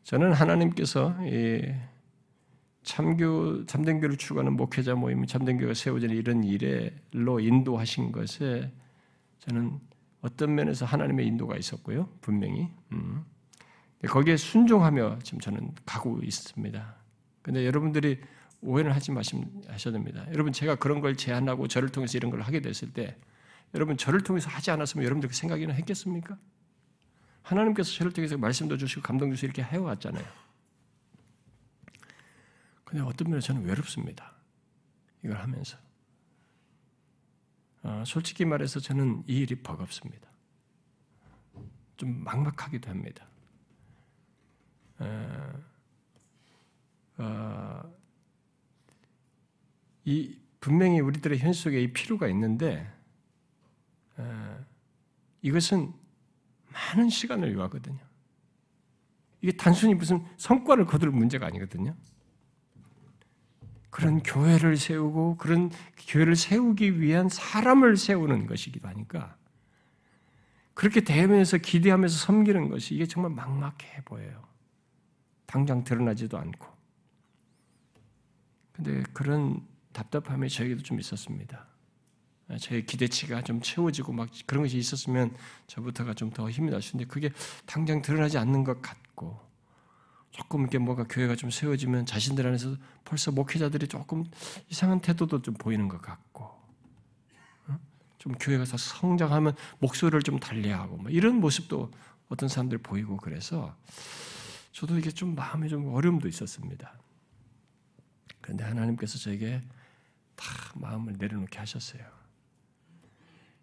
저는 0.04 0.34
하나님께서 0.34 1.16
참교 2.84 3.66
참된 3.66 4.00
교를 4.00 4.16
추구하는 4.16 4.54
목회자 4.54 4.94
모임, 4.94 5.26
참된 5.26 5.58
교가 5.58 5.74
세워지는 5.74 6.16
이런 6.16 6.44
일에로 6.44 7.40
인도하신 7.40 8.12
것에 8.12 8.72
저는 9.40 9.80
어떤 10.22 10.54
면에서 10.54 10.86
하나님의 10.86 11.26
인도가 11.26 11.58
있었고요, 11.58 12.10
분명히. 12.22 12.70
음. 12.92 13.26
거기에 14.08 14.38
순종하며 14.38 15.18
지금 15.24 15.40
저는 15.40 15.72
가고 15.84 16.20
있습니다. 16.22 17.05
근데 17.46 17.64
여러분들이 17.64 18.20
오해를 18.62 18.96
하지 18.96 19.12
마셔야 19.12 19.94
됩니다. 19.94 20.26
여러분 20.32 20.52
제가 20.52 20.78
그런 20.78 21.00
걸 21.00 21.16
제안하고 21.16 21.68
저를 21.68 21.90
통해서 21.90 22.18
이런 22.18 22.32
걸 22.32 22.42
하게 22.42 22.60
됐을 22.60 22.92
때 22.92 23.16
여러분 23.76 23.98
저를 23.98 24.22
통해서 24.22 24.50
하지 24.50 24.72
않았으면 24.72 25.06
여러분들 25.06 25.30
그 25.30 25.36
생각이나 25.36 25.72
했겠습니까? 25.74 26.40
하나님께서 27.44 27.92
저를 27.92 28.14
통해서 28.14 28.36
말씀도 28.36 28.78
주시고 28.78 29.04
감동 29.04 29.30
주시고 29.30 29.46
이렇게 29.46 29.62
해왔잖아요. 29.62 30.26
근데 32.84 33.04
어떤 33.04 33.30
면에서 33.30 33.46
저는 33.46 33.64
외롭습니다. 33.66 34.34
이걸 35.24 35.38
하면서. 35.38 35.78
어, 37.84 38.04
솔직히 38.08 38.44
말해서 38.44 38.80
저는 38.80 39.24
이 39.28 39.38
일이 39.38 39.54
버겁습니다. 39.54 40.28
좀 41.96 42.24
막막하기도 42.24 42.90
합니다. 42.90 43.28
어, 44.98 45.75
어, 47.18 47.82
이 50.04 50.38
분명히 50.60 51.00
우리들의 51.00 51.40
현 51.40 51.54
속에 51.54 51.82
이 51.82 51.94
필요가 51.94 52.28
있는데 52.28 52.92
어, 54.18 54.66
이것은 55.42 55.94
많은 56.72 57.10
시간을 57.10 57.54
요하거든요. 57.54 58.00
이게 59.42 59.52
단순히 59.56 59.94
무슨 59.94 60.26
성과를 60.38 60.86
거둘 60.86 61.12
문제가 61.12 61.46
아니거든요. 61.48 61.96
그런 63.90 64.22
교회를 64.24 64.76
세우고 64.76 65.38
그런 65.38 65.72
교회를 66.08 66.36
세우기 66.36 67.00
위한 67.00 67.30
사람을 67.30 67.96
세우는 67.96 68.46
것이기도 68.48 68.90
하니까 68.90 69.38
그렇게 70.74 71.02
대면에서 71.02 71.58
기대하면서 71.58 72.18
섬기는 72.18 72.70
것이 72.70 72.96
이게 72.96 73.06
정말 73.06 73.32
막막해 73.32 74.02
보여요. 74.04 74.44
당장 75.46 75.86
드러나지도 75.86 76.38
않고. 76.38 76.75
근데 78.76 79.04
그런 79.14 79.66
답답함이 79.94 80.50
저에게도 80.50 80.84
좀 80.84 81.00
있었습니다. 81.00 81.66
제 82.60 82.82
기대치가 82.82 83.42
좀 83.42 83.62
채워지고 83.62 84.14
막 84.14 84.30
그런 84.46 84.64
것이 84.64 84.78
있었으면 84.78 85.36
저부터가 85.68 86.14
좀 86.14 86.30
더 86.32 86.50
힘이 86.50 86.70
날 86.70 86.82
수 86.82 86.96
있는데 86.96 87.12
그게 87.12 87.32
당장 87.66 88.02
드러나지 88.02 88.38
않는 88.38 88.64
것 88.64 88.82
같고 88.82 89.40
조금 90.32 90.62
이렇게 90.62 90.78
뭐가 90.78 91.06
교회가 91.08 91.36
좀 91.36 91.50
세워지면 91.50 92.06
자신들 92.06 92.46
안에서 92.46 92.76
벌써 93.06 93.32
목회자들이 93.32 93.88
조금 93.88 94.26
이상한 94.70 95.00
태도도 95.00 95.42
좀 95.42 95.54
보이는 95.56 95.88
것 95.88 96.02
같고 96.02 96.54
좀 98.18 98.34
교회가 98.34 98.66
더 98.66 98.76
성장하면 98.78 99.56
목소리를 99.80 100.22
좀 100.24 100.40
달리하고 100.40 100.98
뭐 100.98 101.10
이런 101.10 101.36
모습도 101.40 101.90
어떤 102.28 102.50
사람들 102.50 102.80
보이고 102.80 103.18
그래서 103.18 103.76
저도 104.72 104.98
이게 104.98 105.10
좀 105.10 105.36
마음에 105.36 105.68
좀 105.68 105.94
어려움도 105.94 106.28
있었습니다. 106.28 106.94
그런데 108.46 108.64
하나님께서 108.64 109.18
저에게 109.18 109.60
다 110.36 110.46
마음을 110.76 111.16
내려놓게 111.18 111.58
하셨어요. 111.58 112.04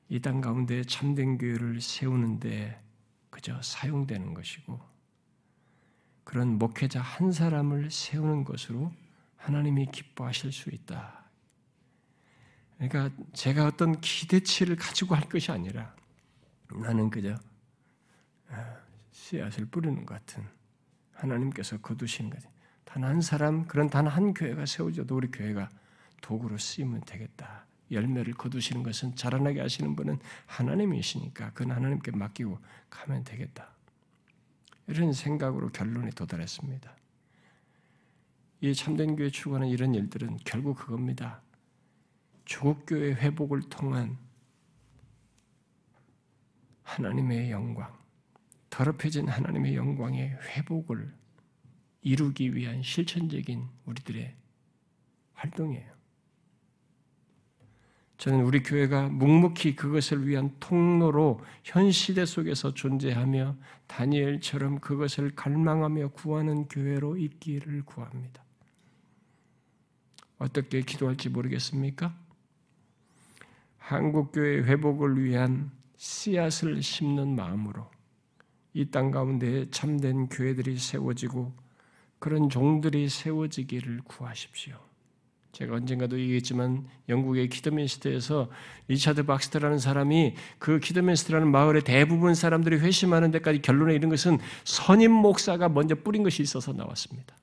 이 0.09 0.19
땅 0.19 0.41
가운데 0.41 0.83
참된 0.83 1.39
교회를 1.39 1.81
세우는데 1.81 2.83
그저 3.31 3.63
사용되는 3.63 4.35
것이고 4.35 4.81
그런 6.25 6.59
목회자 6.59 7.01
한 7.01 7.31
사람을 7.31 7.93
세우는 7.93 8.43
것으로 8.43 8.93
하나님이 9.37 9.87
기뻐하실 9.93 10.51
수 10.51 10.69
있다. 10.71 11.27
그러니까 12.77 13.15
제가 13.35 13.67
어떤 13.67 14.01
기대치를 14.01 14.75
가지고 14.75 15.15
할 15.15 15.29
것이 15.29 15.53
아니라 15.53 15.95
나는 16.75 17.09
그저 17.09 17.37
아, 18.49 18.77
씨앗을 19.13 19.67
뿌리는 19.67 20.05
것 20.05 20.15
같은 20.15 20.45
하나님께서 21.13 21.79
거두시는 21.79 22.31
거지. 22.31 22.52
단 22.85 23.05
한 23.05 23.21
사람, 23.21 23.67
그런 23.67 23.89
단 23.89 24.07
한 24.07 24.35
교회가 24.35 24.67
세워져도 24.67 25.17
우리 25.17 25.29
교회가 25.31 25.71
도구로 26.21 26.59
쓰이면 26.59 27.03
되겠다. 27.03 27.67
열매를 27.91 28.35
거두시는 28.35 28.83
것은 28.83 29.17
자라나게 29.17 29.61
하시는 29.61 29.95
분은 29.95 30.19
하나님이시니까 30.47 31.53
그 31.53 31.65
하나님께 31.65 32.13
맡기고 32.13 32.59
가면 32.91 33.25
되겠다. 33.25 33.69
이런 34.87 35.13
생각으로 35.13 35.69
결론에 35.71 36.11
도달했습니다. 36.11 36.95
이 38.63 38.75
참된 38.75 39.17
교회 39.17 39.31
추구하는 39.31 39.69
이런 39.69 39.95
일들은 39.95 40.39
결국 40.45 40.79
그겁니다. 40.79 41.43
조국 42.45 42.85
교회 42.87 43.13
회복을 43.13 43.63
통한 43.69 44.17
하나님의 46.83 47.51
영광, 47.51 47.93
더럽혀진 48.71 49.29
하나님의 49.29 49.77
영광의 49.77 50.31
회복을 50.31 51.13
이루기 52.03 52.55
위한 52.55 52.83
실천적인 52.83 53.67
우리들의 53.87 54.35
활동이에요. 55.35 55.93
저는 58.19 58.45
우리 58.45 58.63
교회가 58.63 59.09
묵묵히 59.09 59.75
그것을 59.75 60.29
위한 60.29 60.55
통로로 60.61 61.41
현 61.65 61.91
시대 61.91 62.25
속에서 62.25 62.73
존재하며 62.73 63.57
다니엘처럼 63.89 64.79
그것을 64.79 65.35
갈망하며 65.35 66.11
구하는 66.11 66.69
교회로 66.69 67.17
있기를 67.17 67.83
구합니다. 67.85 68.45
어떻게 70.39 70.83
기도할지 70.83 71.29
모르겠습니까? 71.31 72.17
한국 73.79 74.31
교회 74.33 74.59
회복을 74.63 75.23
위한 75.25 75.73
씨앗을 75.97 76.83
심는 76.83 77.35
마음으로 77.35 77.91
이 78.75 78.91
땅 78.91 79.11
가운데 79.11 79.69
참된 79.71 80.29
교회들이 80.29 80.79
세워지고 80.79 81.53
그런 82.23 82.49
종들이 82.49 83.09
세워지기를 83.09 84.03
구하십시오. 84.05 84.77
제가 85.51 85.75
언젠가도 85.75 86.21
얘기했지만 86.21 86.89
영국의 87.09 87.49
키드민스터에서 87.49 88.49
리차드 88.87 89.25
박스터라는 89.25 89.81
사람이 89.81 90.37
그 90.61 90.79
키드민스터라는 90.79 91.51
마을의 91.51 91.83
대부분 91.83 92.37
사람들이 92.37 92.77
회심하는 92.77 93.33
데까지 93.33 93.61
결론에 93.61 93.97
이른 93.97 94.09
것은 94.09 94.39
선임 94.63 95.11
목사가 95.11 95.69
먼저 95.69 95.97
뿌린 95.97 96.23
것이 96.23 96.43
있어서 96.43 96.73
나왔습니다. 96.73 97.35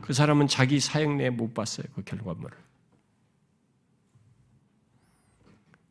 그 0.00 0.12
사람은 0.12 0.48
자기 0.48 0.80
사역 0.80 1.14
내에 1.14 1.30
못 1.30 1.54
봤어요. 1.54 1.86
그 1.94 2.02
결과물을. 2.02 2.58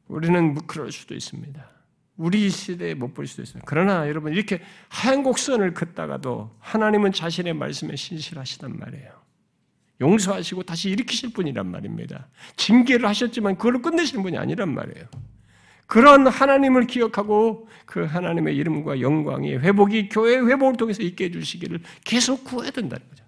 우리는 0.10 0.56
그럴 0.68 0.92
수도 0.92 1.16
있습니다. 1.16 1.70
우리 2.18 2.50
시대에 2.50 2.94
못 2.94 3.14
볼 3.14 3.28
수도 3.28 3.42
있습니다. 3.42 3.66
그러나 3.68 4.08
여러분 4.08 4.34
이렇게 4.34 4.62
하얀 4.90 5.24
곡선을 5.24 5.74
긋다가도 5.74 6.52
하나님은 6.60 7.12
자신의 7.12 7.54
말씀에 7.54 7.96
신실하시단 7.96 8.78
말이에요. 8.78 9.24
용서하시고 10.02 10.64
다시 10.64 10.90
일으키실 10.90 11.34
분이란 11.34 11.68
말입니다. 11.68 12.28
징계를 12.58 13.08
하셨지만 13.08 13.58
그걸로 13.58 13.82
끝내시는 13.82 14.24
분이 14.24 14.38
아니란 14.38 14.74
말이에요. 14.74 15.06
그런 15.86 16.28
하나님을 16.28 16.88
기억하고 16.88 17.68
그 17.86 18.04
하나님의 18.04 18.56
이름과 18.56 19.00
영광이 19.02 19.56
회복이 19.58 20.10
교회 20.10 20.38
회복을 20.38 20.78
통해서 20.78 21.04
있게 21.04 21.26
해주시기를 21.26 21.82
계속 22.04 22.44
구해야 22.44 22.72
된다는 22.72 23.08
거죠. 23.10 23.24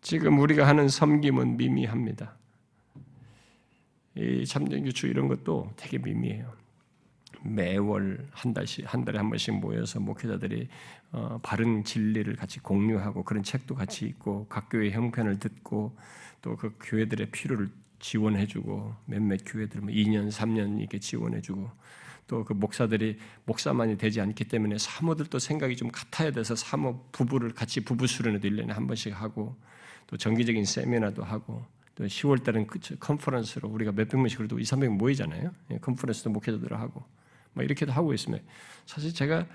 지금 0.00 0.38
우리가 0.38 0.66
하는 0.66 0.88
섬김은 0.88 1.56
미미합니다. 1.56 2.36
이 4.14 4.44
참전규추 4.46 5.06
이런 5.06 5.28
것도 5.28 5.72
되게 5.76 5.98
미미해요. 5.98 6.52
매월 7.44 8.26
한 8.30 8.54
달씩 8.54 8.92
한 8.92 9.04
달에 9.04 9.18
한 9.18 9.28
번씩 9.28 9.54
모여서 9.58 9.98
목회자들이 10.00 10.68
어, 11.12 11.40
바른 11.42 11.82
진리를 11.82 12.34
같이 12.36 12.60
공유하고 12.60 13.24
그런 13.24 13.42
책도 13.42 13.74
같이 13.74 14.06
읽고 14.06 14.46
각 14.48 14.68
교회 14.70 14.90
형편을 14.90 15.38
듣고 15.38 15.96
또 16.40 16.56
그 16.56 16.74
교회들의 16.80 17.30
필요를 17.30 17.70
지원해주고 18.00 18.94
몇몇 19.06 19.40
교회들 19.46 19.80
뭐 19.80 19.90
2년 19.90 20.30
3년 20.30 20.78
이렇게 20.80 20.98
지원해주고 20.98 21.70
또 22.26 22.44
그 22.44 22.52
목사들이 22.52 23.18
목사만이 23.44 23.98
되지 23.98 24.20
않기 24.20 24.44
때문에 24.44 24.78
사모들도 24.78 25.38
생각이 25.38 25.76
좀 25.76 25.90
같아야 25.90 26.30
돼서 26.30 26.54
사모 26.54 27.04
부부를 27.12 27.52
같이 27.52 27.80
부부 27.80 28.06
수련회도 28.06 28.48
1년에 28.48 28.68
한 28.68 28.86
번씩 28.86 29.20
하고 29.20 29.56
또 30.06 30.16
정기적인 30.16 30.64
세미나도 30.64 31.24
하고 31.24 31.64
또 31.94 32.04
10월 32.04 32.42
달은 32.42 32.66
그 32.66 32.78
컨퍼런스로 32.98 33.68
우리가 33.68 33.92
몇백 33.92 34.18
명씩 34.18 34.38
그래도 34.38 34.58
2, 34.58 34.62
300명 34.62 34.96
모이잖아요. 34.96 35.52
예, 35.72 35.78
컨퍼런스도 35.78 36.30
목회자들 36.30 36.72
하고 36.78 37.04
뭐 37.52 37.62
이렇게도 37.62 37.92
하고 37.92 38.14
있으면 38.14 38.40
사실 38.86 39.12
제가 39.12 39.46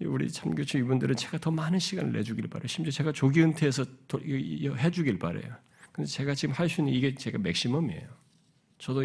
우리 0.00 0.30
참교추 0.30 0.78
이분들은 0.78 1.16
제가 1.16 1.38
더 1.38 1.50
많은 1.50 1.78
시간을 1.78 2.12
내주길 2.12 2.48
바래요. 2.48 2.68
심지어 2.68 2.92
제가 2.92 3.12
조기 3.12 3.42
은퇴해서 3.42 3.84
해주길 4.76 5.18
바래요. 5.18 5.56
근데 5.90 6.06
제가 6.06 6.34
지금 6.34 6.54
할 6.54 6.68
수 6.68 6.80
있는 6.82 6.92
이게 6.92 7.14
제가 7.14 7.38
맥시멈이에요. 7.38 8.08
저도 8.78 9.02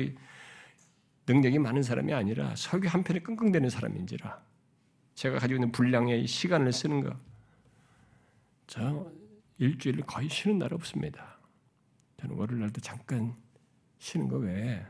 능력이 1.25 1.57
많은 1.57 1.81
사람이 1.81 2.13
아니라 2.13 2.53
설교 2.55 2.89
한 2.89 3.03
편에 3.03 3.19
끙끙대는 3.19 3.69
사람인지라 3.69 4.43
제가 5.15 5.39
가지고 5.39 5.55
있는 5.55 5.71
분량의 5.71 6.27
시간을 6.27 6.73
쓰는 6.73 7.01
거. 7.01 7.17
저 8.67 9.09
일주일 9.57 10.01
거의 10.01 10.29
쉬는 10.29 10.59
날 10.59 10.73
없습니다. 10.73 11.32
저는 12.23 12.37
월요일 12.37 12.61
날도 12.61 12.79
잠깐 12.79 13.35
쉬는 13.99 14.29
거 14.29 14.37
외에 14.37 14.85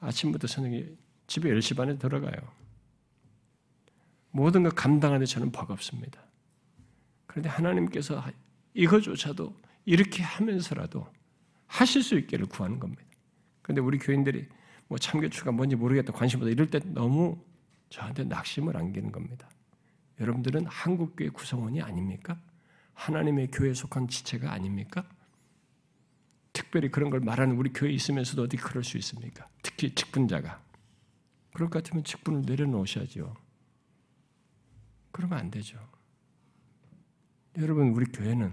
아침부터 0.00 0.46
저녁에 0.46 0.86
집에 1.26 1.50
10시 1.50 1.76
반에 1.76 1.98
들어가요. 1.98 2.34
모든 4.30 4.62
걸 4.62 4.72
감당하는데 4.72 5.26
저는 5.26 5.52
버겁습니다. 5.52 6.22
그런데 7.26 7.50
하나님께서 7.50 8.24
이거조차도 8.72 9.54
이렇게 9.84 10.22
하면서라도 10.22 11.06
하실 11.66 12.02
수 12.02 12.18
있기를 12.18 12.46
구하는 12.46 12.78
겁니다. 12.78 13.02
그런데 13.60 13.82
우리 13.82 13.98
교인들이 13.98 14.48
뭐 14.88 14.96
참교추가 14.96 15.52
뭔지 15.52 15.76
모르겠다 15.76 16.12
관심보다 16.12 16.50
이럴 16.50 16.68
때 16.68 16.80
너무 16.84 17.38
저한테 17.90 18.24
낙심을 18.24 18.78
안기는 18.78 19.12
겁니다. 19.12 19.46
여러분들은 20.20 20.66
한국교회 20.66 21.28
구성원이 21.28 21.82
아닙니까? 21.82 22.40
하나님의 22.94 23.50
교회에 23.50 23.74
속한 23.74 24.08
지체가 24.08 24.50
아닙니까? 24.50 25.06
특별히 26.72 26.90
그런 26.90 27.10
걸 27.10 27.20
말하는 27.20 27.56
우리 27.56 27.70
교회에 27.70 27.92
있으면서도 27.92 28.44
어디 28.44 28.56
그럴 28.56 28.82
수 28.82 28.96
있습니까? 28.96 29.46
특히 29.62 29.94
직분자가. 29.94 30.58
그럴 31.52 31.68
것 31.68 31.82
같으면 31.82 32.02
직분을 32.02 32.42
내려놓으셔야죠. 32.46 33.34
그러면 35.10 35.38
안 35.38 35.50
되죠. 35.50 35.78
여러분, 37.58 37.88
우리 37.88 38.06
교회는 38.06 38.50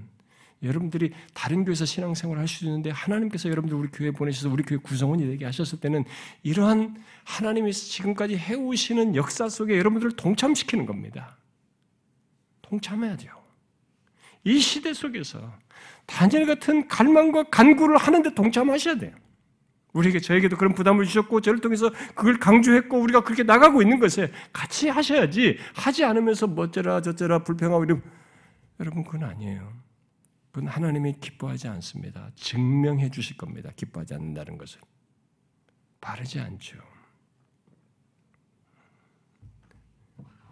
여러분들이 0.61 1.13
다른 1.33 1.63
교회에서 1.63 1.85
신앙생활을 1.85 2.41
할수 2.41 2.65
있는데 2.65 2.89
하나님께서 2.89 3.47
여러분들 3.47 3.77
우리 3.77 3.87
교회 3.87 4.09
에 4.09 4.11
보내셔서 4.11 4.49
우리 4.49 4.63
교회 4.63 4.77
구성원이 4.77 5.25
되게 5.25 5.45
하셨을 5.45 5.79
때는 5.79 6.03
이러한 6.43 7.01
하나님이 7.23 7.71
지금까지 7.71 8.37
해오시는 8.37 9.15
역사 9.15 9.47
속에 9.47 9.77
여러분들을 9.77 10.17
동참시키는 10.17 10.85
겁니다. 10.85 11.37
동참해야죠. 12.63 13.38
이 14.43 14.59
시대 14.59 14.93
속에서 14.93 15.53
다니엘 16.05 16.45
같은 16.45 16.87
갈망과 16.87 17.43
간구를 17.43 17.97
하는데 17.97 18.33
동참하셔야 18.33 18.95
돼요. 18.95 19.15
우리에게 19.93 20.19
저에게도 20.19 20.57
그런 20.57 20.73
부담을 20.73 21.05
주셨고 21.05 21.41
저를 21.41 21.61
통해서 21.61 21.89
그걸 22.15 22.37
강조했고 22.37 22.99
우리가 22.99 23.23
그렇게 23.23 23.43
나가고 23.43 23.81
있는 23.81 23.99
것에 23.99 24.31
같이 24.53 24.87
하셔야지 24.87 25.57
하지 25.75 26.03
않으면서 26.05 26.47
뭐쩌라 26.47 27.01
저쩌라 27.01 27.43
불평하고 27.43 27.83
이러면 27.85 28.03
여러분 28.79 29.03
그건 29.03 29.23
아니에요. 29.23 29.73
그건 30.51 30.67
하나님이 30.67 31.15
기뻐하지 31.19 31.67
않습니다. 31.67 32.29
증명해 32.35 33.09
주실 33.09 33.37
겁니다. 33.37 33.71
기뻐하지 33.75 34.13
않는다는 34.15 34.57
것을. 34.57 34.79
바르지 36.01 36.39
않죠. 36.39 36.77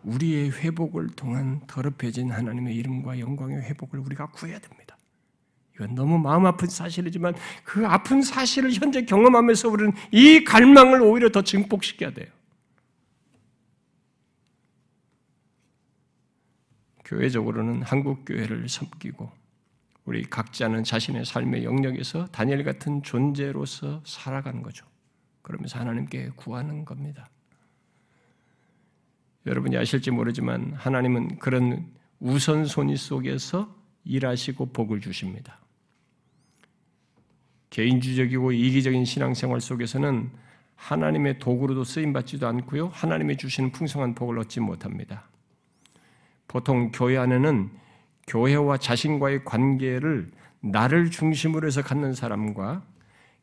우리의 0.08 0.52
회복을 0.52 1.10
통한 1.10 1.62
더럽혀진 1.68 2.32
하나님의 2.32 2.76
이름과 2.76 3.20
영광의 3.20 3.62
회복을 3.62 4.00
우리가 4.00 4.28
구해야 4.28 4.58
됩니다. 4.60 4.98
이건 5.76 5.96
너무 5.96 6.18
마음 6.18 6.46
아픈 6.46 6.68
사실이지만 6.68 7.36
그 7.64 7.86
아픈 7.86 8.22
사실을 8.22 8.72
현재 8.74 9.04
경험하면서 9.06 9.70
우리는 9.70 9.94
이 10.12 10.44
갈망을 10.44 11.02
오히려 11.02 11.30
더 11.30 11.42
증폭시켜야 11.42 12.12
돼요. 12.12 12.28
교회적으로는 17.06 17.84
한국 17.84 18.26
교회를 18.26 18.68
섬기고 18.68 19.30
우리 20.06 20.24
각자는 20.24 20.84
자신의 20.84 21.26
삶의 21.26 21.64
영역에서 21.64 22.28
다니엘 22.28 22.64
같은 22.64 23.04
존재로서 23.04 24.02
살아가는 24.06 24.62
거죠. 24.62 24.86
그러면서 25.42 25.80
하나님께 25.80 26.32
구하는 26.36 26.86
겁니다. 26.86 27.30
여러분이 29.48 29.78
아실지 29.78 30.12
모르지만 30.12 30.74
하나님은 30.76 31.40
그런 31.40 31.88
우선순위 32.20 32.98
속에서 32.98 33.74
일하시고 34.04 34.68
복을 34.74 35.00
주십니다. 35.00 35.60
개인주적이고 37.70 38.52
이기적인 38.52 39.06
신앙생활 39.06 39.62
속에서는 39.62 40.30
하나님의 40.76 41.40
도구로도 41.40 41.84
쓰임 41.84 42.14
받지도 42.14 42.48
않고요. 42.48 42.90
하나님이 42.90 43.38
주시는 43.38 43.72
풍성한 43.72 44.16
복을 44.16 44.40
얻지 44.40 44.60
못합니다. 44.60 45.28
보통 46.48 46.92
교회 46.92 47.18
안에는 47.18 47.70
교회와 48.28 48.78
자신과의 48.78 49.46
관계를 49.46 50.32
나를 50.60 51.12
중심으로 51.12 51.68
해서 51.68 51.82
갖는 51.82 52.14
사람과 52.14 52.84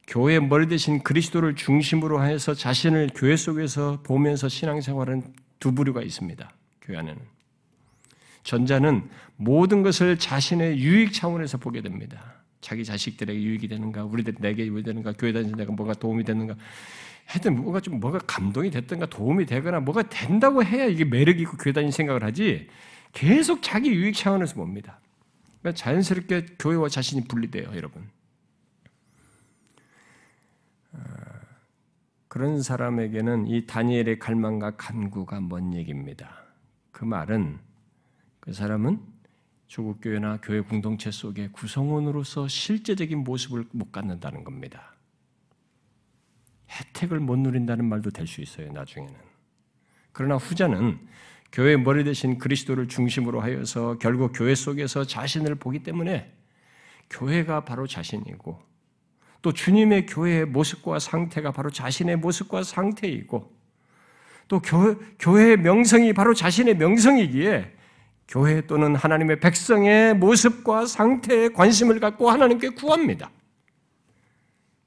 교회 0.07 0.39
머리 0.39 0.69
대신 0.69 1.03
그리스도를 1.03 1.55
중심으로 1.55 2.25
해서 2.25 2.55
자신을 2.55 3.11
교회 3.15 3.37
속에서 3.37 4.03
보면서 4.03 4.49
신앙생활은 4.49 5.23
두 5.59 5.73
부류가 5.73 6.03
있습니다. 6.03 6.51
교회 6.83 6.99
안에는. 6.99 7.21
전자는 8.43 9.09
모든 9.37 9.83
것을 9.83 10.19
자신의 10.19 10.79
유익 10.79 11.13
차원에서 11.13 11.59
보게 11.59 11.81
됩니다. 11.81 12.35
자기 12.61 12.85
자식들에게 12.85 13.41
유익이 13.41 13.69
되는가, 13.69 14.05
우리들 14.05 14.37
내게 14.39 14.67
유익이 14.67 14.83
되는가, 14.83 15.13
교회 15.13 15.33
다니는 15.33 15.57
내가 15.57 15.73
뭐가 15.73 15.95
도움이 15.95 16.25
되는가. 16.25 16.57
하여튼 17.27 17.57
뭐가 17.57 17.81
좀 17.81 18.01
뭐가 18.01 18.19
감동이 18.19 18.71
됐든가 18.71 19.07
도움이 19.07 19.47
되거나 19.47 19.81
뭐가 19.81 20.03
된다고 20.03 20.63
해야 20.63 20.85
이게 20.87 21.05
매력 21.05 21.41
있고 21.41 21.57
교회 21.57 21.73
다니는 21.73 21.91
생각을 21.91 22.23
하지 22.23 22.69
계속 23.13 23.63
자기 23.63 23.91
유익 23.91 24.15
차원에서 24.15 24.55
봅니다. 24.55 25.01
그러니까 25.61 25.79
자연스럽게 25.79 26.47
교회와 26.59 26.91
자신이 26.91 27.25
분리돼요, 27.25 27.75
여러분. 27.75 28.07
아, 30.93 30.99
그런 32.35 32.63
사람에게는 32.63 33.47
이 33.47 33.65
다니엘의 33.65 34.19
갈망과 34.19 34.73
간구가 34.73 35.41
먼 35.43 35.73
얘기입니다. 35.73 36.43
그 36.91 37.05
말은 37.05 37.61
그 38.41 38.53
사람은 38.53 39.01
조국 39.69 40.01
교회나 40.03 40.41
교회 40.43 40.61
공동체 40.61 41.13
속에 41.13 41.51
구성원으로서 41.53 42.49
실제적인 42.49 43.19
모습을 43.19 43.67
못 43.71 43.93
갖는다는 43.93 44.43
겁니다. 44.43 44.97
혜택을 46.69 47.21
못 47.21 47.39
누린다는 47.39 47.85
말도 47.85 48.11
될 48.11 48.27
수 48.27 48.41
있어요, 48.41 48.73
나중에는. 48.73 49.15
그러나 50.11 50.35
후자는 50.35 50.99
교회 51.53 51.77
머리 51.77 52.03
대신 52.03 52.39
그리스도를 52.39 52.89
중심으로 52.89 53.43
하여서 53.43 53.97
결국 53.99 54.33
교회 54.35 54.57
속에서 54.57 55.05
자신을 55.05 55.55
보기 55.55 55.85
때문에 55.85 56.33
교회가 57.11 57.65
바로 57.65 57.87
자신이고 57.87 58.74
또 59.45 59.53
주님의 59.53 60.07
교회의 60.07 60.47
모습과 60.47 60.99
상태가 60.99 61.53
바로 61.53 61.69
자신의 61.69 62.17
모습과 62.17 62.63
상태이고 62.63 63.53
또 64.49 64.61
교, 64.61 64.99
교회의 65.19 65.59
명성이 65.59 66.15
바로 66.15 66.33
자신의 66.33 66.79
명성이기에 66.79 67.77
교회 68.27 68.63
또는 68.63 68.97
하나님의 68.97 69.41
백성의 69.41 70.15
모습과 70.15 70.87
상태에 70.87 71.51
관심을 71.51 72.01
갖고 72.01 72.31
하나님께 72.31 72.71
구합니다. 72.71 73.31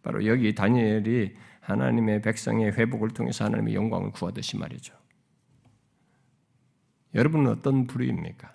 바로 0.01 0.25
여기 0.25 0.55
다니엘이 0.55 1.35
하나님의 1.59 2.23
백성의 2.23 2.71
회복을 2.71 3.09
통해서 3.09 3.45
하나님의 3.45 3.75
영광을 3.75 4.09
구하듯이 4.09 4.57
말이죠. 4.57 4.95
여러분은 7.13 7.51
어떤 7.51 7.85
부류입니까? 7.85 8.51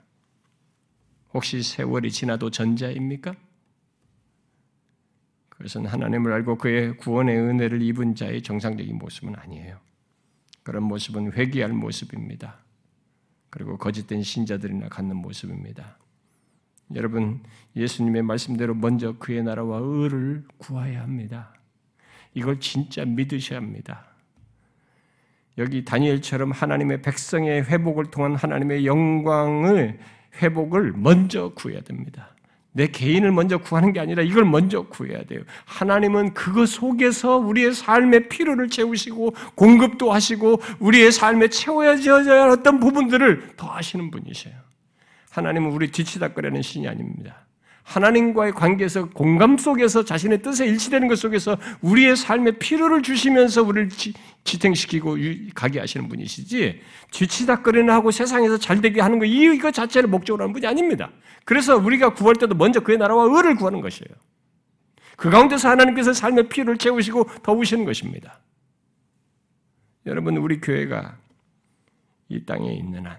혹시 1.32 1.62
세월이 1.62 2.10
지나도 2.10 2.50
전자입니까? 2.50 3.36
그것은 5.62 5.86
하나님을 5.86 6.32
알고 6.32 6.58
그의 6.58 6.96
구원의 6.96 7.38
은혜를 7.38 7.82
입은 7.82 8.16
자의 8.16 8.42
정상적인 8.42 8.98
모습은 8.98 9.36
아니에요. 9.36 9.78
그런 10.64 10.82
모습은 10.82 11.34
회개할 11.34 11.72
모습입니다. 11.72 12.58
그리고 13.48 13.78
거짓된 13.78 14.24
신자들이나 14.24 14.88
갖는 14.88 15.14
모습입니다. 15.16 15.98
여러분, 16.96 17.44
예수님의 17.76 18.22
말씀대로 18.22 18.74
먼저 18.74 19.16
그의 19.18 19.44
나라와 19.44 19.78
의를 19.80 20.42
구해야 20.58 21.02
합니다. 21.02 21.54
이걸 22.34 22.58
진짜 22.58 23.04
믿으셔야 23.04 23.60
합니다. 23.60 24.06
여기 25.58 25.84
다니엘처럼 25.84 26.50
하나님의 26.50 27.02
백성의 27.02 27.66
회복을 27.66 28.06
통한 28.10 28.34
하나님의 28.34 28.84
영광을 28.84 30.00
회복을 30.42 30.92
먼저 30.92 31.50
구해야 31.54 31.82
됩니다. 31.82 32.31
내 32.72 32.86
개인을 32.86 33.32
먼저 33.32 33.58
구하는 33.58 33.92
게 33.92 34.00
아니라 34.00 34.22
이걸 34.22 34.44
먼저 34.44 34.82
구해야 34.82 35.22
돼요. 35.24 35.42
하나님은 35.66 36.32
그거 36.32 36.64
속에서 36.64 37.36
우리의 37.36 37.74
삶의 37.74 38.28
필요를 38.28 38.68
채우시고 38.68 39.34
공급도 39.54 40.10
하시고 40.10 40.60
우리의 40.78 41.12
삶에 41.12 41.48
채워져야 41.48 42.42
할 42.42 42.50
어떤 42.50 42.80
부분들을 42.80 43.56
더 43.56 43.66
하시는 43.68 44.10
분이세요. 44.10 44.54
하나님은 45.30 45.70
우리 45.70 45.90
뒤치다거리는 45.90 46.60
신이 46.62 46.88
아닙니다. 46.88 47.46
하나님과의 47.82 48.52
관계에서 48.52 49.08
공감 49.10 49.58
속에서 49.58 50.04
자신의 50.04 50.42
뜻에 50.42 50.66
일치되는 50.66 51.08
것 51.08 51.18
속에서 51.18 51.58
우리의 51.80 52.16
삶의 52.16 52.58
필요를 52.58 53.02
주시면서 53.02 53.62
우리를 53.62 53.88
지, 53.90 54.14
탱시키고 54.44 55.16
가게 55.54 55.80
하시는 55.80 56.08
분이시지 56.08 56.80
뒤치다거리는 57.10 57.92
하고 57.92 58.10
세상에서 58.10 58.58
잘되게 58.58 59.00
하는 59.00 59.18
거 59.18 59.24
이거 59.24 59.70
자체를 59.70 60.08
목적으로 60.08 60.44
하는 60.44 60.52
분이 60.52 60.66
아닙니다. 60.66 61.10
그래서 61.44 61.76
우리가 61.76 62.14
구할 62.14 62.36
때도 62.36 62.54
먼저 62.54 62.80
그의 62.80 62.98
나라와 62.98 63.24
의를 63.24 63.56
구하는 63.56 63.80
것이에요. 63.80 64.14
그 65.16 65.30
가운데서 65.30 65.68
하나님께서 65.68 66.12
삶의 66.12 66.48
필요를 66.48 66.78
채우시고 66.78 67.28
더우시는 67.42 67.84
것입니다. 67.84 68.40
여러분 70.06 70.36
우리 70.36 70.60
교회가 70.60 71.18
이 72.28 72.44
땅에 72.44 72.72
있는 72.72 73.06
한 73.06 73.18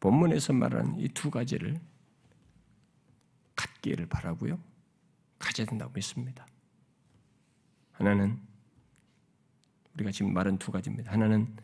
본문에서 0.00 0.52
말하는 0.52 0.98
이 0.98 1.08
두 1.08 1.30
가지를 1.30 1.78
갖기를 3.58 4.06
바라고요. 4.06 4.58
가져야 5.38 5.66
된다고 5.66 5.92
믿습니다. 5.92 6.46
하나는 7.92 8.38
우리가 9.94 10.12
지금 10.12 10.32
말한 10.32 10.58
두 10.58 10.70
가지입니다. 10.70 11.12
하나는 11.12 11.56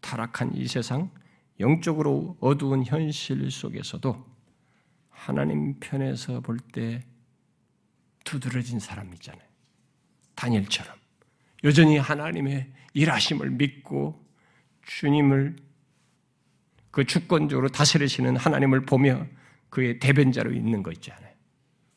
타락한 0.00 0.54
이 0.56 0.66
세상 0.66 1.10
영적으로 1.60 2.36
어두운 2.40 2.84
현실 2.84 3.50
속에서도 3.50 4.24
하나님 5.10 5.78
편에서 5.78 6.40
볼 6.40 6.58
때 6.72 7.04
두드러진 8.24 8.80
사람 8.80 9.12
있잖아요. 9.14 9.46
다니엘처럼 10.34 10.96
여전히 11.62 11.98
하나님의 11.98 12.72
일하심을 12.94 13.50
믿고 13.50 14.24
주님을 14.86 15.56
그 16.90 17.04
주권적으로 17.04 17.68
다스리시는 17.68 18.36
하나님을 18.36 18.86
보며 18.86 19.26
그의 19.68 19.98
대변자로 19.98 20.52
있는 20.52 20.82
거 20.82 20.90
있잖아요. 20.92 21.23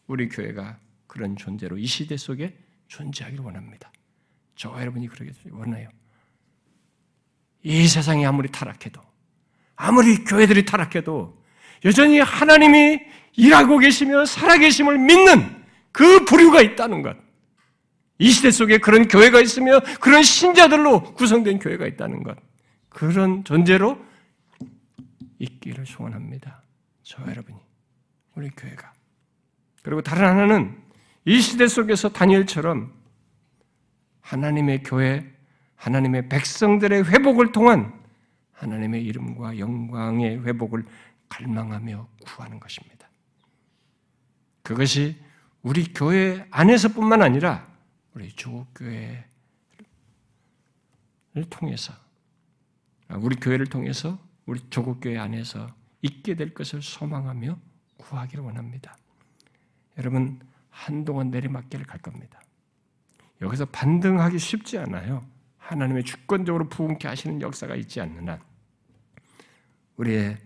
우리 0.08 0.30
교회가 0.30 0.80
그런 1.05 1.36
존재로 1.36 1.78
이 1.78 1.86
시대 1.86 2.18
속에 2.18 2.58
존재하기를 2.88 3.43
원합니다. 3.43 3.91
저와 4.55 4.82
여러분이 4.82 5.08
그러게 5.08 5.32
원해요. 5.51 5.89
이 7.64 7.88
세상이 7.88 8.26
아무리 8.26 8.49
타락해도, 8.49 9.01
아무리 9.76 10.24
교회들이 10.24 10.66
타락해도, 10.66 11.43
여전히 11.86 12.20
하나님이 12.20 12.99
일하고 13.34 13.78
계시며 13.78 14.26
살아계심을 14.26 14.97
믿는 14.97 15.64
그 15.91 16.26
부류가 16.26 16.62
있다는 16.62 17.01
것. 17.01 17.18
이 18.20 18.32
시대 18.32 18.49
속에 18.49 18.80
그런 18.80 19.08
교회가 19.08 19.41
있으며 19.41 19.80
그런 19.99 20.24
신자들로 20.24 21.14
구성된 21.14 21.60
교회가 21.60 21.86
있다는 21.86 22.24
것. 22.24 22.38
그런 22.89 23.43
존재로 23.43 24.03
있기를 25.38 25.86
소원합니다. 25.86 26.64
저와 27.03 27.30
여러분이. 27.30 27.60
우리 28.36 28.49
교회가. 28.49 28.97
그리고 29.88 30.02
다른 30.02 30.28
하나는 30.28 30.78
이 31.24 31.40
시대 31.40 31.66
속에서 31.66 32.10
다니엘처럼 32.10 32.92
하나님의 34.20 34.84
교회, 34.84 35.26
하나님의 35.78 36.28
백성들의 36.28 37.06
회복을 37.06 37.54
통한 37.54 37.98
하나님의 38.52 39.06
이름과 39.06 39.60
영광의 39.60 40.44
회복을 40.44 40.86
갈망하며 41.30 42.06
구하는 42.26 42.60
것입니다. 42.60 43.08
그것이 44.62 45.16
우리 45.62 45.86
교회 45.94 46.46
안에서뿐만 46.52 47.22
아니라 47.22 47.66
우리 48.14 48.28
조국교회를 48.34 49.24
통해서 51.50 51.94
우리 53.08 53.38
교회를 53.38 53.68
통해서 53.68 54.20
우리 54.46 54.60
조국교회 54.70 55.18
안에서 55.18 55.66
있게 56.02 56.36
될 56.36 56.54
것을 56.54 56.82
소망하며 56.82 57.58
구하기를 57.96 58.44
원합니다. 58.44 58.94
여러분 59.98 60.39
한동안 60.70 61.32
내리막길을 61.32 61.86
갈 61.86 62.00
겁니다. 62.00 62.39
여기서 63.41 63.66
반등하기 63.66 64.39
쉽지 64.39 64.78
않아요. 64.78 65.26
하나님의 65.58 66.04
주권적으로 66.04 66.70
부흥케 66.70 67.08
하시는 67.08 67.41
역사가 67.41 67.76
있지 67.76 68.00
않는 68.02 68.30
한 68.30 68.39
우리의 69.98 70.38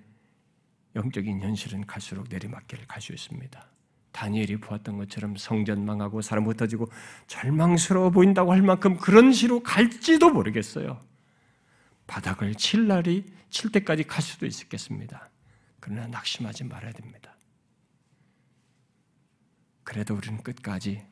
영적인 0.96 1.42
현실은 1.42 1.86
갈수록 1.86 2.28
내리막길을 2.30 2.88
갈 2.88 3.02
수 3.02 3.14
있습니다. 3.14 3.66
다니엘이 4.12 4.58
보았던 4.58 4.98
것처럼 4.98 5.38
성전 5.38 5.86
망하고 5.86 6.22
사람 6.22 6.46
흩어지고 6.48 6.88
절망스러워 7.28 8.10
보인다고 8.10 8.52
할 8.52 8.62
만큼 8.62 8.98
그런 8.98 9.32
시로 9.32 9.64
갈지도 9.64 10.32
모르겠어요. 10.32 11.00
바닥을 12.08 12.56
칠 12.56 12.88
날이 12.88 13.26
칠 13.50 13.72
때까지 13.72 14.04
갈 14.04 14.22
수도 14.22 14.46
있겠습니다. 14.46 15.30
그러나 15.80 16.08
낙심하지 16.08 16.66
말아야 16.66 16.92
됩니다. 16.92 17.36
그래도 19.92 20.16
우리는 20.16 20.42
끝까지 20.42 21.04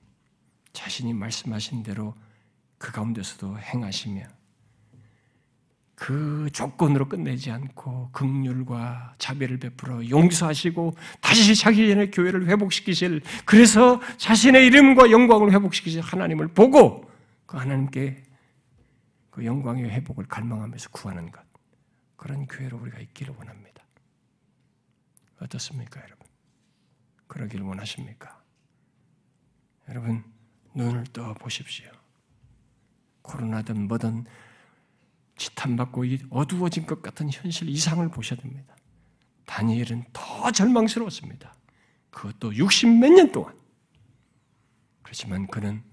자신이 0.72 1.12
말씀하신 1.12 1.84
대로 1.84 2.16
그 2.78 2.94
가운데서도 2.94 3.60
행하시며 3.60 4.26
그 5.96 6.50
조건으로 6.54 7.10
끝내지 7.10 7.52
않고 7.52 8.12
극률과 8.14 9.16
자비를 9.18 9.60
베풀어 9.60 10.08
용서하시고 10.08 10.96
다시 11.20 11.58
자기 11.58 11.90
전에 11.90 12.10
교회를 12.10 12.48
회복시키실 12.48 13.22
그래서 13.44 14.00
자신의 14.16 14.68
이름과 14.68 15.12
영광을 15.12 15.52
회복시키실 15.52 16.00
하나님을 16.00 16.48
보고 16.48 17.12
그 17.48 17.58
하나님께 17.58 18.24
그 19.30 19.44
영광의 19.44 19.90
회복을 19.90 20.26
갈망하면서 20.28 20.92
구하는 20.92 21.30
것 21.34 21.44
그런 22.16 22.48
교회로 22.48 22.78
우리가 22.78 23.00
있기를 23.00 23.36
원합니다. 23.38 23.84
어떻습니까, 25.42 26.00
여러분? 26.00 26.26
그러기를 27.28 27.66
원하십니까? 27.66 28.39
여러분, 29.90 30.24
눈을 30.76 31.06
떠 31.14 31.34
보십시오. 31.34 31.90
코로나든 33.24 33.88
뭐든 33.88 34.26
지탄받고 35.36 36.04
어두워진 36.30 36.86
것 36.86 37.02
같은 37.02 37.30
현실 37.32 37.70
이상을 37.70 38.08
보셔야 38.10 38.40
됩니다. 38.40 38.76
다니엘은 39.46 40.06
더 40.14 40.52
절망스러웠습니다. 40.52 41.56
그것도 42.12 42.56
60 42.56 42.90
몇 43.00 43.10
년 43.12 43.32
동안. 43.32 43.58
그렇지만 45.02 45.48
그는 45.48 45.84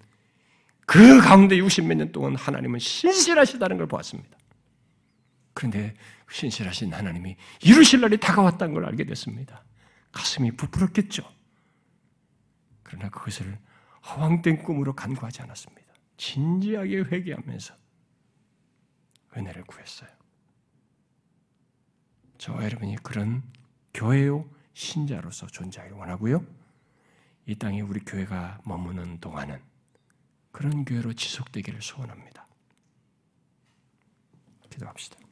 그 0.87 1.21
가운데 1.21 1.57
60 1.57 1.87
몇 1.87 1.97
년 1.97 2.13
동안 2.13 2.37
하나님은 2.37 2.79
신실하시다는 2.79 3.79
걸 3.79 3.87
보았습니다. 3.87 4.37
그런데 5.55 5.95
신실하신 6.31 6.93
하나님이 6.93 7.37
이루실 7.63 8.01
날이 8.03 8.19
다가왔다는 8.19 8.75
걸 8.75 8.85
알게 8.85 9.05
됐습니다. 9.05 9.65
가슴이 10.13 10.53
부풀었겠죠. 10.53 11.23
그러나 12.83 13.09
그것을 13.09 13.59
허황된 14.07 14.63
꿈으로 14.63 14.95
간구하지 14.95 15.43
않았습니다. 15.43 15.95
진지하게 16.17 16.99
회개하면서 16.99 17.75
은혜를 19.37 19.65
구했어요. 19.65 20.09
저와 22.39 22.65
여러분이 22.65 22.97
그런 23.03 23.43
교회요 23.93 24.49
신자로서 24.75 25.47
존재하기를 25.47 25.99
원하고요. 25.99 26.45
이 27.47 27.55
땅에 27.55 27.81
우리 27.81 28.01
교회가 28.01 28.61
머무는 28.65 29.19
동안은 29.21 29.61
그런 30.53 30.85
교회로 30.85 31.13
지속되기를 31.13 31.83
소원합니다. 31.83 32.47
기도합시다. 34.71 35.26